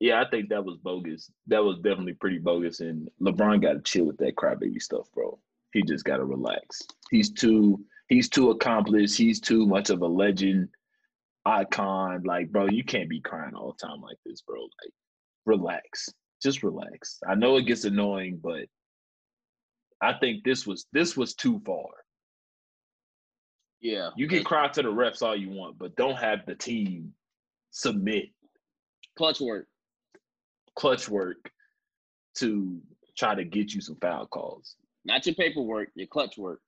[0.00, 1.30] yeah, I think that was bogus.
[1.48, 2.80] That was definitely pretty bogus.
[2.80, 5.38] And LeBron got to chill with that crybaby stuff, bro.
[5.72, 6.82] He just got to relax.
[7.10, 9.18] He's too he's too accomplished.
[9.18, 10.68] He's too much of a legend,
[11.44, 12.22] icon.
[12.24, 14.60] Like, bro, you can't be crying all the time like this, bro.
[14.62, 14.92] Like,
[15.46, 16.08] relax.
[16.42, 17.18] Just relax.
[17.28, 18.66] I know it gets annoying, but
[20.00, 21.88] I think this was this was too far.
[23.80, 24.10] Yeah.
[24.16, 27.12] You can cry to the refs all you want, but don't have the team
[27.70, 28.30] submit
[29.16, 29.66] clutch work.
[30.78, 31.50] Clutch work
[32.36, 32.80] to
[33.16, 34.76] try to get you some foul calls.
[35.04, 36.60] Not your paperwork, your clutch work.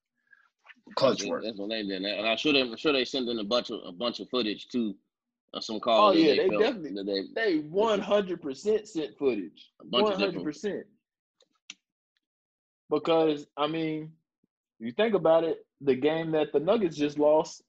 [0.96, 1.44] Clutch work.
[1.44, 2.02] That's what they did.
[2.02, 4.68] And I should have sure they sent in a bunch of a bunch of footage
[4.68, 4.96] too.
[5.52, 6.14] Of some calls.
[6.14, 9.70] Oh yeah, they, they definitely they, they one hundred percent sent footage.
[9.80, 10.86] One hundred percent.
[12.88, 14.12] Because I mean,
[14.78, 17.64] you think about it, the game that the Nuggets just lost.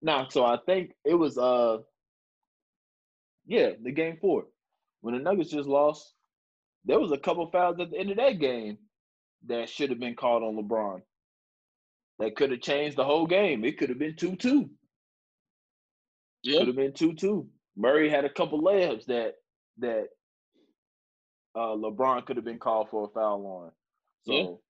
[0.00, 1.78] Now, so I think it was uh
[3.46, 4.46] yeah, the game four.
[5.00, 6.14] When the Nuggets just lost,
[6.84, 8.78] there was a couple fouls at the end of that game
[9.46, 11.02] that should have been called on LeBron.
[12.18, 13.64] That could have changed the whole game.
[13.64, 14.70] It could have been 2 2.
[16.42, 16.58] Yeah.
[16.58, 17.48] Could have been 2 2.
[17.76, 19.34] Murray had a couple layups that
[19.78, 20.08] that
[21.54, 23.70] uh, LeBron could have been called for a foul on.
[24.26, 24.60] So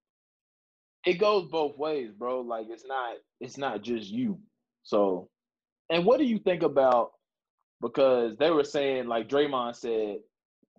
[1.06, 1.12] yeah.
[1.12, 2.42] it goes both ways, bro.
[2.42, 4.38] Like it's not it's not just you.
[4.82, 5.30] So
[5.88, 7.12] and what do you think about
[7.80, 10.18] because they were saying like Draymond said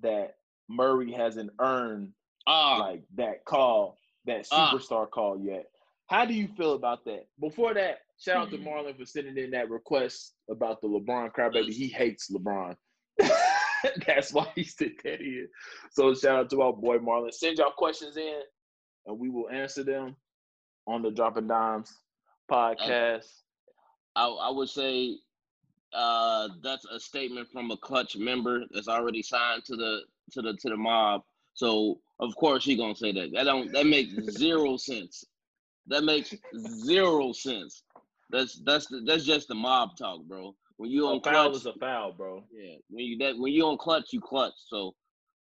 [0.02, 0.36] that
[0.70, 2.14] Murray hasn't earned
[2.48, 4.72] uh, like that call, that ah.
[4.74, 5.66] superstar uh, call yet.
[6.08, 7.28] How do you feel about that?
[7.40, 8.68] Before that, shout out to hmm.
[8.68, 11.72] Marlon for sending in that request about the LeBron crybaby.
[11.72, 12.76] He hates LeBron.
[14.08, 15.48] That's why he sent that in.
[15.92, 17.34] So shout out to our boy Marlon.
[17.34, 18.42] Send y'all questions in,
[19.06, 20.16] and we will answer them
[20.88, 21.94] on the Dropping Dimes
[22.52, 23.28] podcast.
[24.16, 25.18] I, I would say
[25.94, 30.54] uh, that's a statement from a Klutch member that's already signed to the to the
[30.54, 31.24] to the mob.
[31.54, 33.32] So of course he gonna say that.
[33.34, 35.26] That don't that makes zero sense.
[35.88, 37.84] That makes zero sense.
[38.30, 40.56] That's that's that's just the mob talk, bro.
[40.78, 42.44] When you on foul is a foul, bro.
[42.52, 42.76] Yeah.
[42.90, 44.54] When you that when you on Klutch, you Klutch.
[44.68, 44.96] So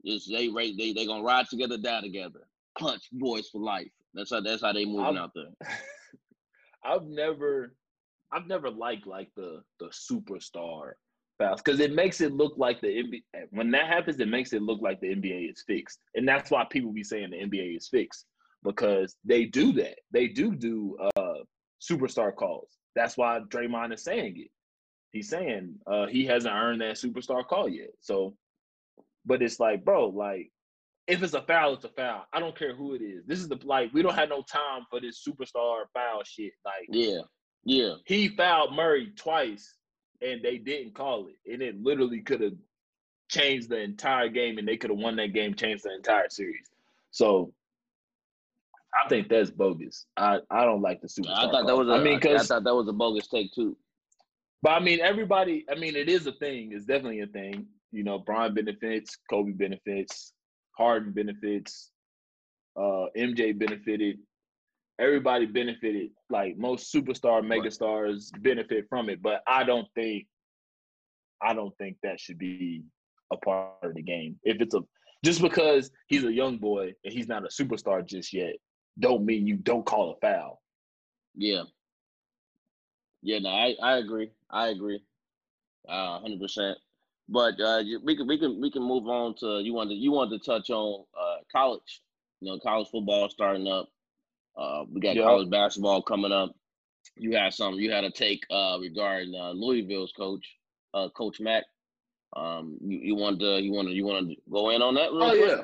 [0.04, 2.48] it's they right they they gonna ride together, die together.
[2.78, 3.92] Klutch boys for life.
[4.14, 5.52] That's how that's how they moving I've, out there.
[6.84, 7.74] I've never
[8.32, 10.94] I've never liked like the the superstar
[11.38, 13.48] fouls because it makes it look like the NBA.
[13.52, 16.66] When that happens, it makes it look like the NBA is fixed, and that's why
[16.70, 18.26] people be saying the NBA is fixed
[18.64, 19.96] because they do that.
[20.12, 21.40] They do do uh,
[21.82, 22.78] superstar calls.
[22.96, 24.52] That's why Draymond is saying it.
[25.12, 27.90] He's saying uh, he hasn't earned that superstar call yet.
[28.02, 28.36] So,
[29.26, 30.52] but it's like, bro, like
[31.08, 32.26] if it's a foul, it's a foul.
[32.32, 33.26] I don't care who it is.
[33.26, 36.54] This is the like we don't have no time for this superstar foul shit.
[36.64, 37.22] Like, yeah,
[37.64, 37.96] yeah.
[38.06, 39.76] He fouled Murray twice
[40.22, 41.52] and they didn't call it.
[41.52, 42.54] And it literally could have
[43.30, 46.68] changed the entire game and they could have won that game, changed the entire series.
[47.12, 47.54] So
[48.94, 50.06] I think that's bogus.
[50.18, 51.38] I, I don't like the superstar.
[51.38, 53.54] I thought that was a, I mean, cause, I thought that was a bogus take
[53.54, 53.78] too.
[54.62, 55.66] But I mean, everybody.
[55.72, 56.72] I mean, it is a thing.
[56.74, 57.68] It's definitely a thing.
[57.92, 60.34] You know, Brian benefits, Kobe benefits,
[60.78, 61.92] Harden benefits,
[62.76, 64.20] uh, MJ benefited
[65.00, 66.12] everybody benefited.
[66.30, 70.28] Like most superstar megastars benefit from it, but I don't think
[71.42, 72.84] I don't think that should be
[73.32, 74.38] a part of the game.
[74.44, 74.82] If it's a
[75.24, 78.56] just because he's a young boy and he's not a superstar just yet,
[79.00, 80.62] don't mean you don't call a foul.
[81.36, 81.64] Yeah.
[83.22, 84.32] Yeah, no, I, I agree.
[84.50, 85.02] I agree.
[85.88, 86.78] Uh hundred percent.
[87.28, 90.42] But uh we can we can we can move on to you wanted you wanted
[90.42, 92.02] to touch on uh college.
[92.42, 93.90] You know, college football starting up.
[94.60, 95.24] Uh, we got yep.
[95.24, 96.54] college basketball coming up.
[97.16, 97.76] You had some.
[97.76, 100.46] You had a take uh, regarding uh, Louisville's coach,
[100.94, 101.64] uh, Coach Mack.
[102.36, 105.10] Um, you, you want to you want to you want to go in on that?
[105.12, 105.48] oh quick?
[105.48, 105.62] yeah,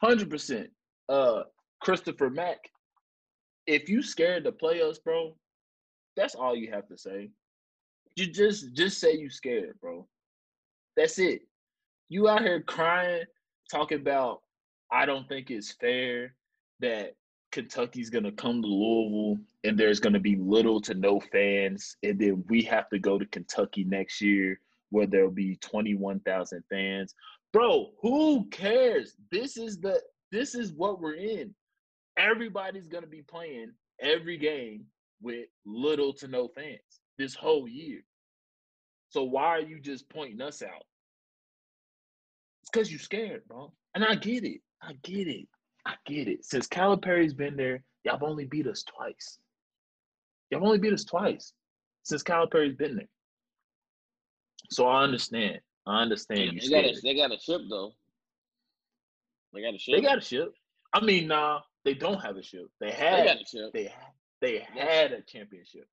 [0.00, 0.70] hundred percent.
[1.08, 1.42] Uh,
[1.82, 2.70] Christopher Mack.
[3.66, 5.34] If you scared to play us, bro,
[6.16, 7.30] that's all you have to say.
[8.14, 10.06] You just just say you scared, bro.
[10.96, 11.42] That's it.
[12.08, 13.24] You out here crying,
[13.70, 14.42] talking about
[14.92, 16.34] I don't think it's fair
[16.80, 17.14] that
[17.54, 21.96] Kentucky's going to come to Louisville and there's going to be little to no fans.
[22.02, 24.58] And then we have to go to Kentucky next year
[24.90, 27.14] where there'll be 21,000 fans.
[27.52, 29.14] Bro, who cares?
[29.30, 30.02] This is the
[30.32, 31.54] this is what we're in.
[32.18, 34.86] Everybody's going to be playing every game
[35.22, 36.80] with little to no fans
[37.18, 38.00] this whole year.
[39.10, 40.86] So why are you just pointing us out?
[42.62, 43.72] It's because you're scared, bro.
[43.94, 44.60] And I get it.
[44.82, 45.46] I get it.
[45.86, 46.44] I get it.
[46.44, 49.38] Since Calipari's been there, y'all have only beat us twice.
[50.50, 51.52] Y'all have only beat us twice
[52.02, 53.08] since Calipari's been there.
[54.70, 55.60] So I understand.
[55.86, 56.60] I understand.
[56.60, 57.92] they, got a, they got a ship though.
[59.52, 59.94] They got a ship.
[59.96, 60.54] They got a ship.
[60.92, 62.66] I mean, nah, they don't have a ship.
[62.80, 63.20] They had.
[63.20, 63.72] They got a ship.
[63.72, 63.92] They
[64.40, 65.86] they had a championship.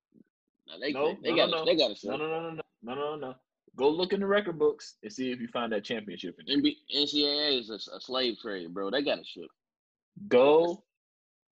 [0.68, 2.10] No, they, no, they, they no, got no, a, they got a ship.
[2.10, 3.34] No, no, no, no, no, no, no, no.
[3.76, 6.36] Go look in the record books and see if you find that championship.
[6.46, 8.90] In NCAA is a, a slave trade, bro.
[8.90, 9.48] They got a ship.
[10.28, 10.82] Go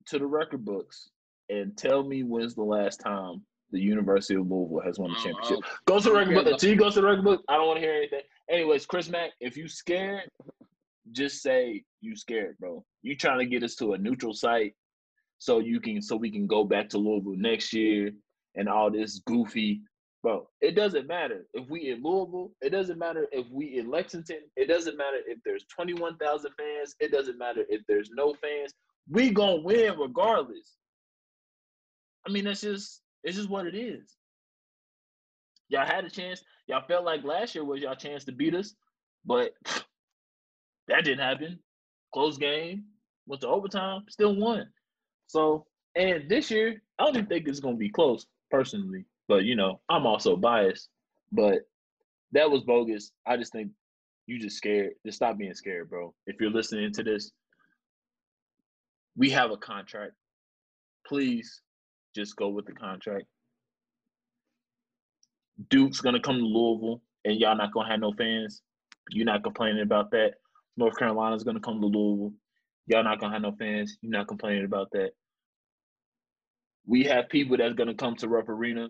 [0.06, 1.10] to the record books
[1.48, 3.42] and tell me when's the last time
[3.72, 5.58] the University of Louisville has won a oh, championship.
[5.64, 5.76] Oh.
[5.86, 6.46] go to the record book.
[6.52, 8.22] Until you go to the record book, I don't want to hear anything.
[8.50, 10.28] Anyways, Chris Mack, if you scared,
[11.12, 12.84] just say you scared, bro.
[13.02, 14.74] You trying to get us to a neutral site
[15.38, 18.10] so you can so we can go back to Louisville next year
[18.56, 19.82] and all this goofy
[20.22, 20.48] bro.
[20.60, 22.52] It doesn't matter if we in Louisville.
[22.60, 24.40] It doesn't matter if we in Lexington.
[24.56, 26.94] It doesn't matter if there's twenty one thousand fans.
[27.00, 28.72] It doesn't matter if there's no fans.
[29.08, 30.76] We gonna win regardless.
[32.26, 34.16] I mean, that's just it's just what it is.
[35.68, 36.42] Y'all had a chance.
[36.66, 38.74] Y'all felt like last year was y'all chance to beat us,
[39.24, 39.52] but
[40.88, 41.58] that didn't happen.
[42.12, 42.84] Close game,
[43.26, 44.68] went to overtime, still won.
[45.28, 49.04] So, and this year, I don't even think it's gonna be close, personally.
[49.30, 50.88] But you know, I'm also biased.
[51.30, 51.60] But
[52.32, 53.12] that was bogus.
[53.24, 53.70] I just think
[54.26, 54.94] you just scared.
[55.06, 56.12] Just stop being scared, bro.
[56.26, 57.30] If you're listening to this,
[59.16, 60.14] we have a contract.
[61.06, 61.62] Please
[62.12, 63.26] just go with the contract.
[65.68, 68.62] Duke's gonna come to Louisville, and y'all not gonna have no fans.
[69.10, 70.32] You're not complaining about that.
[70.76, 72.32] North Carolina's gonna come to Louisville.
[72.88, 73.96] Y'all not gonna have no fans.
[74.02, 75.10] You're not complaining about that.
[76.84, 78.88] We have people that's gonna come to Rupp Arena.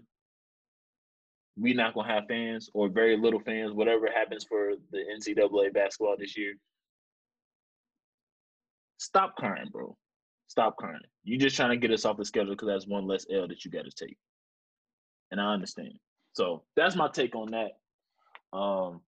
[1.57, 6.17] We not gonna have fans or very little fans, whatever happens for the NCAA basketball
[6.19, 6.55] this year.
[8.99, 9.97] Stop crying, bro.
[10.49, 11.01] Stop crying.
[11.25, 13.65] You just trying to get us off the schedule because that's one less L that
[13.65, 14.17] you got to take.
[15.31, 15.95] And I understand.
[16.33, 18.57] So that's my take on that.
[18.57, 19.01] Um,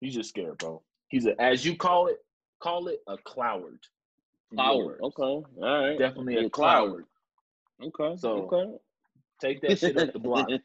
[0.00, 0.82] he's just scared, bro.
[1.08, 2.18] He's a, as you call it,
[2.60, 3.78] call it a cloward.
[4.54, 4.98] Cloward.
[5.02, 5.22] Okay.
[5.22, 5.98] All right.
[5.98, 7.04] Definitely a, A cloward.
[7.80, 7.84] cloward.
[7.84, 8.16] Okay.
[8.18, 8.76] So- okay.
[9.40, 10.48] Take that shit up the block.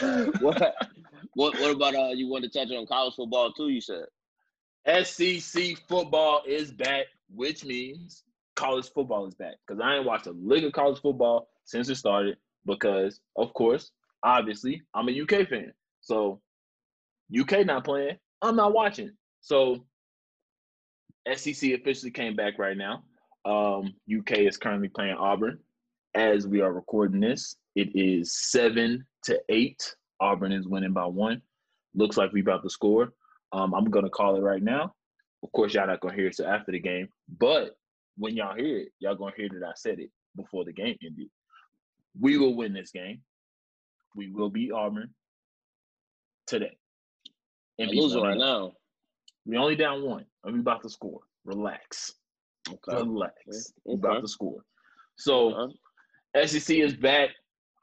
[0.40, 0.74] what,
[1.34, 4.06] what what about uh you want to touch on college football too, you said?
[5.04, 9.54] SEC football is back, which means college football is back.
[9.66, 12.36] Because I ain't watched a lick of college football since it started.
[12.64, 13.90] Because, of course,
[14.22, 15.72] obviously, I'm a UK fan.
[16.00, 16.40] So,
[17.38, 19.12] UK not playing, I'm not watching.
[19.40, 19.84] So,
[21.32, 23.04] SEC officially came back right now.
[23.44, 25.58] Um, UK is currently playing Auburn.
[26.16, 29.94] As we are recording this, it is seven to eight.
[30.18, 31.42] Auburn is winning by one.
[31.94, 33.12] Looks like we about to score.
[33.52, 34.94] Um, I'm gonna call it right now.
[35.42, 37.08] Of course, y'all not gonna hear it till after the game,
[37.38, 37.76] but
[38.16, 41.28] when y'all hear it, y'all gonna hear that I said it before the game ended.
[42.18, 43.20] We will win this game.
[44.14, 45.12] We will beat Auburn
[46.46, 46.78] today.
[47.78, 48.72] I'm losing right now.
[49.44, 51.20] We only down one, and we about to score.
[51.44, 52.14] Relax,
[52.66, 52.96] Okay.
[52.96, 53.74] relax.
[53.84, 54.00] We Okay.
[54.00, 54.64] about to score.
[55.16, 55.52] So.
[55.52, 55.68] Uh,
[56.44, 57.30] SEC is back.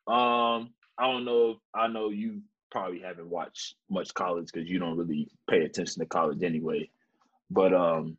[0.07, 1.51] Um, I don't know.
[1.51, 2.41] If, I know you
[2.71, 6.89] probably haven't watched much college because you don't really pay attention to college anyway.
[7.49, 8.17] But um,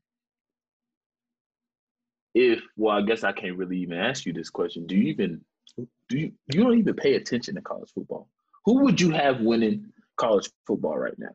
[2.34, 4.86] if well, I guess I can't really even ask you this question.
[4.86, 5.40] Do you even
[5.76, 8.28] do you you don't even pay attention to college football?
[8.64, 11.34] Who would you have winning college football right now?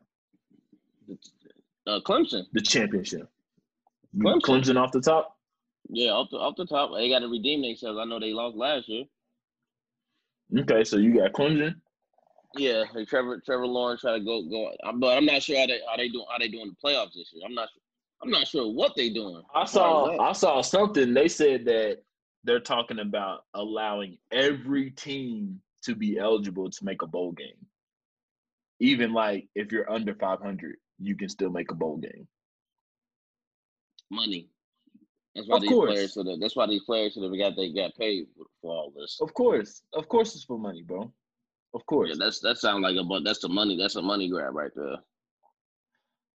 [1.86, 2.44] uh, Clemson.
[2.52, 3.28] The championship.
[4.16, 4.40] Clemson.
[4.40, 5.36] Clemson off the top.
[5.92, 7.98] Yeah, off the off the top, they got to redeem themselves.
[8.00, 9.04] I know they lost last year.
[10.56, 11.74] Okay, so you got Clemson.
[12.56, 15.66] Yeah, like Trevor Trevor Lawrence try to go go, uh, but I'm not sure how
[15.66, 17.44] they how they doing how they doing the playoffs this year.
[17.44, 17.82] I'm not sure.
[18.22, 19.42] I'm not sure what they doing.
[19.54, 20.28] I as far as saw.
[20.28, 21.14] I saw something.
[21.14, 21.98] They said that
[22.44, 27.66] they're talking about allowing every team to be eligible to make a bowl game.
[28.80, 32.28] Even like if you're under 500, you can still make a bowl game.
[34.10, 34.49] money.
[35.34, 35.90] That's why Of these course.
[35.92, 36.40] players should have.
[36.40, 38.26] That's why these players should have got they got paid
[38.60, 39.18] for, all this.
[39.20, 41.12] Of course, of course, it's for money, bro.
[41.72, 42.10] Of course.
[42.10, 43.76] Yeah, that's that sounds like a but that's the money.
[43.76, 44.96] That's a money grab right there.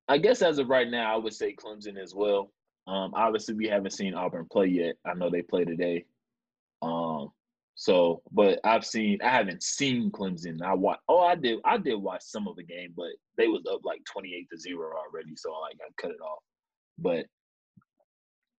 [0.08, 2.54] I guess as of right now, I would say Clemson as well.
[2.88, 4.96] Um, obviously, we haven't seen Auburn play yet.
[5.06, 6.06] I know they play today.
[6.82, 7.32] Um,
[7.74, 10.62] so, but I've seen, I haven't seen Clemson.
[10.62, 11.00] I watch.
[11.10, 11.60] Oh, I did.
[11.66, 14.92] I did watch some of the game, but they was up like twenty-eight to zero
[14.96, 15.36] already.
[15.36, 16.44] So, like, I cut it off.
[16.98, 17.26] But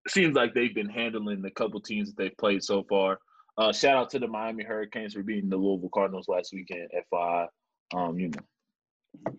[0.09, 3.19] seems like they've been handling the couple teams that they've played so far.
[3.59, 6.91] Uh, shout out to the Miami Hurricanes for beating the Louisville Cardinals last weekend.
[7.11, 7.47] FI,
[7.95, 9.33] um, you know,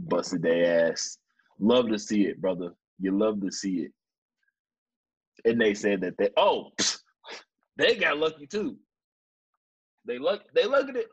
[0.00, 1.18] busted their ass.
[1.58, 2.70] Love to see it, brother.
[2.98, 3.92] You love to see it.
[5.44, 6.70] And they said that they oh
[7.76, 8.76] they got lucky too.
[10.06, 11.06] They luck they lucky that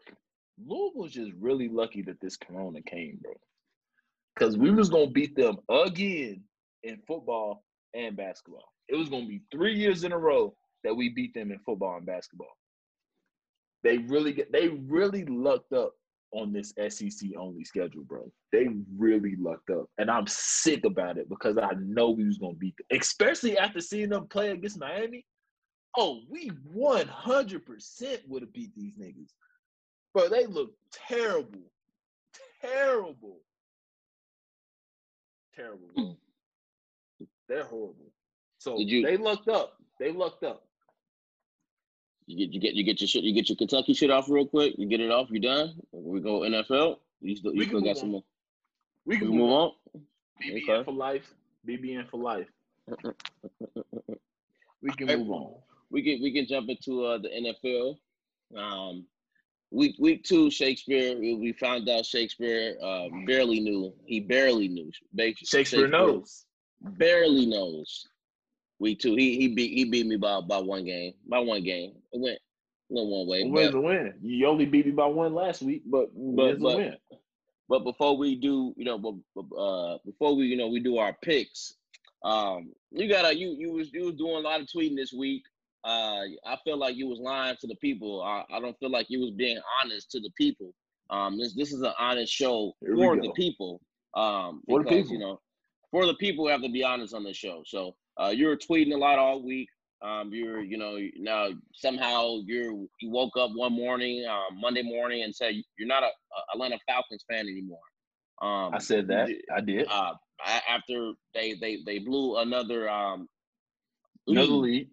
[0.66, 3.34] Louisville's just really lucky that this corona came, bro.
[4.38, 6.44] Cause we was gonna beat them again
[6.84, 8.72] in football and basketball.
[8.90, 11.98] It was gonna be three years in a row that we beat them in football
[11.98, 12.56] and basketball.
[13.84, 15.94] They really get they really lucked up
[16.32, 18.32] on this SEC only schedule, bro.
[18.52, 18.68] They
[18.98, 19.86] really lucked up.
[19.98, 23.00] And I'm sick about it because I know we was gonna beat them.
[23.00, 25.26] Especially after seeing them play against Miami.
[25.98, 29.32] Oh, we 100% would have beat these niggas.
[30.14, 31.72] Bro, they look terrible.
[32.62, 33.40] Terrible.
[35.56, 35.88] terrible.
[35.96, 36.18] Bro.
[37.48, 38.07] They're horrible.
[38.68, 39.80] So you- they lucked up.
[40.00, 40.64] They lucked up.
[42.26, 43.24] You get you get you get your shit.
[43.24, 44.78] You get your Kentucky shit off real quick.
[44.78, 45.30] You get it off.
[45.32, 45.80] You done?
[45.94, 47.00] We go NFL.
[47.22, 48.24] You still you still got move some more.
[49.06, 49.72] We We can move on.
[50.44, 50.84] BBN Okay.
[50.84, 51.34] for life.
[51.66, 52.48] BBN for life.
[54.84, 55.26] We can Alright.
[55.26, 55.56] move on.
[55.90, 57.98] we can we can jump into uh, the NFL.
[58.56, 59.06] Um,
[59.72, 61.18] week week two, Shakespeare.
[61.18, 63.92] We, we found out Shakespeare uh, barely knew.
[64.06, 64.92] He barely knew.
[65.14, 66.46] Ba- Shakespeare knows.
[66.82, 68.08] Barely knows.
[68.80, 71.14] Week two, he he beat he beat me by by one game.
[71.28, 71.94] By one game.
[72.14, 72.40] It went
[72.90, 73.44] went one way.
[73.44, 74.14] Win's a win.
[74.22, 76.96] You only beat me by one last week, but But- but- win.
[77.70, 79.14] But before we do, you know, but
[79.58, 81.74] uh, before we, you know, we do our picks.
[82.24, 85.44] Um, you gotta, you you was you was doing a lot of tweeting this week.
[85.84, 88.22] Uh, I feel like you was lying to the people.
[88.24, 90.74] I, I don't feel like you was being honest to the people.
[91.10, 93.82] Um, this this is an honest show we for the people.
[94.14, 95.12] Um, For the people.
[95.12, 95.42] you know,
[95.92, 97.64] for the people who have to be honest on this show.
[97.66, 99.70] So uh, you were tweeting a lot all week.
[100.02, 105.24] Um, you're, you know, now somehow you're you woke up one morning, uh, Monday morning,
[105.24, 107.80] and said you're not a, a Atlanta Falcons fan anymore.
[108.42, 109.30] Um, I said that.
[109.56, 109.88] I did.
[109.90, 110.14] uh,
[110.70, 113.28] after they they they blew another um
[114.28, 114.90] Another lead,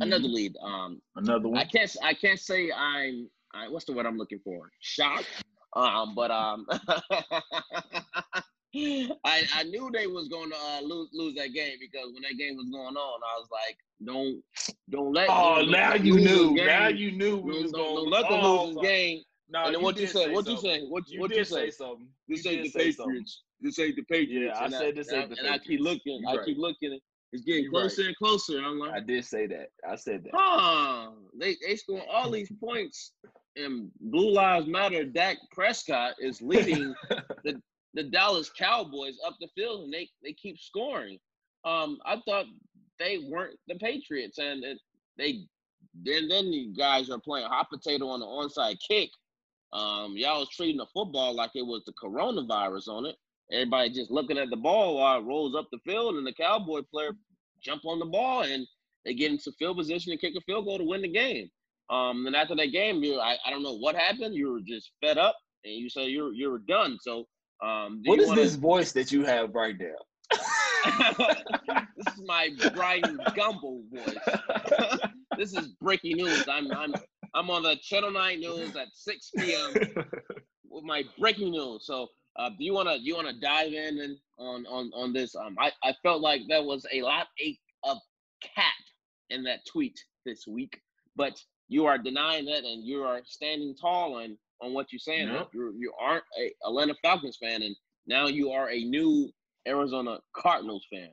[0.00, 0.32] another Mhm.
[0.32, 0.56] lead.
[0.62, 1.58] Um, Another one.
[1.58, 4.70] I can't I can't say I'm I, what's the word I'm looking for?
[4.80, 5.26] Shocked.
[5.74, 6.66] Um, but um,
[8.74, 12.36] I I knew they was going to uh, lose lose that game because when that
[12.38, 14.42] game was going on, I was like, don't
[14.90, 15.28] don't let.
[15.30, 16.54] Oh, don't now let you knew.
[16.54, 17.94] Now you knew we Don't, was going.
[17.94, 18.82] don't let them oh, lose fuck.
[18.82, 19.22] this game.
[19.50, 20.30] No, and then what you say?
[20.30, 20.82] What you say?
[20.82, 21.66] What You what you say?
[21.66, 22.08] say something.
[22.28, 22.92] This ain't the something.
[22.92, 23.42] Patriots.
[23.60, 24.54] This ain't the Patriots.
[24.54, 25.40] Yeah, I And said this ain't the Patriots.
[25.40, 26.22] And I keep looking.
[26.28, 26.44] I right.
[26.44, 26.98] keep looking.
[27.32, 28.08] It's getting closer right.
[28.08, 28.58] and closer.
[28.62, 29.68] I'm like, I did say that.
[29.88, 30.30] I said that.
[30.34, 31.10] huh?
[31.38, 33.12] They they scoring all these points,
[33.56, 35.04] and Blue Lives Matter.
[35.04, 36.94] Dak Prescott is leading
[37.44, 37.60] the
[37.94, 41.18] the Dallas Cowboys up the field, and they they keep scoring.
[41.64, 42.46] Um, I thought
[42.98, 44.78] they weren't the Patriots, and it,
[45.16, 45.44] they
[46.04, 49.10] then then you guys are playing hot potato on the onside kick.
[49.72, 53.16] Um, y'all was treating the football like it was the coronavirus on it.
[53.50, 56.82] Everybody just looking at the ball while it rolls up the field, and the Cowboy
[56.90, 57.12] player
[57.62, 58.66] jump on the ball, and
[59.04, 61.48] they get into field position and kick a field goal to win the game.
[61.90, 64.34] Um, and after that game, you I, I don't know what happened.
[64.34, 66.98] You were just fed up, and you say you're you're done.
[67.00, 67.26] So,
[67.62, 69.96] um, What is wanna, this voice that you have right now?
[71.96, 75.00] this is my Brian Gumbel voice.
[75.38, 76.46] this is breaking news.
[76.48, 76.94] I'm I'm
[77.34, 79.74] I'm on the Channel Nine News at 6 p.m.
[80.70, 81.86] with my breaking news.
[81.86, 85.34] So, uh, do you wanna you wanna dive in and on on on this?
[85.34, 87.28] Um, I I felt like there was a lot
[87.84, 87.98] of
[88.42, 88.72] cat
[89.30, 90.80] in that tweet this week,
[91.16, 95.28] but you are denying that and you are standing tall on on what you're saying.
[95.28, 95.48] Yep.
[95.54, 97.74] You you aren't a Atlanta Falcons fan, and
[98.06, 99.30] now you are a new
[99.66, 101.10] Arizona Cardinals fan.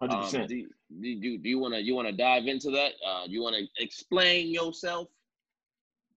[0.00, 0.48] Hundred Um, percent.
[0.48, 0.68] do,
[1.00, 2.92] do, you- do you want to you want to dive into that?
[3.06, 5.08] Uh, you want to explain yourself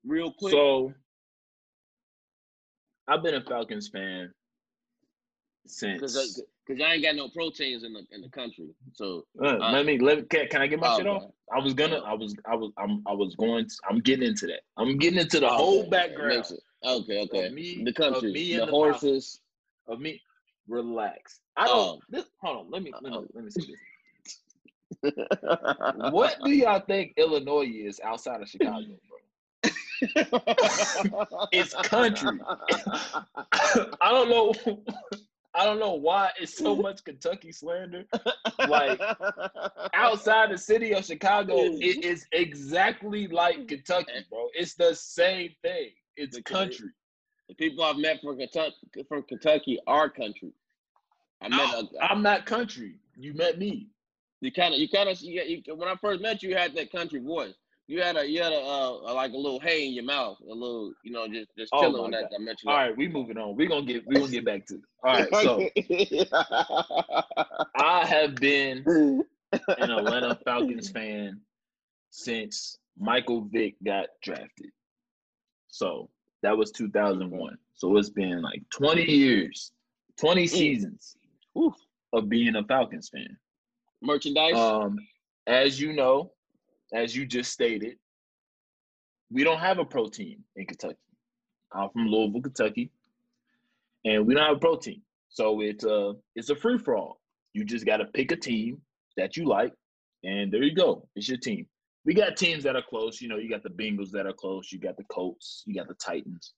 [0.06, 0.52] real quick?
[0.54, 0.94] So,
[3.08, 4.32] I've been a Falcons fan
[5.64, 6.42] Because since.
[6.66, 8.70] because I ain't got no proteins in the in the country.
[8.94, 11.24] So Uh, uh, let me let me, can, can I get my oh, shit off?
[11.24, 11.32] okay.
[11.54, 11.98] I was gonna.
[12.00, 12.36] I was.
[12.46, 12.72] I was.
[12.78, 13.04] I'm.
[13.06, 13.66] I was going.
[13.68, 14.62] To, I'm getting into that.
[14.78, 16.46] I'm getting into the Okay, whole okay, background
[16.84, 17.50] Okay, okay.
[17.50, 19.40] me- the country, me the and the horses.
[19.88, 20.22] of me.
[20.68, 21.42] Relax.
[21.58, 21.76] I don't.
[21.78, 22.00] Oh.
[22.10, 22.72] This, hold on.
[22.72, 22.92] Let me.
[23.02, 23.20] Let me.
[23.34, 23.80] Let me see this.
[25.96, 29.18] What do y'all think Illinois is outside of Chicago, bro?
[31.52, 32.40] It's country.
[33.54, 34.54] I don't know.
[35.54, 38.06] I don't know why it's so much Kentucky slander.
[38.70, 39.00] Like,
[39.94, 44.48] Outside the city of Chicago, it is exactly like Kentucky, bro.
[44.54, 45.90] It's the same thing.
[46.16, 46.54] It's Okay.
[46.54, 46.90] country.
[47.50, 48.76] the people I've met from Kentucky
[49.10, 50.54] from Kentucky are country.
[51.42, 52.96] I met I'm, a, I'm not country.
[53.18, 53.88] You met me.
[54.40, 57.20] you kind of you kind of when I first met you, you had that country
[57.20, 57.54] voice.
[57.92, 60.54] You had a you had a, uh, like a little hay in your mouth, a
[60.54, 62.40] little you know just just Oh chilling my when that God.
[62.40, 62.56] Met.
[62.66, 63.58] All right, we moving on.
[63.58, 64.82] We're gonna get we gonna get back to it.
[65.04, 66.26] All right, so
[67.76, 71.42] I have been an Atlanta Falcons fan
[72.12, 74.70] since Michael Vick got drafted.
[75.68, 76.10] So
[76.44, 77.58] that was 2001.
[77.76, 79.74] So it's been like 20 years,
[80.18, 81.18] 20 seasons
[81.60, 81.74] Oof.
[82.14, 83.36] of being a Falcons fan.
[84.02, 84.56] merchandise.
[84.56, 84.98] Um,
[85.46, 86.32] as you know,
[86.94, 87.98] as you just stated,
[89.32, 90.98] we don't have a pro team in Kentucky.
[91.74, 92.92] I'm from Louisville, Kentucky,
[94.04, 95.02] and we don't have a pro team.
[95.30, 97.22] So it's a it's a free for all.
[97.54, 98.82] You just got to pick a team
[99.18, 99.74] that you like,
[100.24, 101.08] and there you go.
[101.16, 101.66] It's your team.
[102.04, 103.22] We got teams that are close.
[103.22, 104.72] You know, you got the Bengals that are close.
[104.72, 105.64] You got the Colts.
[105.66, 106.54] You got the Titans.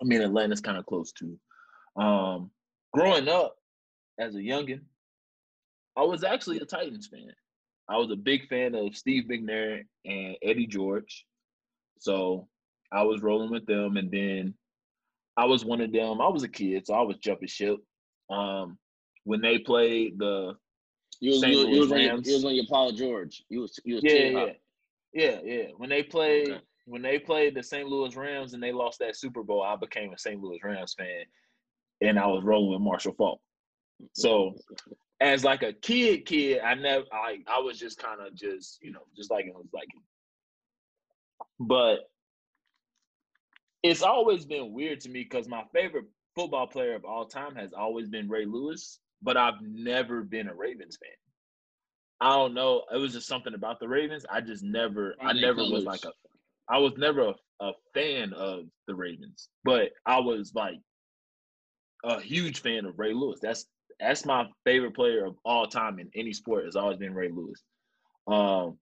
[0.00, 1.38] I mean, Atlanta's kind of close too.
[1.96, 2.50] Um,
[2.92, 3.56] growing up,
[4.18, 4.80] as a youngin,
[5.96, 7.32] I was actually a Titans fan.
[7.88, 11.24] I was a big fan of Steve McNair and Eddie George.
[11.98, 12.48] So
[12.92, 13.96] I was rolling with them.
[13.96, 14.54] And then
[15.36, 16.20] I was one of them.
[16.20, 17.78] I was a kid, so I was jumping ship.
[18.30, 18.78] Um,
[19.24, 20.54] when they played the
[21.20, 21.52] You was, St.
[21.52, 23.44] you, you Louis was on your, you was on your Paul George.
[23.48, 24.52] You was you was yeah, yeah,
[25.12, 25.64] yeah, yeah.
[25.76, 26.60] When they played Okay.
[26.86, 27.88] when they played the St.
[27.88, 30.40] Louis Rams and they lost that Super Bowl, I became a St.
[30.40, 31.24] Louis Rams fan,
[32.00, 33.40] and I was rolling with Marshall Faulk.
[34.12, 34.54] So
[35.20, 38.92] as like a kid, kid, I never, I, I was just kind of just, you
[38.92, 39.88] know, just like it was like.
[41.58, 42.10] But
[43.82, 46.04] it's always been weird to me because my favorite
[46.34, 50.54] football player of all time has always been Ray Lewis, but I've never been a
[50.54, 51.10] Ravens fan.
[52.20, 52.82] I don't know.
[52.92, 54.26] It was just something about the Ravens.
[54.30, 56.12] I just never, I Probably never was like a,
[56.68, 60.78] I was never a, a fan of the Ravens, but I was like
[62.04, 63.38] a huge fan of Ray Lewis.
[63.40, 63.66] That's
[64.00, 66.64] that's my favorite player of all time in any sport.
[66.64, 67.62] Has always been Ray Lewis.
[68.26, 68.78] Um,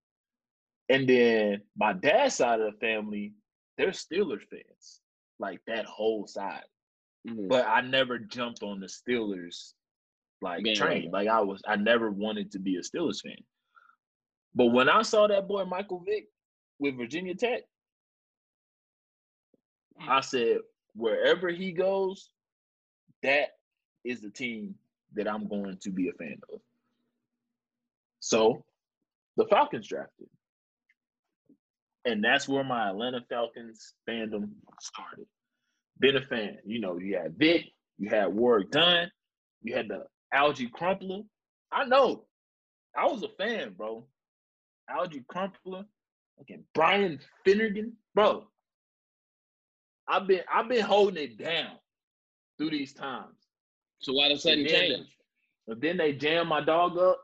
[0.89, 3.35] and then my dad's side of the family,
[3.79, 5.01] they're Steelers fans,
[5.39, 6.65] like that whole side.
[7.27, 7.49] Mhm.
[7.49, 9.75] But I never jumped on the Steelers
[10.43, 11.11] like Yeah, train.
[11.11, 13.43] Like I was, I never wanted to be a Steelers fan.
[14.55, 16.29] But when I saw that boy Michael Vick
[16.79, 17.63] with Virginia Tech,
[19.99, 20.59] I said,
[20.95, 22.31] wherever he goes,
[23.23, 23.57] that
[24.05, 24.75] is the team
[25.15, 26.61] that I'm going to be a fan of.
[28.21, 28.65] So
[29.37, 30.29] the Falcons drafted.
[32.05, 34.51] And that's where my Atlanta Falcons fandom
[34.81, 35.27] started.
[35.99, 36.59] Been a fan.
[36.65, 37.65] You know, you had Vick,
[37.99, 39.11] you had Warrick Dunn,
[39.63, 40.05] you had the
[40.35, 41.21] Alge Crumpler.
[41.73, 42.25] I know.
[42.97, 44.07] I was a fan, bro.
[44.91, 45.85] Alge Crumpler,
[46.41, 48.47] okay, Brian Finneran, bro.
[50.07, 51.79] I've been I've been holding it down
[52.59, 53.44] through these times.
[54.05, 55.07] So why the sudden change?
[55.67, 57.19] But then they jam my dog up.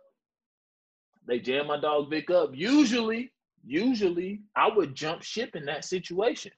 [1.29, 2.53] They jam my dog Vick up.
[2.55, 3.31] Usually,
[3.63, 6.53] usually I would jump ship in that situation.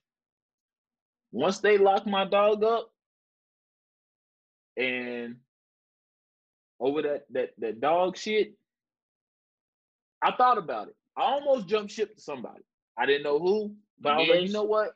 [1.32, 2.92] Once they lock my dog up
[4.76, 5.34] and
[6.78, 8.52] over that that that dog shit,
[10.22, 10.94] I thought about it.
[11.16, 12.62] I almost jumped ship to somebody.
[12.96, 14.92] I didn't know who, but I was like, you know what?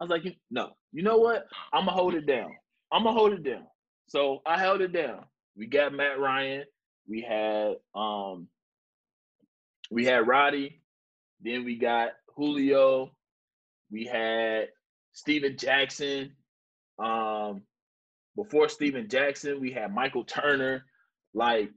[0.00, 1.46] I was like, no, you know what?
[1.72, 2.54] I'm gonna hold it down.
[2.92, 3.66] I'm gonna hold it down.
[4.10, 5.24] So I held it down.
[5.56, 6.64] We got Matt Ryan.
[7.08, 8.48] We had um
[9.88, 10.82] we had Roddy.
[11.40, 13.12] Then we got Julio.
[13.88, 14.70] We had
[15.12, 16.32] Steven Jackson.
[16.98, 17.62] Um
[18.34, 20.84] before Steven Jackson, we had Michael Turner.
[21.32, 21.70] Like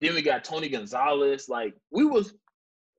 [0.00, 1.48] then we got Tony Gonzalez.
[1.48, 2.32] Like we was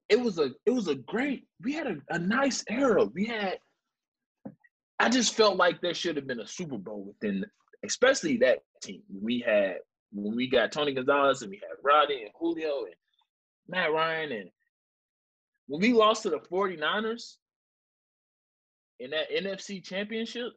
[0.09, 3.05] it was a it was a great we had a, a nice era.
[3.05, 3.59] We had
[4.99, 7.45] I just felt like there should have been a Super Bowl within
[7.85, 9.01] especially that team.
[9.21, 9.77] We had
[10.11, 12.95] when we got Tony Gonzalez and we had Roddy and Julio and
[13.67, 14.49] Matt Ryan and
[15.67, 17.37] when we lost to the 49ers
[18.99, 20.51] in that NFC championship,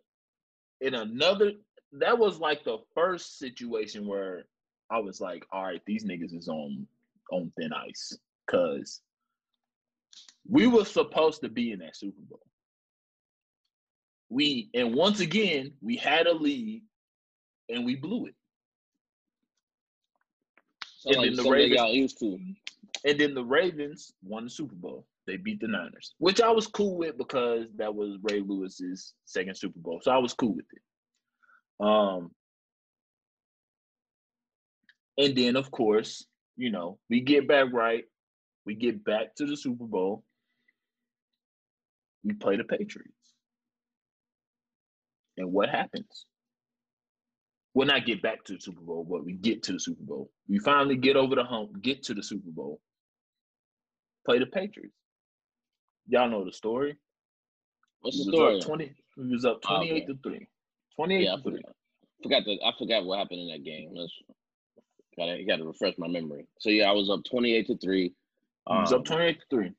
[0.80, 1.52] in another
[1.92, 4.44] that was like the first situation where
[4.90, 6.86] I was like, all right, these niggas is on
[7.32, 8.16] on thin ice.
[8.46, 9.00] Cause
[10.48, 12.40] we were supposed to be in that Super Bowl.
[14.28, 16.82] We and once again we had a lead
[17.68, 18.34] and we blew it.
[20.98, 22.38] So And like then the Ravens- y'all used to.
[23.04, 25.06] And then the Ravens won the Super Bowl.
[25.26, 29.56] They beat the Niners, which I was cool with because that was Ray Lewis's second
[29.56, 30.00] Super Bowl.
[30.02, 31.84] So I was cool with it.
[31.84, 32.30] Um,
[35.18, 36.24] and then of course,
[36.56, 38.04] you know, we get back right.
[38.64, 40.24] We get back to the Super Bowl.
[42.24, 43.12] We play the Patriots.
[45.36, 46.24] And what happens?
[47.76, 50.30] Well, not get back to the Super Bowl, but we get to the Super Bowl.
[50.48, 52.80] We finally get over the hump, get to the Super Bowl
[54.24, 54.94] play the Patriots.
[56.08, 56.96] Y'all know the story.
[58.00, 58.60] What's the story?
[58.62, 58.94] twenty.
[59.18, 60.06] We was up Oh, twenty-eight okay.
[60.06, 60.48] to three.
[60.96, 61.60] Twenty-eight Yeah, I to three.
[62.22, 62.44] forgot.
[62.46, 63.90] the I forgot what happened in that game.
[63.94, 64.12] Let's
[65.18, 66.46] gotta got to refresh my memory.
[66.58, 68.14] So yeah, I was up twenty eight to three.
[68.70, 69.72] We was Um, up twenty-eight to three.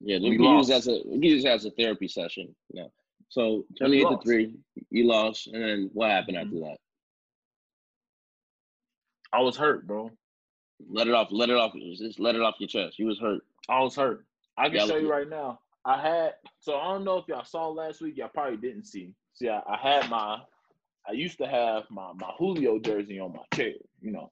[0.00, 2.54] Yeah, We we, can use as a we use as a therapy session.
[2.72, 2.88] Yeah.
[3.30, 4.54] So And twenty we eight to three,
[4.90, 6.42] you lost, and then what happened Mhm.
[6.44, 6.78] after that?
[9.32, 10.10] I was hurt, bro.
[10.88, 11.28] Let it off.
[11.30, 11.72] Let it off.
[11.96, 12.98] Just let it off your chest.
[12.98, 13.42] You was hurt.
[13.68, 14.24] I was hurt.
[14.56, 15.60] I can show you right now.
[15.84, 18.16] I had so I don't know if y'all saw last week.
[18.16, 19.12] Y'all probably didn't see.
[19.34, 20.40] See, I, I had my.
[21.08, 23.74] I used to have my my Julio jersey on my chair.
[24.00, 24.30] You know,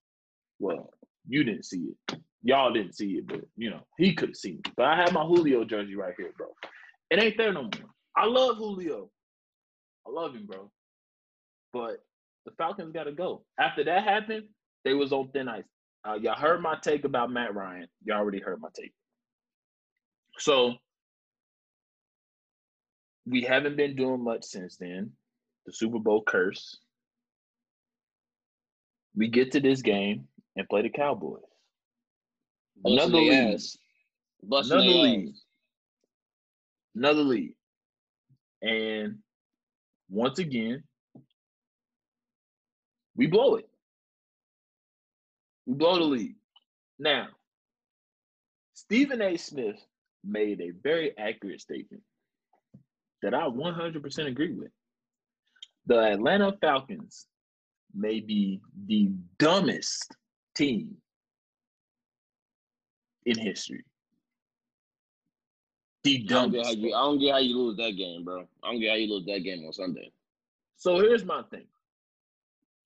[0.58, 0.90] well,
[1.26, 2.20] you didn't see it.
[2.42, 4.68] Y'all didn't see it, but you know he could see it.
[4.76, 6.48] But I had my Julio jersey right here, bro.
[7.10, 7.90] It ain't there no more.
[8.16, 9.10] I love Julio.
[10.06, 10.70] I love him, bro.
[11.72, 12.02] But
[12.44, 13.42] the Falcons got to go.
[13.58, 14.44] After that happened,
[14.84, 15.64] They was on thin ice.
[16.06, 17.88] Uh, y'all heard my take about Matt Ryan.
[18.04, 18.92] Y'all already heard my take.
[20.38, 20.74] So
[23.26, 25.12] we haven't been doing much since then.
[25.66, 26.78] The Super Bowl curse.
[29.14, 31.42] We get to this game and play the Cowboys.
[32.84, 33.60] Another Busting their lead.
[34.42, 35.34] Another lead.
[36.94, 37.54] Another lead.
[38.62, 39.18] And
[40.08, 40.84] once again,
[43.16, 43.67] we blow it.
[45.68, 46.34] We blow the lead.
[46.98, 47.26] Now,
[48.72, 49.36] Stephen A.
[49.36, 49.76] Smith
[50.24, 52.02] made a very accurate statement
[53.20, 54.70] that I 100% agree with.
[55.84, 57.26] The Atlanta Falcons
[57.94, 60.16] may be the dumbest
[60.54, 60.96] team
[63.26, 63.84] in history.
[66.02, 66.78] The I don't, dumbest.
[66.78, 68.48] you, I don't get how you lose that game, bro.
[68.64, 70.10] I don't get how you lose that game on Sunday.
[70.78, 71.66] So here's my thing.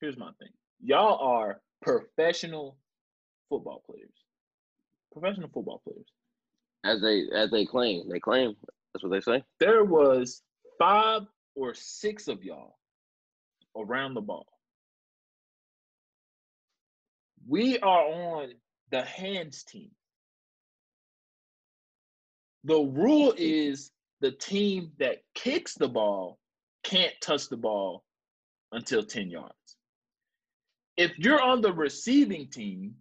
[0.01, 0.49] Here's my thing.
[0.83, 2.79] Y'all are professional
[3.49, 4.09] football players.
[5.13, 6.07] Professional football players.
[6.85, 8.57] As they as they claim, they claim.
[8.93, 9.45] That's what they say.
[9.61, 10.43] There was
[10.79, 11.23] five
[11.55, 12.79] or six of y'all
[13.77, 14.47] around the ball.
[17.47, 18.53] We are on
[18.91, 19.91] the hands team.
[22.65, 23.91] The rule is
[24.21, 26.39] the team that kicks the ball
[26.85, 28.05] can't touch the ball
[28.71, 29.77] until 10 yards.
[30.97, 32.95] If you're on the receiving team,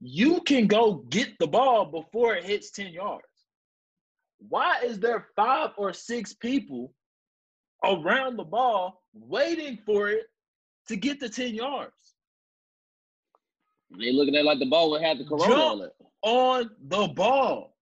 [0.00, 3.24] you can go get the ball before it hits 10 yards.
[4.48, 6.92] Why is there five or six people
[7.84, 10.26] around the ball waiting for it
[10.88, 11.92] to get to 10 yards
[13.98, 15.62] They looking at it like the ball would have the corona Jump.
[15.62, 15.92] on it.
[16.22, 17.76] on the ball?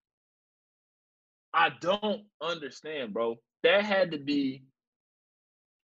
[1.54, 3.36] I don't understand, bro.
[3.62, 4.64] That had to be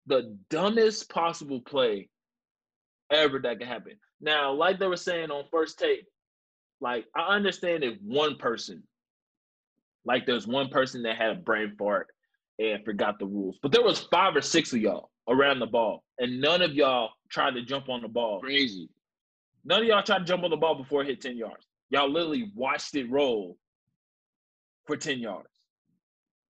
[0.07, 2.09] the dumbest possible play
[3.13, 3.93] ever that could happen.
[4.21, 6.07] Now, like they were saying on first take,
[6.81, 8.83] like I understand if one person,
[10.05, 12.09] like there's one person that had a brain fart
[12.59, 16.03] and forgot the rules, but there was five or six of y'all around the ball,
[16.19, 18.41] and none of y'all tried to jump on the ball.
[18.41, 18.89] Crazy.
[19.65, 21.67] None of y'all tried to jump on the ball before it hit 10 yards.
[21.91, 23.57] Y'all literally watched it roll
[24.87, 25.49] for 10 yards.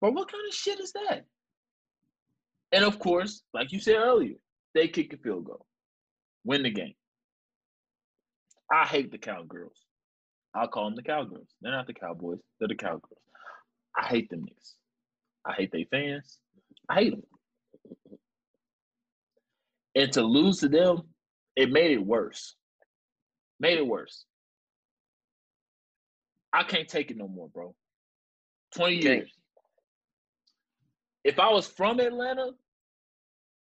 [0.00, 1.24] But what kind of shit is that?
[2.72, 4.34] And of course, like you said earlier,
[4.74, 5.66] they kick a field goal,
[6.48, 6.94] win the game.
[8.72, 9.76] I hate the Cowgirls.
[10.54, 11.48] I'll call them the Cowgirls.
[11.60, 13.20] They're not the Cowboys, they're the Cowgirls.
[13.94, 14.72] I hate them niggas.
[15.46, 16.38] I hate their fans.
[16.88, 17.22] I hate them.
[19.94, 21.02] And to lose to them,
[21.54, 22.54] it made it worse.
[23.60, 24.24] Made it worse.
[26.52, 27.74] I can't take it no more, bro.
[28.74, 29.30] 20 years.
[31.24, 32.52] If I was from Atlanta,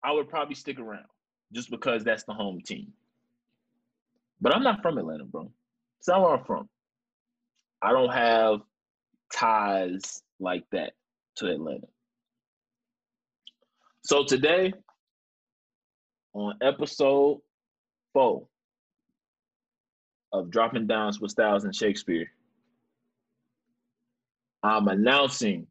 [0.03, 1.06] I would probably stick around
[1.56, 2.91] just because that's the home team.
[4.41, 5.49] But I'm not from Atlanta, bro.
[5.99, 6.68] It's not where I'm from.
[7.82, 8.60] I don't have
[9.34, 10.94] ties like that
[11.38, 11.88] to Atlanta.
[14.03, 14.73] So today,
[16.34, 17.40] on episode
[18.14, 18.48] four
[20.34, 22.27] of Dropping Downs with Styles and Shakespeare,
[24.61, 25.68] I'm announcing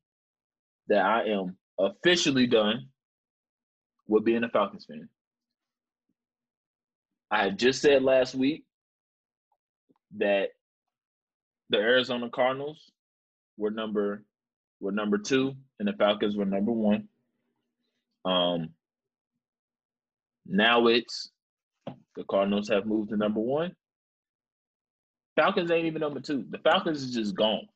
[0.89, 2.87] that I am officially done
[4.07, 5.09] with being a Falcons fan.
[7.31, 8.65] I had just said last week
[10.19, 10.51] that
[11.71, 12.91] the Arizona Cardinals
[13.57, 14.23] were number
[14.81, 17.09] were number two and the Falcons were number one.
[18.25, 18.71] Um
[20.47, 21.31] now it's
[22.17, 23.75] the Cardinals have moved to number one.
[25.37, 26.45] Falcons ain't even number two.
[26.51, 27.67] The Falcons is just gone.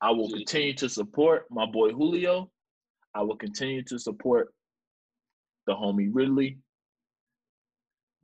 [0.00, 2.50] I will continue to support my boy Julio.
[3.14, 4.52] I will continue to support
[5.66, 6.58] the homie Ridley.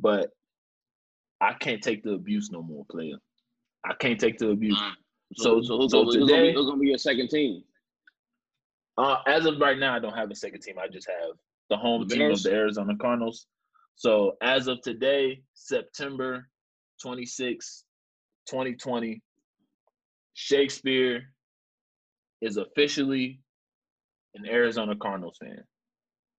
[0.02, 0.30] But
[1.40, 3.16] I can't take the abuse no more, player.
[3.84, 4.78] I can't take the abuse.
[4.78, 4.92] Nah.
[5.36, 7.62] So, so, who's, so gonna, who's, gonna be, today, who's gonna be your second team?
[8.98, 10.76] uh, as of right now, I don't have a second team.
[10.78, 11.36] I just have
[11.70, 13.46] the home The team of the Arizona Cardinals.
[13.96, 16.48] So as of today, September
[17.00, 17.84] 26,
[18.48, 19.22] 2020,
[20.34, 21.22] Shakespeare
[22.40, 23.40] is officially
[24.34, 25.62] an Arizona Cardinals fan.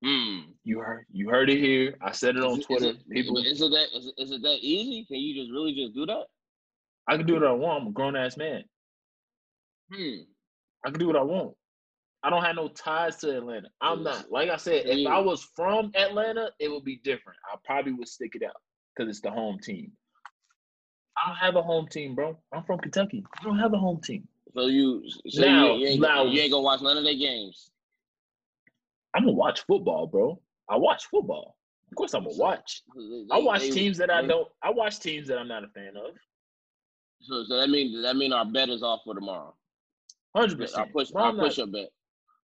[0.04, 0.40] Hmm.
[0.64, 1.96] You heard you heard it here.
[2.02, 2.86] I said it on Is Twitter.
[2.90, 5.06] Is it, People, is it that is, it- is it that easy?
[5.06, 6.26] Can you just really just do that?
[7.08, 7.82] I can do what I want.
[7.84, 8.64] I'm a grown ass man.
[9.94, 10.24] Hmm.
[10.86, 11.56] I can do what I want.
[12.24, 13.68] I don't have no ties to Atlanta.
[13.82, 14.32] I'm not.
[14.32, 17.38] Like I said, if I was from Atlanta, it would be different.
[17.52, 18.56] I probably would stick it out
[18.96, 19.92] because it's the home team.
[21.18, 22.38] I don't have a home team, bro.
[22.54, 23.26] I'm from Kentucky.
[23.40, 24.28] I don't have a home team.
[24.54, 27.16] So you so Now- you, you, ain't, now- you ain't gonna watch none of their
[27.16, 27.70] games.
[29.14, 30.42] I'm gonna watch football, bro.
[30.70, 31.58] I watch football.
[31.92, 32.82] Of course, I'm gonna watch.
[33.32, 34.48] I watch teams that I don't.
[34.62, 36.16] I watch teams that I'm not a fan of.
[37.22, 39.56] So, so that means that mean our bet is off for tomorrow.
[40.36, 40.88] Hundred percent.
[40.88, 41.10] I push.
[41.16, 41.90] I push a bet.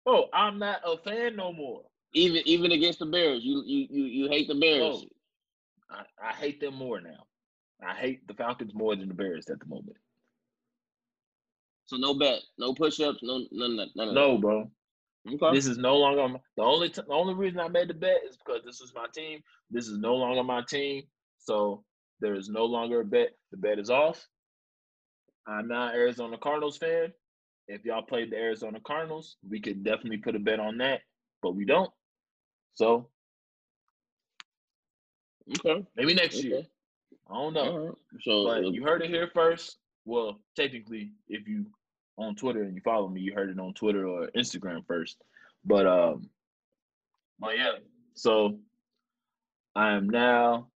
[0.05, 1.81] Oh, I'm not a fan no more.
[2.13, 4.81] Even even against the Bears, you you you, you hate the Bears.
[4.81, 5.03] Oh,
[5.89, 7.25] I, I hate them more now.
[7.85, 9.97] I hate the Falcons more than the Bears at the moment.
[11.85, 14.13] So no bet, no push-ups, no none of that.
[14.13, 14.71] no, bro.
[15.25, 15.55] Okay.
[15.55, 18.35] This is no longer the only t- the only reason I made the bet is
[18.35, 19.39] because this is my team.
[19.71, 21.03] This is no longer my team,
[21.39, 21.83] so
[22.19, 23.29] there is no longer a bet.
[23.51, 24.27] The bet is off.
[25.47, 27.13] I'm not Arizona Cardinals fan.
[27.69, 31.01] If y'all played the Arizona Cardinals, we could definitely put a bet on that,
[31.41, 31.89] but we don't.
[32.73, 33.07] So,
[35.59, 36.47] okay, maybe next okay.
[36.49, 36.63] year.
[37.29, 37.77] I don't know.
[37.77, 37.95] Right.
[38.23, 39.77] So, but uh, you heard it here first.
[40.05, 41.65] Well, technically, if you
[42.17, 45.17] on Twitter and you follow me, you heard it on Twitter or Instagram first.
[45.65, 46.29] But um,
[47.39, 47.73] but yeah.
[48.15, 48.57] So
[49.75, 50.67] I am now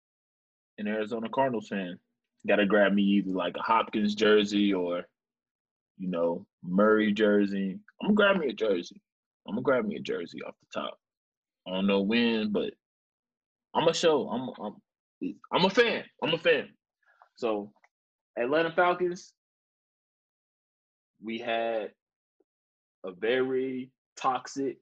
[0.78, 2.00] an Arizona Cardinals fan.
[2.48, 5.04] Got to grab me either like a Hopkins jersey or,
[5.98, 7.80] you know, Murray jersey.
[8.02, 9.02] I'm gonna grab me a jersey.
[9.48, 10.98] I'm gonna grab me a jersey off the top.
[11.68, 12.74] I don't know when, but
[13.76, 14.30] I'm a show.
[14.30, 16.04] I'm I'm I'm a fan.
[16.24, 16.70] I'm a fan.
[17.36, 17.72] So
[18.38, 19.34] Atlanta Falcons,
[21.22, 21.92] we had
[23.04, 24.78] a very toxic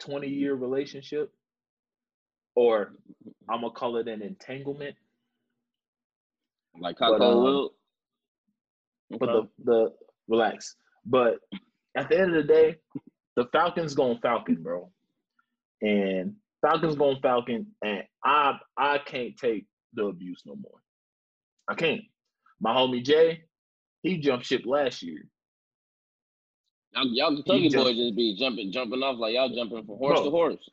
[0.00, 1.32] 20 year relationship,
[2.54, 2.92] or
[3.48, 4.96] I'm gonna call it an entanglement.
[6.78, 7.74] Like Coco but, um, will.
[9.10, 9.92] But the the
[10.28, 10.76] relax.
[11.06, 11.38] But
[11.96, 12.76] at the end of the day,
[13.36, 14.90] the Falcons going Falcon, bro.
[15.82, 20.80] And Falcons going Falcon, and I I can't take the abuse no more.
[21.68, 22.02] I can't.
[22.60, 23.44] My homie Jay,
[24.02, 25.26] he jumped ship last year.
[26.94, 30.24] Y'all, y'all Kentucky boys just be jumping, jumping off like y'all jumping from horse bro,
[30.24, 30.70] to horse.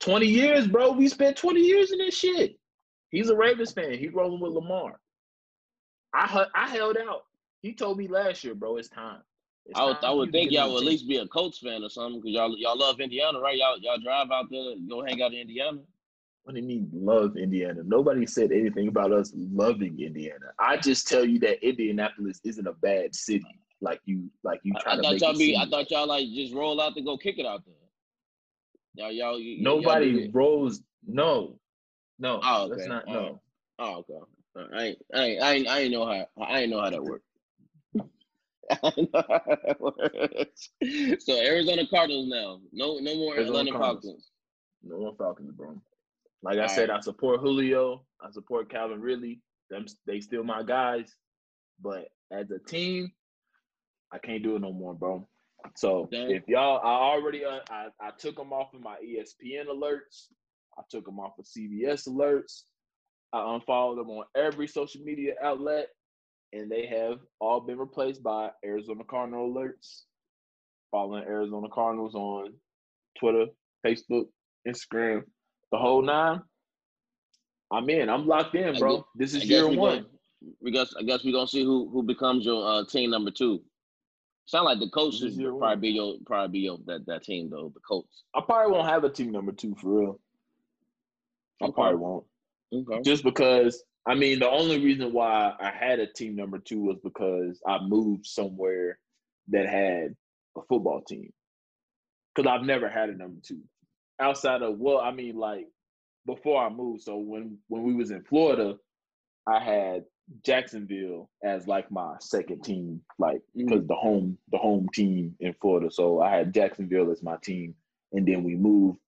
[0.00, 0.92] 20 years, bro.
[0.92, 2.58] We spent 20 years in this shit.
[3.10, 3.94] He's a Ravens fan.
[3.94, 4.98] He rolling with Lamar.
[6.12, 7.24] I I held out.
[7.62, 9.20] He told me last year, bro, it's time.
[9.66, 11.88] It's I would, I would think y'all would at least be a Colts fan or
[11.88, 13.56] something because y'all y'all love Indiana, right?
[13.56, 15.78] Y'all y'all drive out there, go hang out in Indiana.
[16.44, 17.82] What do you mean love Indiana?
[17.84, 20.46] Nobody said anything about us loving Indiana.
[20.60, 23.58] I just tell you that Indianapolis isn't a bad city.
[23.80, 25.56] Like you, like you try I, I to thought make y'all be.
[25.56, 27.74] I thought y'all like just roll out to go kick it out there.
[28.94, 29.38] Y'all, y'all.
[29.60, 30.80] Nobody y'all rolls.
[31.06, 31.58] No,
[32.18, 32.40] no.
[32.42, 32.74] Oh, okay.
[32.76, 33.04] That's not.
[33.06, 33.12] Oh.
[33.12, 33.40] No.
[33.78, 34.14] Oh, oh okay.
[34.74, 36.26] I ain't, I ain't, I ain't, I ain't know how.
[36.42, 37.24] I ain't know how that works.
[41.24, 42.60] so Arizona Cardinals now.
[42.72, 44.30] No, no more Arizona Atlanta Falcons.
[44.82, 45.80] No more Falcons, bro.
[46.42, 46.98] Like All I said, right.
[46.98, 48.04] I support Julio.
[48.20, 49.40] I support Calvin Ridley.
[49.70, 51.14] Them, they still my guys.
[51.80, 53.12] But as a team,
[54.12, 55.26] I can't do it no more, bro.
[55.74, 60.28] So if y'all, I already, uh, I, I took them off of my ESPN alerts.
[60.78, 62.62] I took them off of CBS alerts.
[63.32, 65.88] I unfollowed them on every social media outlet,
[66.52, 70.02] and they have all been replaced by Arizona Cardinal alerts.
[70.92, 72.54] Following Arizona Cardinals on
[73.18, 73.46] Twitter,
[73.84, 74.26] Facebook,
[74.66, 75.24] Instagram,
[75.72, 76.40] the whole nine.
[77.72, 78.08] I'm in.
[78.08, 78.98] I'm locked in, bro.
[78.98, 80.02] Guess, this is year we one.
[80.02, 80.08] Go,
[80.60, 83.62] we guess I guess we're gonna see who who becomes your uh, team number two.
[84.46, 85.80] Sound like the coach should probably one.
[85.80, 88.06] be your probably be your that, that team though, the coach.
[88.34, 90.20] I probably won't have a team number two for real.
[91.60, 91.72] I okay.
[91.74, 92.24] probably won't.
[92.72, 93.02] Okay.
[93.02, 96.98] Just because I mean the only reason why I had a team number two was
[97.02, 98.98] because I moved somewhere
[99.48, 100.14] that had
[100.56, 101.32] a football team.
[102.36, 103.62] Cause I've never had a number two.
[104.20, 105.66] Outside of well, I mean like
[106.24, 107.02] before I moved.
[107.02, 108.76] So when when we was in Florida,
[109.48, 110.04] I had
[110.44, 113.86] Jacksonville as like my second team, like because mm-hmm.
[113.86, 115.90] the home the home team in Florida.
[115.90, 117.74] So I had Jacksonville as my team,
[118.12, 118.98] and then we moved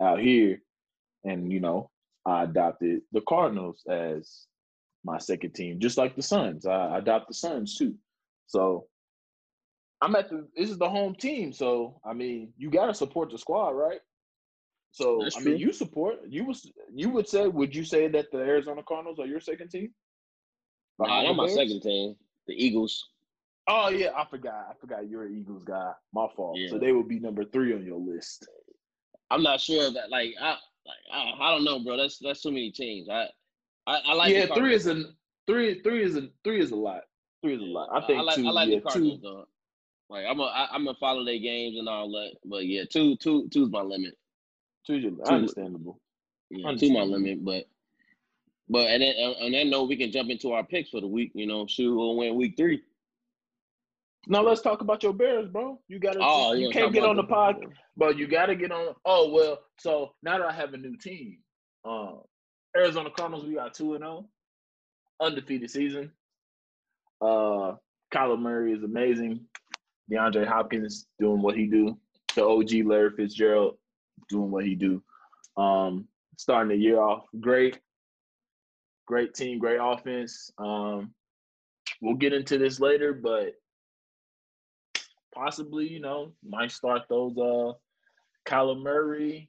[0.00, 0.60] out here,
[1.24, 1.90] and you know
[2.24, 4.46] I adopted the Cardinals as
[5.04, 6.66] my second team, just like the Suns.
[6.66, 7.94] I adopted the Suns too.
[8.46, 8.86] So
[10.00, 11.52] I'm at the this is the home team.
[11.52, 14.00] So I mean, you gotta support the squad, right?
[14.92, 18.30] So That's I mean, you support you was you would say would you say that
[18.30, 19.92] the Arizona Cardinals are your second team?
[21.00, 22.16] I'm my second team,
[22.46, 23.08] the Eagles.
[23.68, 24.66] Oh yeah, I forgot.
[24.70, 25.92] I forgot you're an Eagles guy.
[26.12, 26.56] My fault.
[26.58, 26.70] Yeah.
[26.70, 28.48] So they would be number three on your list.
[29.30, 30.56] I'm not sure that like I
[30.86, 31.98] like I, I don't know, bro.
[31.98, 33.08] That's that's too many teams.
[33.08, 33.28] I
[33.86, 34.46] I, I like yeah.
[34.54, 35.04] Three is a
[35.46, 35.82] three.
[35.82, 37.02] Three is a three is a lot.
[37.42, 37.90] Three is a lot.
[37.92, 38.48] I think I like, two.
[38.48, 39.22] I like yeah, the Cardinals two.
[39.22, 39.48] though.
[40.08, 43.16] Like I'm a I, I'm gonna follow their games and all that, but yeah, two
[43.16, 44.14] two two's my limit.
[44.86, 46.00] Two's your, two, understandable.
[46.50, 47.06] Yeah, understandable.
[47.06, 47.64] two my limit, but
[48.68, 51.32] but and then on that note, we can jump into our picks for the week.
[51.34, 52.82] You know, shoot, who'll win week three.
[54.26, 55.80] Now let's talk about your Bears, bro.
[55.88, 56.18] You gotta.
[56.20, 57.56] Oh, you can't get on the pod,
[57.96, 58.94] but you gotta get on.
[59.04, 61.38] Oh well, so now that I have a new team,
[61.84, 62.20] Um,
[62.76, 64.28] Arizona Cardinals, we got two and zero,
[65.20, 66.12] undefeated season.
[67.20, 67.76] Uh,
[68.12, 69.40] Kyler Murray is amazing.
[70.10, 71.98] DeAndre Hopkins doing what he do.
[72.34, 73.76] The OG Larry Fitzgerald
[74.28, 75.02] doing what he do.
[75.56, 77.78] Um, starting the year off great.
[79.08, 80.52] Great team, great offense.
[80.58, 81.14] Um,
[82.02, 83.54] we'll get into this later, but
[85.34, 87.72] possibly, you know, might start those uh
[88.46, 89.48] Kyler Murray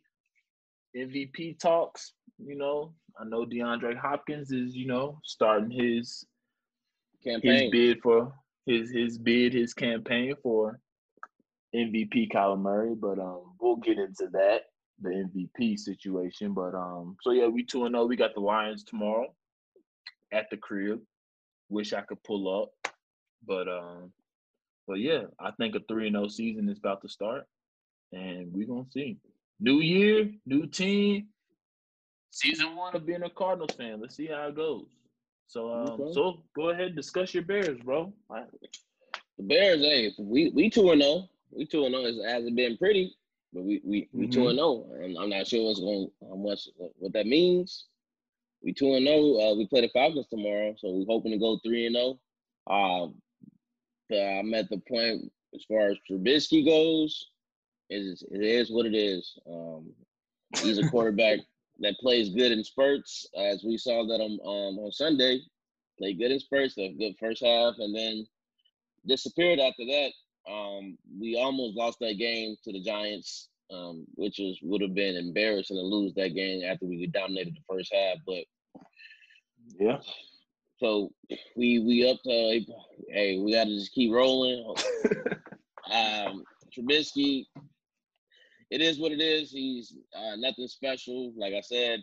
[0.96, 2.14] MVP talks.
[2.38, 6.26] You know, I know DeAndre Hopkins is, you know, starting his
[7.22, 7.64] Campaign.
[7.64, 8.34] his bid for
[8.66, 10.80] his his bid, his campaign for
[11.76, 14.62] MVP Kyler Murray, but um we'll get into that,
[15.02, 16.54] the MVP situation.
[16.54, 18.06] But um so yeah, we two and zero.
[18.06, 19.36] We got the Lions tomorrow
[20.32, 21.02] at the crib.
[21.70, 22.72] Wish I could pull up,
[23.46, 24.12] but um
[24.88, 27.46] but yeah, I think a three and zero season is about to start,
[28.12, 29.18] and we're gonna see.
[29.60, 31.28] New year, new team.
[32.32, 34.00] Season one of being a Cardinals fan.
[34.02, 34.86] Let's see how it goes.
[35.48, 36.14] So um Okay.
[36.14, 38.14] so go ahead, discuss your Bears, bro.
[39.38, 41.28] The Bears, hey, we we two and zero.
[41.52, 42.06] We two and zero.
[42.06, 43.16] It hasn't been pretty,
[43.54, 44.50] but we we we two Mhm.
[44.50, 44.86] and zero.
[45.02, 47.88] And I'm not sure what's going how much what that means.
[48.62, 49.40] We two and zero.
[49.40, 52.20] Uh, we play the Falcons tomorrow, so we're hoping to go three and zero.
[52.70, 53.16] Um,
[54.10, 57.30] but I'm at the point as far as Trubisky goes.
[57.90, 59.38] It is it is what it is.
[59.50, 59.92] Um,
[60.62, 61.40] he's a quarterback
[61.80, 65.42] that plays good in spurts, as we saw that on um, on Sunday.
[65.98, 68.26] Played good in spurts, a good first half, and then
[69.08, 70.12] disappeared after that.
[70.50, 75.16] Um, we almost lost that game to the Giants, um, which is would have been
[75.16, 78.18] embarrassing to lose that game after we dominated the first half.
[78.26, 78.44] But
[79.80, 80.00] yeah.
[80.78, 81.12] so
[81.56, 82.62] we we up to
[83.10, 84.76] hey, we got to just keep rolling.
[85.92, 87.46] Um, Trubisky,
[88.70, 89.52] it is what it is.
[89.52, 91.34] He's uh, nothing special.
[91.36, 92.00] Like I said,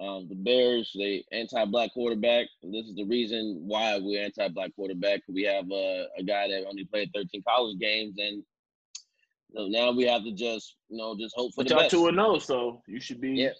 [0.00, 2.46] um, the Bears, they anti-black quarterback.
[2.62, 5.20] This is the reason why we're anti-black quarterback.
[5.28, 8.42] We have a, a guy that only played 13 college games, and
[9.54, 11.90] know, now we have to just, you know, just hope for But the y'all best.
[11.92, 13.30] two and zero, so you should be.
[13.32, 13.50] Yeah,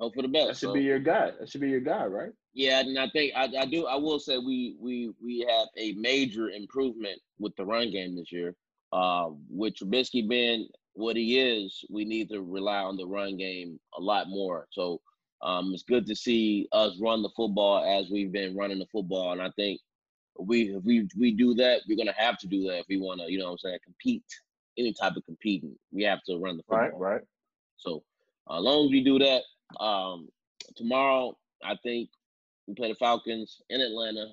[0.00, 0.46] hope for the best.
[0.48, 1.32] That should So- be your guy.
[1.38, 2.30] That should be your guy, right?
[2.54, 3.86] yeah, and I think I, I do.
[3.86, 8.30] I will say we we we have a major improvement with the run game this
[8.32, 8.54] year.
[8.92, 13.80] Uh, with Trubisky being what he is, we need to rely on the run game
[13.98, 14.66] a lot more.
[14.70, 15.00] So
[15.40, 19.32] um, it's good to see us run the football as we've been running the football,
[19.32, 19.80] and I think
[20.38, 23.20] we if we we do that, we're gonna have to do that if we want
[23.20, 24.24] to, you know, what I'm saying, compete
[24.78, 25.76] any type of competing.
[25.92, 26.98] We have to run the football.
[26.98, 27.22] Right, right.
[27.76, 28.02] So
[28.48, 29.42] uh, as long as we do that,
[29.82, 30.28] um,
[30.76, 32.10] tomorrow I think
[32.66, 34.32] we play the Falcons in Atlanta.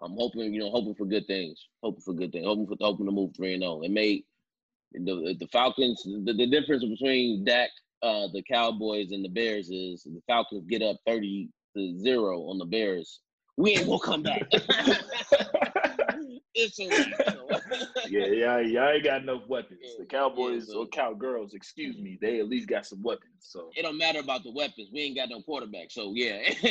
[0.00, 3.06] I'm hoping, you know, hoping for good things, hoping for good things, hoping for hoping
[3.06, 3.82] to move three and zero.
[3.82, 4.24] It may
[4.92, 6.02] the the Falcons.
[6.04, 7.70] The, the difference between Dak,
[8.02, 12.58] uh, the Cowboys, and the Bears is the Falcons get up thirty to zero on
[12.58, 13.20] the Bears.
[13.56, 14.42] We ain't gonna come back.
[16.54, 16.88] it's a.
[18.08, 19.80] yeah, yeah, y'all ain't got enough weapons.
[19.82, 23.32] Yeah, The Cowboys yeah, so- or Cowgirls, excuse me, they at least got some weapons.
[23.40, 24.88] So it don't matter about the weapons.
[24.92, 25.90] We ain't got no quarterback.
[25.90, 26.38] So yeah,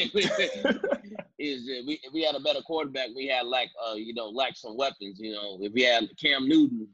[1.40, 4.56] is uh, we we had a better quarterback, we had like uh you know like
[4.58, 5.20] some weapons.
[5.20, 6.88] You know, if we had Cam Newton,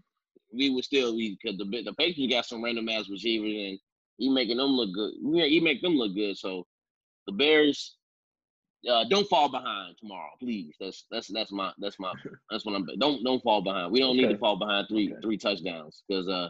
[0.54, 3.80] we would still we because the the Patriots got some random ass receivers and
[4.18, 5.14] he making them look good.
[5.22, 6.38] Yeah, he make them look good.
[6.38, 6.66] So
[7.28, 7.96] the Bears.
[8.90, 10.76] Uh, don't fall behind tomorrow, please.
[10.80, 12.14] That's that's that's my that's my
[12.52, 12.86] that's what I'm.
[13.00, 13.92] Don't don't fall behind.
[13.92, 15.22] We don't need to fall behind three Okay.
[15.22, 16.50] three touchdowns because uh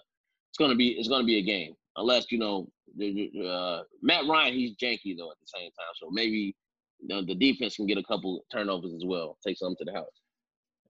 [0.50, 2.68] it's gonna be it's gonna be a game unless you know
[3.00, 6.56] uh, Matt Ryan he's janky though at the same time so maybe
[7.00, 9.98] you know, the defense can get a couple turnovers as well take something to the
[9.98, 10.22] house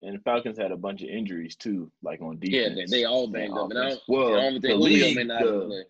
[0.03, 2.91] and the Falcons had a bunch of injuries too, like on yeah defense.
[2.91, 5.85] they, they all banged up and I well, I the league, may not even the,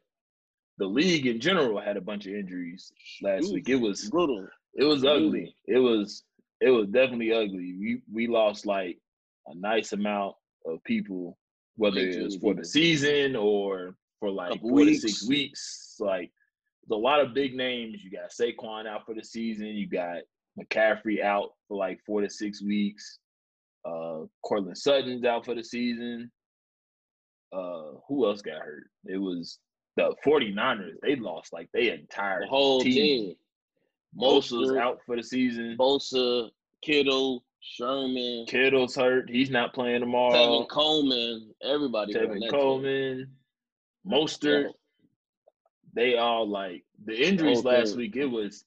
[0.78, 3.70] the league in general had a bunch of injuries last Ooh, week.
[3.70, 5.56] It was brutal it was ugly.
[5.68, 6.24] It was
[6.62, 7.76] it was definitely ugly.
[7.80, 8.98] We we lost like
[9.48, 10.36] a nice amount
[10.66, 11.38] of people,
[11.76, 15.98] whether it was for the season or for like four to six weeks.
[16.00, 16.32] Like
[16.88, 18.04] there's a lot of big names.
[18.04, 19.68] You got Saquon out for the season.
[19.68, 20.20] You got
[20.60, 23.20] McCaffrey out for like four to six weeks.
[23.86, 26.32] Uh Courtland Sutton's out for the season.
[27.52, 28.86] Uh who else got hurt?
[29.06, 29.60] It was
[29.98, 30.96] the 49ers.
[31.02, 33.36] They lost like their entire the whole team
[34.18, 35.76] Bosa's out for the season.
[35.80, 36.50] Bosa
[36.82, 39.30] Kittle Sherman Kittle's hurt.
[39.30, 40.66] He's not playing Tevin tomorrow.
[40.66, 43.32] Coleman everybody Tevin Coleman,
[44.06, 44.64] Mostert.
[44.66, 44.74] team.
[45.94, 48.16] They all like the injuries last week.
[48.16, 48.66] It was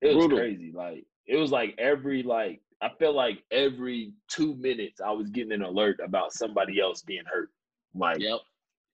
[0.00, 0.38] it was Brutal.
[0.38, 0.72] crazy.
[0.74, 5.52] Like it was like every like I felt like every two minutes I was getting
[5.52, 7.50] an alert about somebody else being hurt.
[7.94, 8.40] Like yep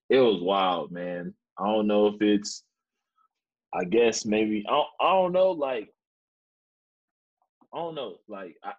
[0.09, 1.33] it was wild, man.
[1.57, 2.63] I don't know if it's
[3.73, 5.51] I guess maybe I don't, I don't know.
[5.51, 5.89] Like
[7.73, 8.17] I don't know.
[8.27, 8.73] Like I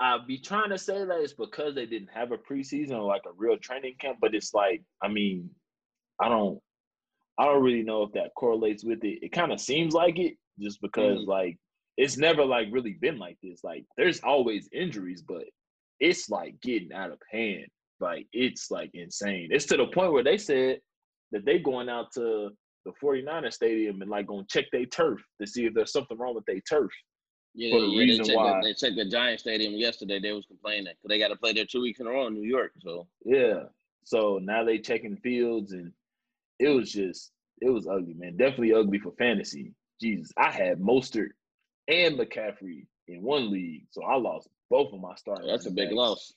[0.00, 3.22] I'd be trying to say that it's because they didn't have a preseason or like
[3.26, 5.50] a real training camp, but it's like I mean
[6.20, 6.58] I don't
[7.38, 9.20] I don't really know if that correlates with it.
[9.22, 11.30] It kind of seems like it just because mm-hmm.
[11.30, 11.58] like
[11.96, 13.60] it's never like really been like this.
[13.62, 15.44] Like there's always injuries, but
[16.00, 17.66] it's like getting out of hand.
[18.00, 19.48] Like it's like insane.
[19.52, 20.80] It's to the point where they said
[21.30, 22.50] that they going out to
[22.84, 26.34] the 49er stadium and like gonna check their turf to see if there's something wrong
[26.34, 26.90] with their turf.
[27.54, 28.60] Yeah, the yeah they, checked why.
[28.60, 30.18] The, they checked the Giant Stadium yesterday.
[30.18, 32.34] They was complaining because they got to play there two weeks in a row in
[32.34, 32.72] New York.
[32.80, 33.64] So yeah,
[34.04, 35.92] so now they checking fields and
[36.58, 38.36] it was just it was ugly, man.
[38.36, 39.72] Definitely ugly for fantasy.
[40.00, 41.30] Jesus, I had Mostert
[41.88, 45.46] and McCaffrey in one league, so I lost both of my starters.
[45.48, 46.32] That's a big loss.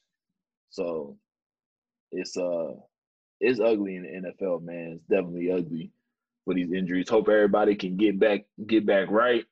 [0.69, 1.17] So
[2.11, 2.73] it's uh
[3.39, 4.93] it's ugly in the NFL, man.
[4.95, 5.91] It's definitely ugly
[6.45, 7.09] for these injuries.
[7.09, 9.43] Hope everybody can get back get back right.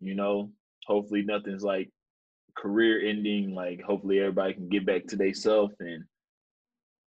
[0.00, 0.50] You know,
[0.86, 1.90] hopefully nothing's like
[2.56, 3.54] career ending.
[3.54, 6.04] Like hopefully everybody can get back to self and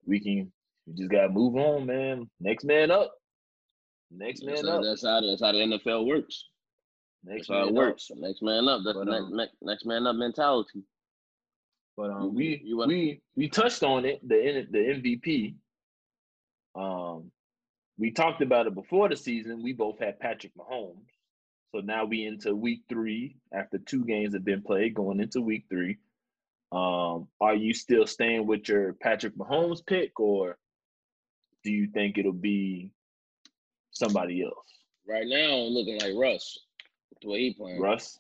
[0.06, 0.52] we can
[0.86, 2.30] we just gotta move on, man.
[2.40, 3.14] Next man up.
[4.12, 4.76] Next man that's up.
[4.76, 6.46] How, that's how that's how the NFL works.
[7.24, 8.10] Next that's how it works.
[8.12, 8.18] Up.
[8.18, 8.82] Next man up.
[8.84, 10.84] That's but, the um, next, next man up mentality.
[11.98, 15.56] But um, we you, you we we touched on it the the MVP.
[16.76, 17.32] Um,
[17.98, 19.64] we talked about it before the season.
[19.64, 21.08] We both had Patrick Mahomes.
[21.74, 25.66] So now we into week three after two games have been played, going into week
[25.70, 25.98] three.
[26.72, 30.58] Um, are you still staying with your Patrick Mahomes pick, or
[31.64, 32.92] do you think it'll be
[33.92, 34.66] somebody else?
[35.08, 36.58] Right now, I'm looking like Russ.
[37.22, 37.80] The way he playing.
[37.80, 38.20] Russ.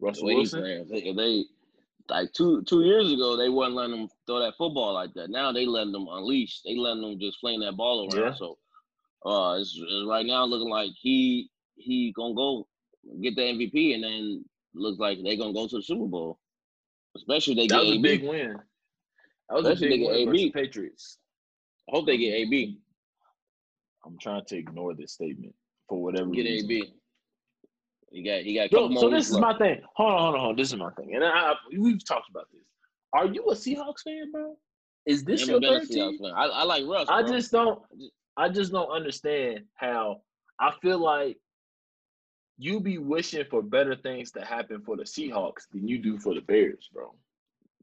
[0.00, 0.64] Russ the way Wilson.
[0.64, 0.88] He playing.
[0.88, 1.44] They, they
[2.08, 5.30] like two two years ago they wasn't letting them throw that football like that.
[5.30, 6.60] Now they letting them unleash.
[6.62, 8.24] They letting them just fling that ball around.
[8.24, 8.34] Yeah.
[8.34, 8.58] So
[9.24, 12.66] uh, it's, it's right now looking like he he gonna go
[13.20, 14.44] get the MVP, and then
[14.74, 16.38] looks like they gonna go to the Super Bowl.
[17.16, 17.98] Especially they that get was AB.
[17.98, 18.56] a big win.
[19.48, 20.50] That was Especially a big win AB.
[20.50, 21.18] Patriots.
[21.88, 22.78] I hope they get AB.
[24.04, 25.54] I'm trying to ignore this statement
[25.88, 26.70] for whatever get reason.
[26.70, 26.94] AB.
[28.10, 28.70] You got you got.
[28.70, 29.80] Bro, so this is my thing.
[29.94, 30.56] Hold on, hold on, hold on.
[30.56, 32.62] This is my thing, and I, we've talked about this.
[33.14, 34.56] Are you a Seahawks fan, bro?
[35.06, 36.18] Is this your third team?
[36.24, 37.08] I, I, like Russ.
[37.08, 37.80] I just don't.
[38.36, 40.22] I just don't understand how.
[40.60, 41.38] I feel like
[42.58, 46.34] you be wishing for better things to happen for the Seahawks than you do for
[46.34, 47.14] the Bears, bro.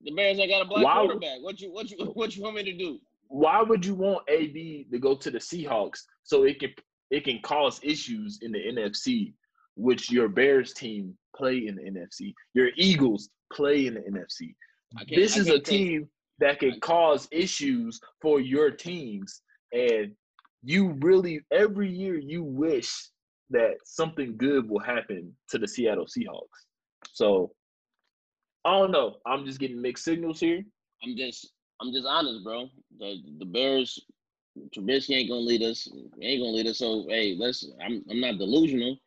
[0.04, 1.42] The Bears ain't got a black why, quarterback.
[1.42, 3.00] What you what you what you want me to do?
[3.28, 6.74] Why would you want AB to go to the Seahawks so it can
[7.12, 9.34] it can cause issues in the NFC
[9.80, 12.34] which your Bears team play in the NFC.
[12.54, 14.54] Your Eagles play in the NFC.
[15.08, 16.10] This is a team
[16.40, 19.42] that can cause issues for your teams.
[19.72, 20.12] And
[20.64, 23.10] you really, every year, you wish
[23.50, 26.66] that something good will happen to the Seattle Seahawks.
[27.12, 27.52] So
[28.66, 29.16] I don't know.
[29.26, 30.64] I'm just getting mixed signals here.
[31.04, 32.70] I'm just, I'm just honest, bro.
[33.00, 34.00] The the Bears,
[34.76, 35.88] Trubisky ain't gonna lead us.
[36.20, 36.80] He ain't gonna lead us.
[36.80, 37.66] So hey, let's.
[37.84, 38.98] I'm, I'm not delusional.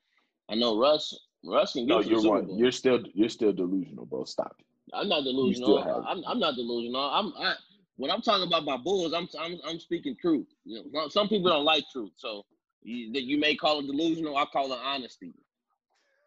[0.49, 1.19] I know Russ.
[1.45, 2.57] Russ can get no, you're one.
[2.57, 4.24] You're still you're still delusional, bro.
[4.24, 4.57] Stop.
[4.95, 5.79] I'm not delusional.
[6.07, 7.01] I'm, I'm not delusional.
[7.01, 7.55] I'm I,
[8.03, 10.49] when I'm talking about my Bulls, I'm I'm I'm speaking truth.
[10.65, 12.45] You know, some people don't like truth, so
[12.83, 14.37] you, you may call it delusional.
[14.37, 15.33] I call it honesty.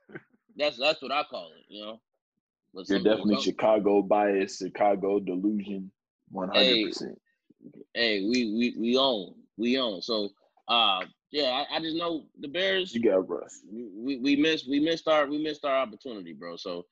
[0.56, 1.66] that's that's what I call it.
[1.68, 2.00] You know.
[2.74, 5.92] But You're definitely Chicago bias, Chicago delusion,
[6.30, 7.20] one hundred percent.
[7.94, 10.02] Hey, we we we own, we own.
[10.02, 10.30] So,
[10.70, 12.96] uh, yeah, I, I, just know the Bears.
[12.96, 13.64] You got Russ.
[13.70, 16.56] We we missed we missed our we missed our opportunity, bro.
[16.56, 16.86] So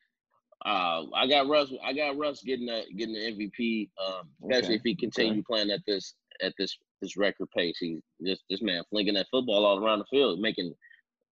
[0.66, 1.74] uh, I got Russ.
[1.84, 4.76] I got Russ getting the getting the MVP, um, especially okay.
[4.76, 5.44] if he continue okay.
[5.48, 7.78] playing at this at this this record pace.
[7.80, 10.74] He this this man flinging that football all around the field, making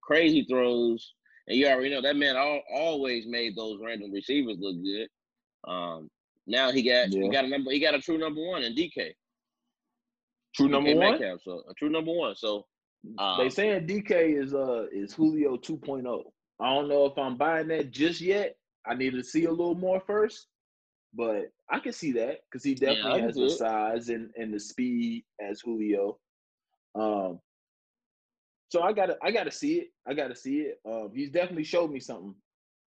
[0.01, 1.13] crazy throws.
[1.47, 5.07] And you already know that man all, always made those random receivers look good.
[5.65, 6.09] Um,
[6.45, 7.23] now he got yeah.
[7.23, 9.11] he got a number he got a true number one in DK.
[10.53, 11.11] True number DK one.
[11.11, 12.35] Metcalf, so a true number one.
[12.35, 12.65] So
[13.17, 16.23] um, they saying DK is uh is Julio 2.0.
[16.59, 18.57] I don't know if I'm buying that just yet.
[18.85, 20.47] I needed to see a little more first,
[21.13, 24.59] but I can see that because he definitely yeah, has the size and, and the
[24.59, 26.17] speed as Julio.
[26.95, 27.39] Um,
[28.69, 29.87] so I gotta I gotta see it.
[30.07, 30.79] I gotta see it.
[30.85, 32.33] Um, he's definitely showed me something.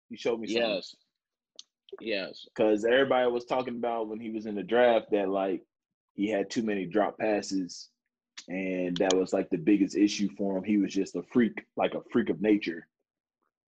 [0.09, 0.71] He showed me something.
[0.71, 0.97] Yes.
[2.01, 2.47] Yes.
[2.47, 5.63] Because everybody was talking about when he was in the draft that like
[6.15, 7.91] he had too many drop passes
[8.49, 10.65] and that was like the biggest issue for him.
[10.65, 12.87] He was just a freak, like a freak of nature.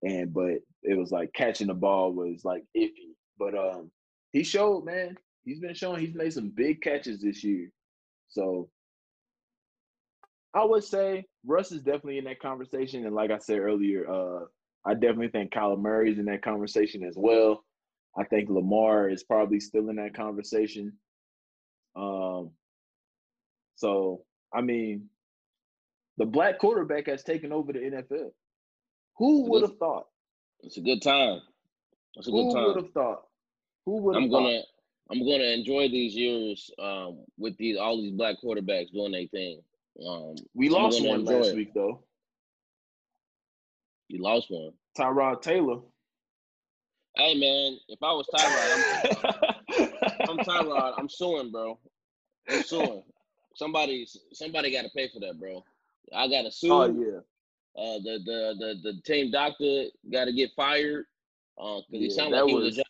[0.07, 3.15] And but it was like catching the ball was like iffy.
[3.39, 3.91] But um
[4.33, 5.17] he showed, man.
[5.45, 7.71] He's been showing he's made some big catches this year.
[8.29, 8.69] So
[10.55, 14.45] I would say Russ is definitely in that conversation, and like I said earlier, uh,
[14.85, 17.65] I definitely think Kyler Murray is in that conversation as well.
[18.17, 20.93] I think Lamar is probably still in that conversation.
[21.97, 22.51] Um,
[23.75, 24.23] so
[24.55, 25.09] I mean,
[26.17, 28.31] the black quarterback has taken over the NFL.
[29.19, 30.07] Who would have thought?
[30.63, 31.41] It's a good time.
[32.17, 32.67] It's a Who good time.
[32.69, 33.23] would have thought?
[33.85, 34.61] Who would have I'm gonna
[35.11, 39.61] I'm gonna enjoy these years um, with these all these black quarterbacks doing their thing.
[40.07, 41.57] Um, We lost one last it.
[41.57, 42.03] week though.
[44.09, 44.73] you lost one.
[44.99, 45.79] Tyrod Taylor.
[47.17, 49.89] Hey man, if I was Tyrod,
[50.29, 50.95] I'm, I'm Tyrod.
[50.99, 51.79] I'm suing, bro.
[52.51, 53.03] I'm suing.
[53.55, 55.65] Somebody somebody got to pay for that, bro.
[56.15, 56.73] I got to sue.
[56.73, 57.21] oh yeah.
[57.77, 61.05] Uh, the the the the team doctor got to get fired.
[61.59, 62.85] Uh, because he Yeah, sounded that like he was, was-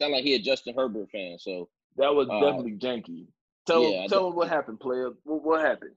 [0.00, 1.38] sound like he a Justin Herbert fan.
[1.38, 3.26] So That was Uh, definitely janky.
[3.66, 5.10] Tell yeah, tell him what happened, player.
[5.24, 5.94] What, what happened?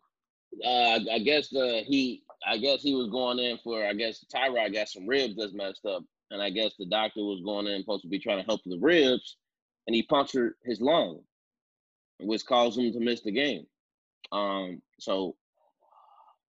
[0.65, 4.23] uh, I, I guess the he I guess he was going in for I guess
[4.33, 7.81] Tyrod got some ribs that's messed up, and I guess the doctor was going in
[7.81, 9.37] supposed to be trying to help the ribs,
[9.87, 11.21] and he punctured his lung,
[12.19, 13.65] which caused him to miss the game.
[14.31, 15.35] Um, so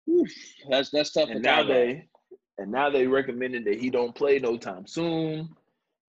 [0.10, 0.32] oof,
[0.70, 2.08] that's that's tough And now they
[2.58, 5.50] and now they recommended that he don't play no time soon.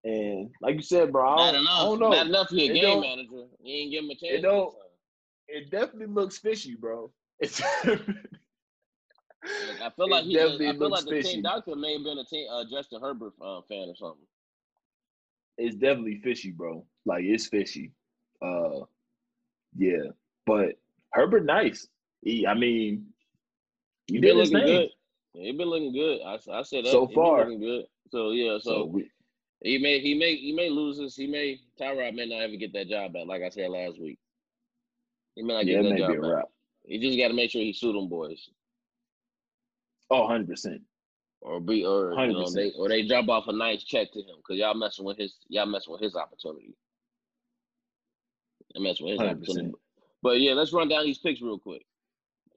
[0.03, 2.11] And like you said, bro, I don't, I don't know.
[2.11, 3.45] Bad enough he a It game manager.
[3.61, 4.33] You ain't give him a chance.
[4.33, 4.73] it don't-
[5.47, 7.11] It definitely looks fishy, bro.
[7.39, 7.99] It's Like,
[9.81, 10.33] I feel It like he.
[10.33, 11.33] definitely I feel looks like the fishy.
[11.35, 14.25] team doctor may have been a team, uh, Justin Herbert uh, fan or something.
[15.57, 16.85] it's definitely fishy, bro.
[17.05, 17.91] Like it's fishy.
[18.41, 18.85] Uh
[19.77, 20.09] yeah.
[20.45, 20.73] But
[21.13, 21.87] Herbert nice.
[22.23, 23.05] He I mean
[24.19, 24.89] did been looking good.
[25.33, 26.19] Yeah, he been looking good.
[26.25, 26.91] I, I said that.
[26.91, 27.45] So He far.
[27.45, 27.85] good.
[28.11, 28.57] So yeah.
[28.59, 29.09] So So we,
[29.61, 31.15] he may he may he may lose this.
[31.15, 33.27] He may Tyrod may not ever get that job back.
[33.27, 34.19] Like I said last week,
[35.35, 36.31] he may not get it that job back.
[36.31, 36.45] wrap.
[36.83, 38.49] He just got to make sure he sue them boys,
[40.09, 40.81] Oh, 100 percent.
[41.41, 42.55] or be or you know 100%.
[42.55, 45.35] they or they drop off a nice check to him because y'all messing with his
[45.47, 46.75] y'all messing with his opportunity.
[48.73, 49.29] Y'all messing with his 100%.
[49.29, 49.75] opportunity.
[50.23, 51.85] But yeah, let's run down these picks real quick.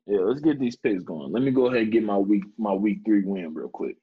[0.06, 1.32] Yeah, let's get these picks going.
[1.32, 3.96] Let me go ahead and get my week my week three win real quick.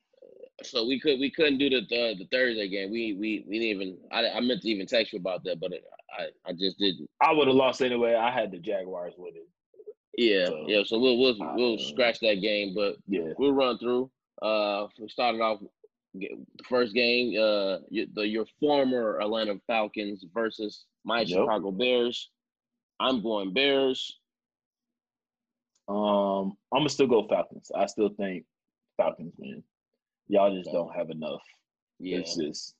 [0.63, 2.91] So we could we couldn't do the the, the Thursday game.
[2.91, 3.97] We we we didn't even.
[4.11, 5.71] I, I meant to even text you about that, but
[6.17, 7.07] I I just didn't.
[7.21, 8.15] I would have lost anyway.
[8.15, 9.45] I had the Jaguars winning.
[10.17, 10.83] Yeah, So, yeah.
[10.85, 13.33] So we'll we'll we'll scratch that game, but Yeah.
[13.37, 14.11] we'll run through.
[14.41, 15.59] Uh, we started off
[16.13, 16.29] the
[16.67, 17.29] first game.
[17.39, 21.27] Uh, your, the your former Atlanta Falcons versus my Yep.
[21.29, 22.29] Chicago Bears.
[22.99, 24.19] I'm going Bears.
[25.91, 27.69] Um, I'm gonna still go Falcons.
[27.75, 28.45] I still think
[28.95, 29.61] Falcons win.
[30.27, 31.41] Y'all just don't have enough.
[31.99, 32.75] Yeah, It's just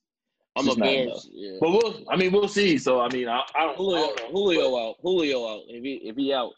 [0.55, 1.07] I'm a just not Bears.
[1.07, 1.25] enough.
[1.31, 1.57] Yeah.
[1.59, 2.77] but we'll I mean we'll see.
[2.77, 4.29] So I mean I, I don't, I Julio, don't know.
[4.31, 4.95] Julio out.
[5.01, 5.61] Julio out.
[5.67, 6.53] If he if he out,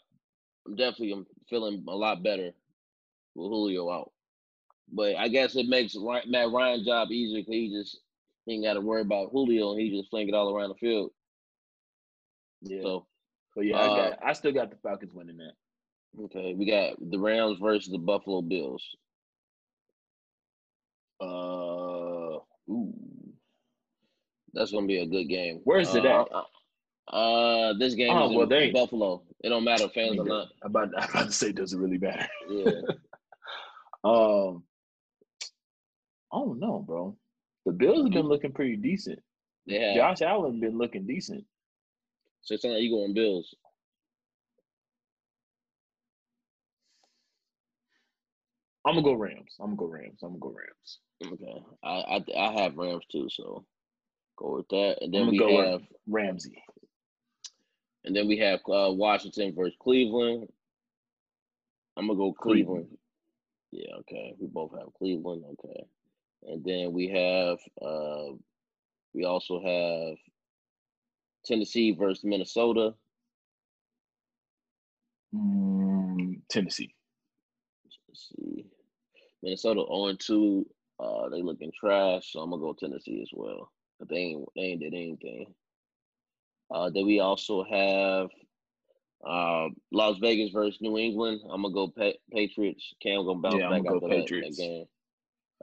[0.66, 2.52] I'm definitely I'm feeling a lot better
[3.34, 4.12] with Julio out.
[4.92, 7.98] But I guess it makes Matt Ryan's job easier because he just
[8.46, 10.74] he ain't got to worry about Julio and he just fling it all around the
[10.76, 11.10] field.
[12.62, 12.82] Yeah.
[12.82, 13.06] So
[13.56, 15.52] but yeah, I uh, got I still got the Falcons winning that.
[16.22, 18.84] Okay, we got the Rams versus the Buffalo Bills.
[21.20, 22.38] Uh
[22.70, 22.92] ooh.
[24.52, 25.60] That's gonna be a good game.
[25.64, 26.28] Where's it Uh, at?
[26.32, 26.44] Uh,
[27.16, 29.22] uh, this game Oh, is in well, they Buffalo.
[29.42, 30.48] It don't matter fans or not.
[30.62, 32.26] I'm about, I'm about to say it doesn't really matter.
[32.48, 32.70] Yeah,
[34.04, 34.64] Um
[36.32, 37.16] I don't know, bro.
[37.66, 39.20] The Bills have been looking pretty decent.
[39.66, 39.94] Yeah.
[39.94, 41.44] Josh Allen been looking decent.
[42.42, 43.54] So it's not like you going Bills.
[48.86, 49.56] I'm gonna go Rams.
[49.60, 50.20] I'm gonna go Rams.
[50.22, 50.98] I'm gonna go Rams.
[51.32, 53.64] Okay, I I, I have Rams too, so
[54.36, 54.98] go with that.
[55.00, 56.62] And then we go have Ramsey.
[58.04, 60.48] and then we have uh, Washington versus Cleveland.
[61.96, 62.86] I'm gonna go Cleveland.
[62.88, 62.98] Cleveland.
[63.72, 64.34] Yeah, okay.
[64.38, 65.44] We both have Cleveland.
[65.52, 65.86] Okay,
[66.44, 68.34] and then we have uh,
[69.14, 70.16] we also have
[71.46, 72.94] Tennessee versus Minnesota.
[75.34, 76.94] Mm, Tennessee.
[78.08, 78.66] Let's see,
[79.44, 80.66] Minnesota 0 2.
[80.98, 83.70] Uh, they looking trash, so I'm gonna go Tennessee as well.
[83.98, 85.54] But they ain't they ain't did anything.
[86.70, 88.28] Uh, then we also have
[89.26, 91.40] uh, Las Vegas versus New England.
[91.50, 92.94] I'm gonna go pa- Patriots.
[93.02, 94.58] Cam gonna bounce Yeah, I'm back gonna after go that- that, Patriots.
[94.58, 94.84] game.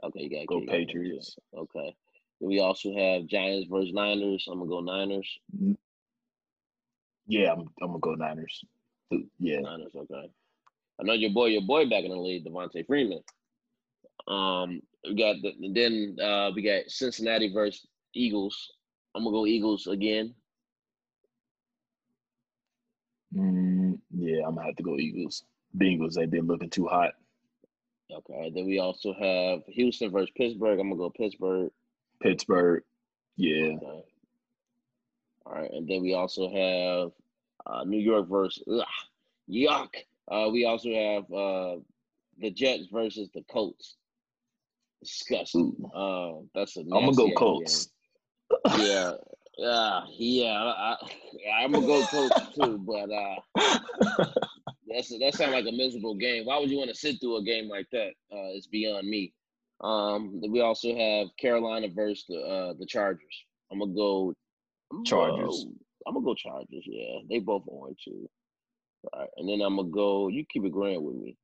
[0.04, 0.86] Okay, you got Go you Patriots.
[0.94, 1.36] Patriots.
[1.56, 1.96] Okay.
[2.40, 4.46] Then we also have Giants versus Niners.
[4.50, 5.28] I'm gonna go Niners.
[7.26, 8.64] Yeah, I'm, I'm gonna go Niners.
[9.38, 9.60] Yeah.
[9.60, 9.92] Niners.
[9.94, 10.30] Okay.
[11.00, 13.20] I know your boy, your boy back in the league, Devonta Freeman.
[14.28, 18.72] Um, we got the then uh we got Cincinnati versus Eagles.
[19.14, 20.34] I'm gonna go Eagles again.
[23.34, 25.44] Mm, yeah, I'm gonna have to go Eagles.
[25.76, 26.14] Bengals.
[26.14, 27.12] They've been looking too hot.
[28.12, 28.52] Okay.
[28.54, 30.78] Then we also have Houston versus Pittsburgh.
[30.78, 31.70] I'm gonna go Pittsburgh.
[32.20, 32.82] Pittsburgh.
[33.36, 33.76] Yeah.
[33.76, 34.04] Okay.
[35.44, 37.10] All right, and then we also have
[37.66, 38.84] uh, New York versus ugh,
[39.50, 39.88] yuck.
[40.30, 41.76] Uh, we also have uh,
[42.38, 43.96] the Jets versus the Colts.
[45.02, 45.74] Disgusting.
[45.94, 47.88] Uh, that's a I'm gonna go Colts.
[48.66, 48.78] Game.
[48.78, 49.12] Yeah,
[49.58, 50.72] yeah, yeah.
[51.56, 54.26] I, am gonna go Colts too, but uh,
[54.88, 56.44] that's that sounds like a miserable game.
[56.44, 58.10] Why would you want to sit through a game like that?
[58.32, 59.32] Uh, it's beyond me.
[59.80, 63.44] Um, we also have Carolina versus the uh, the Chargers.
[63.70, 64.34] I'm gonna go
[65.04, 65.66] Chargers.
[66.06, 66.84] I'm gonna go Chargers.
[66.86, 68.28] Yeah, they both on too.
[69.12, 70.28] All right, and then I'm gonna go.
[70.28, 71.36] You keep agreeing with me.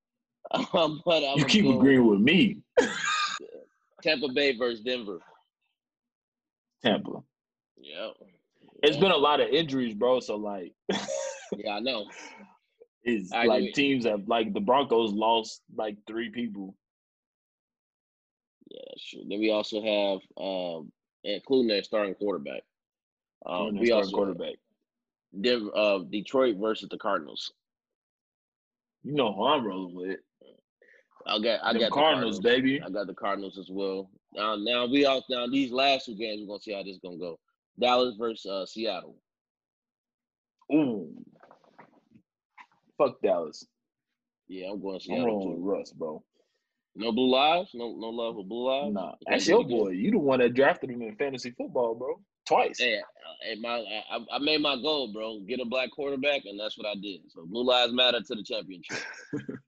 [0.73, 2.63] Um, but I'm you keep go, agreeing with me.
[4.03, 5.19] Tampa Bay versus Denver.
[6.83, 7.23] Tampa.
[7.77, 8.11] Yeah.
[8.83, 10.21] It's been a lot of injuries, bro.
[10.21, 10.73] So like.
[11.57, 12.07] yeah, I know.
[13.03, 16.75] It's I like teams have like the Broncos lost like three people.
[18.71, 19.23] Yeah, that's true.
[19.29, 20.93] Then we also have um,
[21.25, 22.63] including their starting quarterback.
[23.47, 24.55] Um, we also quarterback.
[25.41, 27.53] Denver, uh, Detroit versus the Cardinals.
[29.05, 30.19] You know who I'm rolling with.
[31.29, 32.83] I got I the got Cardinals, the Cardinals, baby.
[32.83, 34.11] I got the Cardinals as well.
[34.35, 37.01] Now, now we all now these last two games, we're gonna see how this is
[37.03, 37.39] gonna go.
[37.79, 39.17] Dallas versus uh, Seattle.
[40.73, 41.11] Ooh,
[42.97, 43.67] fuck Dallas.
[44.49, 46.23] Yeah, I'm going Seattle I'm rolling with Russ, bro.
[46.97, 48.95] No blue lives, no no love for blue lives.
[48.95, 49.91] Nah, that's your boy.
[49.91, 52.79] You the one that drafted him in fantasy football, bro twice.
[52.79, 52.99] Hey,
[53.43, 55.41] hey my, I, I, made my goal, bro.
[55.41, 57.21] Get a black quarterback, and that's what I did.
[57.29, 58.99] So Blue Lives Matter to the championship.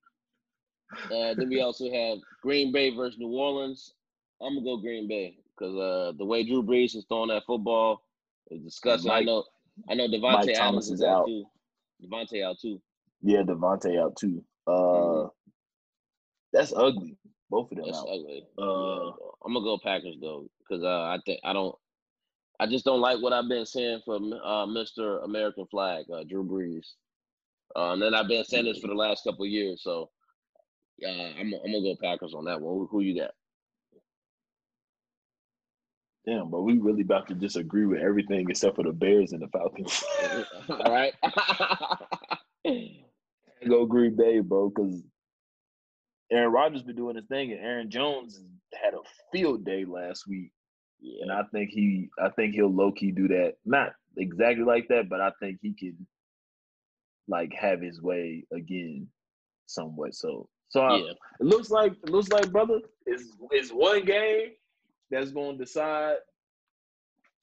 [1.04, 3.94] uh, then we also have Green Bay versus New Orleans.
[4.40, 8.02] I'm gonna go Green Bay because uh, the way Drew Brees is throwing that football
[8.50, 9.08] is disgusting.
[9.08, 9.44] Mike, I know,
[9.88, 11.44] I know Davante Adams is out too.
[12.04, 12.80] Davante out too.
[13.22, 14.42] Yeah, Davante out too.
[14.66, 15.28] Uh, mm-hmm.
[16.52, 17.16] that's ugly.
[17.50, 18.08] Both of them that's out.
[18.08, 18.44] ugly.
[18.58, 19.10] Uh, yeah,
[19.44, 21.74] I'm gonna go Packers though because uh, I think I don't.
[22.58, 25.24] I just don't like what I've been saying from uh, Mr.
[25.24, 26.88] American Flag, uh, Drew Brees.
[27.74, 29.82] Uh, and then I've been saying this for the last couple of years.
[29.82, 30.10] So
[31.04, 32.74] uh, I'm, I'm gonna go Packers on that one.
[32.74, 33.30] Who, who you got?
[36.26, 39.48] Damn, but we really about to disagree with everything except for the Bears and the
[39.48, 40.04] Falcons.
[40.68, 41.14] All right.
[43.68, 45.02] go Green Bay, bro, because
[46.30, 48.40] Aaron Rodgers been doing his thing, and Aaron Jones
[48.74, 48.98] had a
[49.32, 50.52] field day last week.
[51.00, 51.22] Yeah.
[51.22, 53.54] And I think he I think he'll low key do that.
[53.64, 56.06] Not exactly like that, but I think he can
[57.26, 59.08] like have his way again
[59.66, 60.14] somewhat.
[60.14, 61.04] So so uh, yeah.
[61.04, 61.10] I,
[61.40, 64.50] it looks like it looks like brother is is one game
[65.10, 66.16] that's gonna decide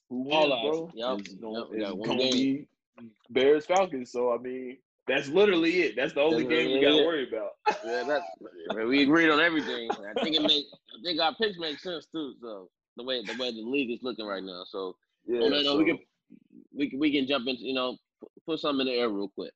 [0.09, 0.91] who wins, bro.
[0.93, 1.19] Yep.
[1.19, 1.91] It's gonna, yep.
[1.93, 2.67] it's gonna be
[3.29, 4.11] Bears Falcons.
[4.11, 4.77] So I mean
[5.07, 5.95] that's literally it.
[5.95, 7.05] That's the only that's game we gotta it.
[7.05, 7.51] worry about.
[7.85, 8.25] yeah, that's
[8.87, 9.89] we agreed on everything.
[9.91, 12.33] I think it makes I think our picks make sense too.
[12.41, 14.63] So the way the way the league is looking right now.
[14.67, 14.95] So
[15.27, 15.99] yeah, oh, no, no, so, we can
[16.73, 17.97] we can we can jump into you know
[18.45, 19.51] put something in the air real quick.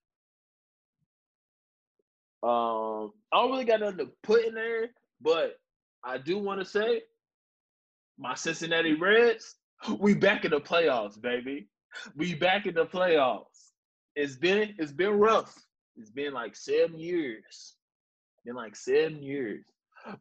[2.44, 4.90] Um, I don't really got nothing to put in there,
[5.22, 5.58] but
[6.04, 7.02] I do want to say
[8.18, 9.56] my Cincinnati Reds,
[10.00, 11.68] we back in the playoffs, baby.
[12.16, 13.72] We back in the playoffs.
[14.16, 15.54] It's been it's been rough.
[15.98, 17.76] It's been like seven years.
[18.46, 19.66] Been like seven years.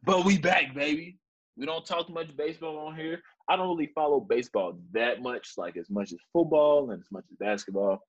[0.03, 1.17] But we back, baby.
[1.57, 3.21] We don't talk much baseball on here.
[3.49, 7.25] I don't really follow baseball that much, like as much as football and as much
[7.31, 8.01] as basketball.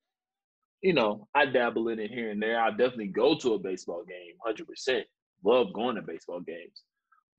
[0.83, 2.61] You know, I dabble in it here and there.
[2.61, 5.07] I definitely go to a baseball game, hundred percent.
[5.45, 6.83] Love going to baseball games,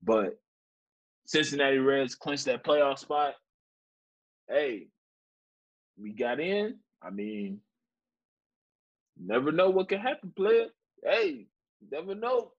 [0.02, 0.38] but
[1.26, 3.34] Cincinnati Reds clinched that playoff spot.
[4.50, 4.88] Hey,
[5.98, 6.80] we got in.
[7.02, 7.60] I mean,
[9.18, 10.68] never know what can happen, player.
[11.04, 11.48] Hey,
[11.92, 12.52] never know.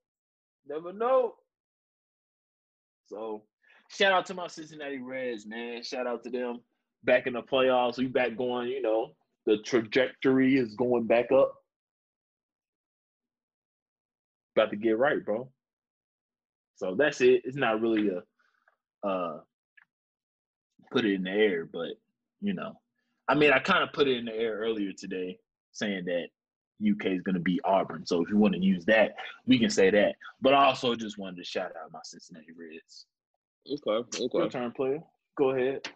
[0.67, 1.35] Never know.
[3.07, 3.43] So
[3.89, 5.83] shout out to my Cincinnati Reds, man.
[5.83, 6.61] Shout out to them.
[7.05, 7.99] Back in the playoffs.
[7.99, 9.15] We back going, you know,
[9.47, 11.55] the trajectory is going back up.
[14.57, 15.49] About to get right, bro.
[16.77, 17.43] So that's it.
[17.45, 19.41] It's not really a uh
[20.91, 21.91] put it in the air, but
[22.41, 22.73] you know.
[23.29, 25.39] I mean I kind of put it in the air earlier today
[25.73, 26.27] saying that
[26.83, 28.05] UK is going to beat Auburn.
[28.07, 29.15] So if you want to use that,
[29.47, 30.15] we can say that.
[30.41, 33.07] But I also just wanted to shout out my Cincinnati Reds.
[33.67, 34.39] Okay, okay.
[34.39, 35.03] Your turn, player.
[35.37, 35.89] Go ahead.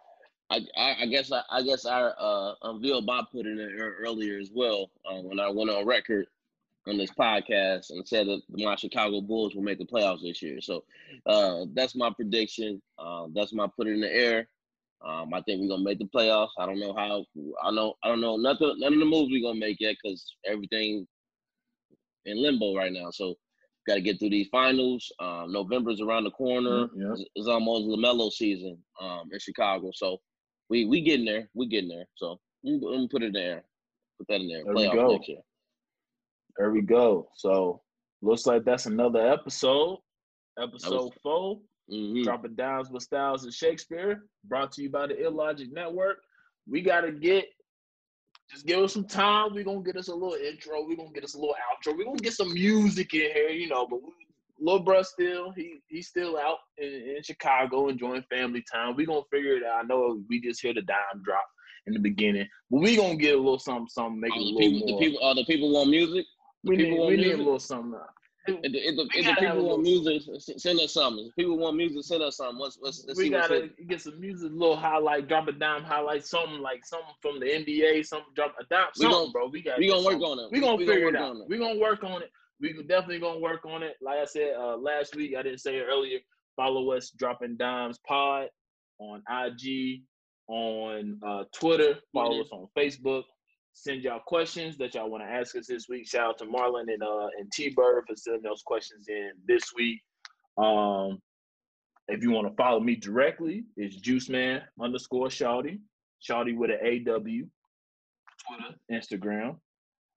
[0.50, 4.38] I, I, I guess I, I guess I uh, unveiled Bob put it in earlier
[4.38, 6.26] as well uh, when I went on record
[6.86, 10.60] on this podcast and said that my Chicago Bulls will make the playoffs this year.
[10.60, 10.84] So
[11.26, 12.80] uh, that's my prediction.
[12.98, 14.48] Uh, that's my put it in the air.
[15.06, 16.48] Um, I think we're gonna make the playoffs.
[16.58, 17.24] I don't know how.
[17.62, 17.94] I know.
[18.02, 18.74] I don't know nothing.
[18.78, 21.06] None of the moves we're gonna make yet because everything
[22.24, 23.10] in limbo right now.
[23.10, 23.36] So
[23.86, 25.10] got to get through these finals.
[25.18, 26.88] Um, November's around the corner.
[26.94, 27.12] Yeah.
[27.12, 29.90] It's, it's almost LaMelo season um, in Chicago.
[29.94, 30.18] So
[30.68, 31.48] we we getting there.
[31.54, 32.06] We getting there.
[32.16, 33.64] So I'm gonna put it there.
[34.18, 34.64] Put that in there.
[34.64, 35.12] There we go.
[35.12, 35.40] next year.
[36.56, 37.28] There we go.
[37.36, 37.82] So
[38.22, 39.98] looks like that's another episode.
[40.60, 41.60] Episode four.
[41.90, 42.24] Mhm.
[42.24, 44.26] Dropping Dimes with Styles and Shakespeare.
[44.44, 46.18] Brought to you by the Illogic Network.
[46.66, 47.46] We gotta get
[48.50, 49.54] just give us some time.
[49.54, 50.86] We're gonna get us a little intro.
[50.86, 51.96] We're gonna get us a little outro.
[51.96, 54.10] We're gonna get some music in here, you know, but we,
[54.60, 58.96] Lil bruh still he he's still out in, in Chicago enjoying family time.
[58.96, 59.84] we gonna figure it out.
[59.84, 61.44] I know we just hear the dime drop
[61.86, 64.44] in the beginning, but we gonna get a little something, something, make it a Oh,
[64.44, 66.26] the little people, the people, oh, the people want music.
[66.64, 67.38] we need, people want we need a music.
[67.44, 68.00] little something.
[68.48, 70.92] If the, if the, if the gotta have a people want little- music, send us
[70.94, 71.26] something.
[71.28, 72.58] If people want music, send us something.
[72.58, 76.60] Let's let's, let's we gotta get some music, little highlight, drop a dime highlight, something
[76.60, 79.48] like something from the NBA, something drop a dime, We gonna- bro.
[79.48, 80.48] We got We gonna work on it.
[80.50, 81.30] We gonna figure work it out.
[81.30, 81.48] on it.
[81.48, 82.30] We gonna work on it.
[82.60, 83.96] We definitely gonna work on it.
[84.02, 86.18] Like I said uh, last week, I didn't say it earlier.
[86.56, 88.48] Follow us, dropping dimes pod
[88.98, 90.02] on IG,
[90.48, 91.98] on uh, Twitter.
[92.12, 92.44] Follow Mhm.
[92.44, 93.22] us on Facebook.
[93.74, 96.08] Send y'all questions that y'all want to ask us this week.
[96.08, 99.72] Shout out to Marlon and uh and T Bird for sending those questions in this
[99.76, 100.00] week.
[100.56, 101.22] Um,
[102.08, 105.78] if you want to follow me directly, it's Juiceman underscore Shawty,
[106.28, 107.46] Shawty with an A W,
[108.48, 109.60] Twitter, Instagram.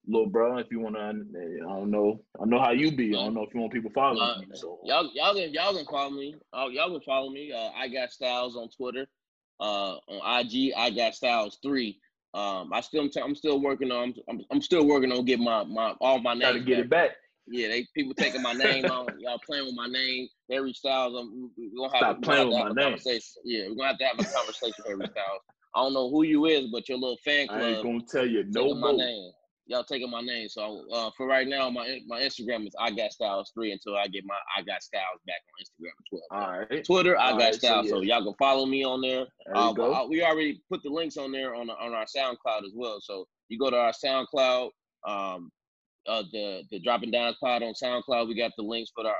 [0.07, 3.10] Little bro, if you want to, I don't know, I know how you be.
[3.10, 4.56] I don't know if you want people following Uh, you.
[4.56, 6.36] So Y'all, y'all can y'all can follow me.
[6.52, 7.52] Uh, y'all can follow me.
[7.52, 9.07] Uh, I got Styles on Twitter.
[9.60, 11.99] Uh, on IG, I got Styles three.
[12.34, 15.94] Um, I still I'm still working on I'm, I'm still working on getting my my
[16.02, 16.86] all my got to get back.
[16.86, 17.11] it back.
[17.48, 20.28] Yeah, they people taking my name on y'all playing with my name.
[20.49, 22.84] Harry Styles, I'm, we- we're gonna have, Stop playing with to my have a name.
[22.86, 23.22] conversation.
[23.44, 25.41] Yeah, we're gonna have to have a conversation, Harry Styles.
[25.76, 27.61] I don't know who you is, but your little fan club.
[27.61, 28.98] I ain't gonna tell you no taking my more.
[28.98, 29.32] name.
[29.72, 30.49] Y'all taking my name.
[30.49, 34.07] So uh, for right now, my my Instagram is I got Styles three until I
[34.07, 36.41] get my I got Styles back on Instagram as well.
[36.41, 37.89] All right, Twitter, I All got right, Styles.
[37.89, 38.15] So, yeah.
[38.15, 39.26] y'all can follow me on there.
[39.45, 42.73] there Uh, uh, we already put the links on there on on our SoundCloud as
[42.76, 42.99] well.
[42.99, 44.72] So you go to our SoundCloud,
[45.07, 45.49] um,
[46.06, 48.27] uh, the the Dropping down Pod on SoundCloud.
[48.27, 49.15] We got the links for our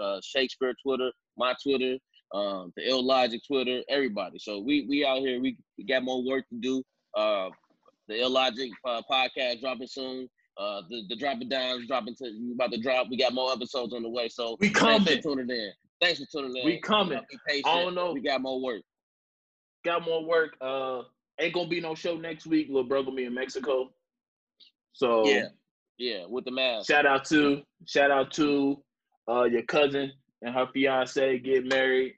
[0.00, 1.96] uh, Shakespeare Twitter, my Twitter,
[2.34, 4.40] um, the Ill Logic Twitter, everybody.
[4.40, 5.40] So we we out here.
[5.40, 6.82] We, we got more work to do.
[7.16, 7.50] Uh,
[8.12, 10.28] the Ill Logic uh, podcast dropping soon.
[10.58, 13.06] Uh, the the Dropping Dimes dropping to we about to drop.
[13.10, 14.28] We got more episodes on the way.
[14.28, 15.16] So We thanks coming.
[15.16, 15.72] for tuning in.
[16.00, 16.66] Thanks for tuning in.
[16.66, 17.18] We coming.
[17.30, 17.66] Be patient.
[17.68, 18.12] I don't know.
[18.12, 18.82] We got more work.
[19.84, 20.54] Got more work.
[20.60, 21.02] Uh,
[21.40, 22.68] ain't gonna be no show next week.
[22.68, 23.90] Little bro gonna be in Mexico.
[24.92, 25.46] So Yeah.
[25.98, 26.88] Yeah, with the mask.
[26.90, 28.82] shout out to shout out to
[29.30, 30.12] uh your cousin
[30.42, 32.14] and her fiance get married.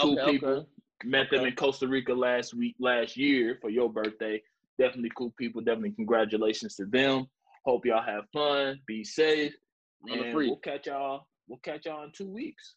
[0.00, 0.48] Two Okay, people.
[0.50, 0.66] okay.
[1.04, 4.42] Met them in Costa Rica last week, last year for your birthday.
[4.78, 5.60] Definitely cool people.
[5.60, 7.26] Definitely congratulations to them.
[7.64, 8.78] Hope y'all have fun.
[8.86, 9.52] Be safe.
[10.06, 10.46] And free.
[10.48, 11.26] we'll catch y'all.
[11.48, 12.74] We'll catch y'all in two weeks.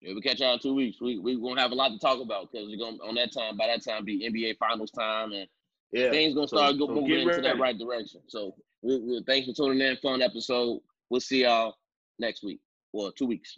[0.00, 1.00] Yeah, we catch y'all in two weeks.
[1.00, 3.56] We we gonna have a lot to talk about because we're gonna on that time.
[3.56, 5.46] By that time, be NBA Finals time, and
[5.92, 6.10] Yeah.
[6.10, 8.20] things gonna so- start go, so moving into that right direction.
[8.26, 9.96] So, we, we, thanks for tuning in.
[9.98, 10.80] Fun episode.
[11.08, 11.76] We'll see y'all
[12.18, 12.60] next week.
[12.92, 13.56] Well, two weeks.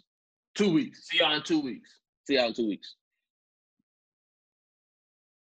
[0.55, 1.07] Two weeks.
[1.09, 1.89] See y'all in two weeks.
[2.25, 2.95] See y'all in two weeks.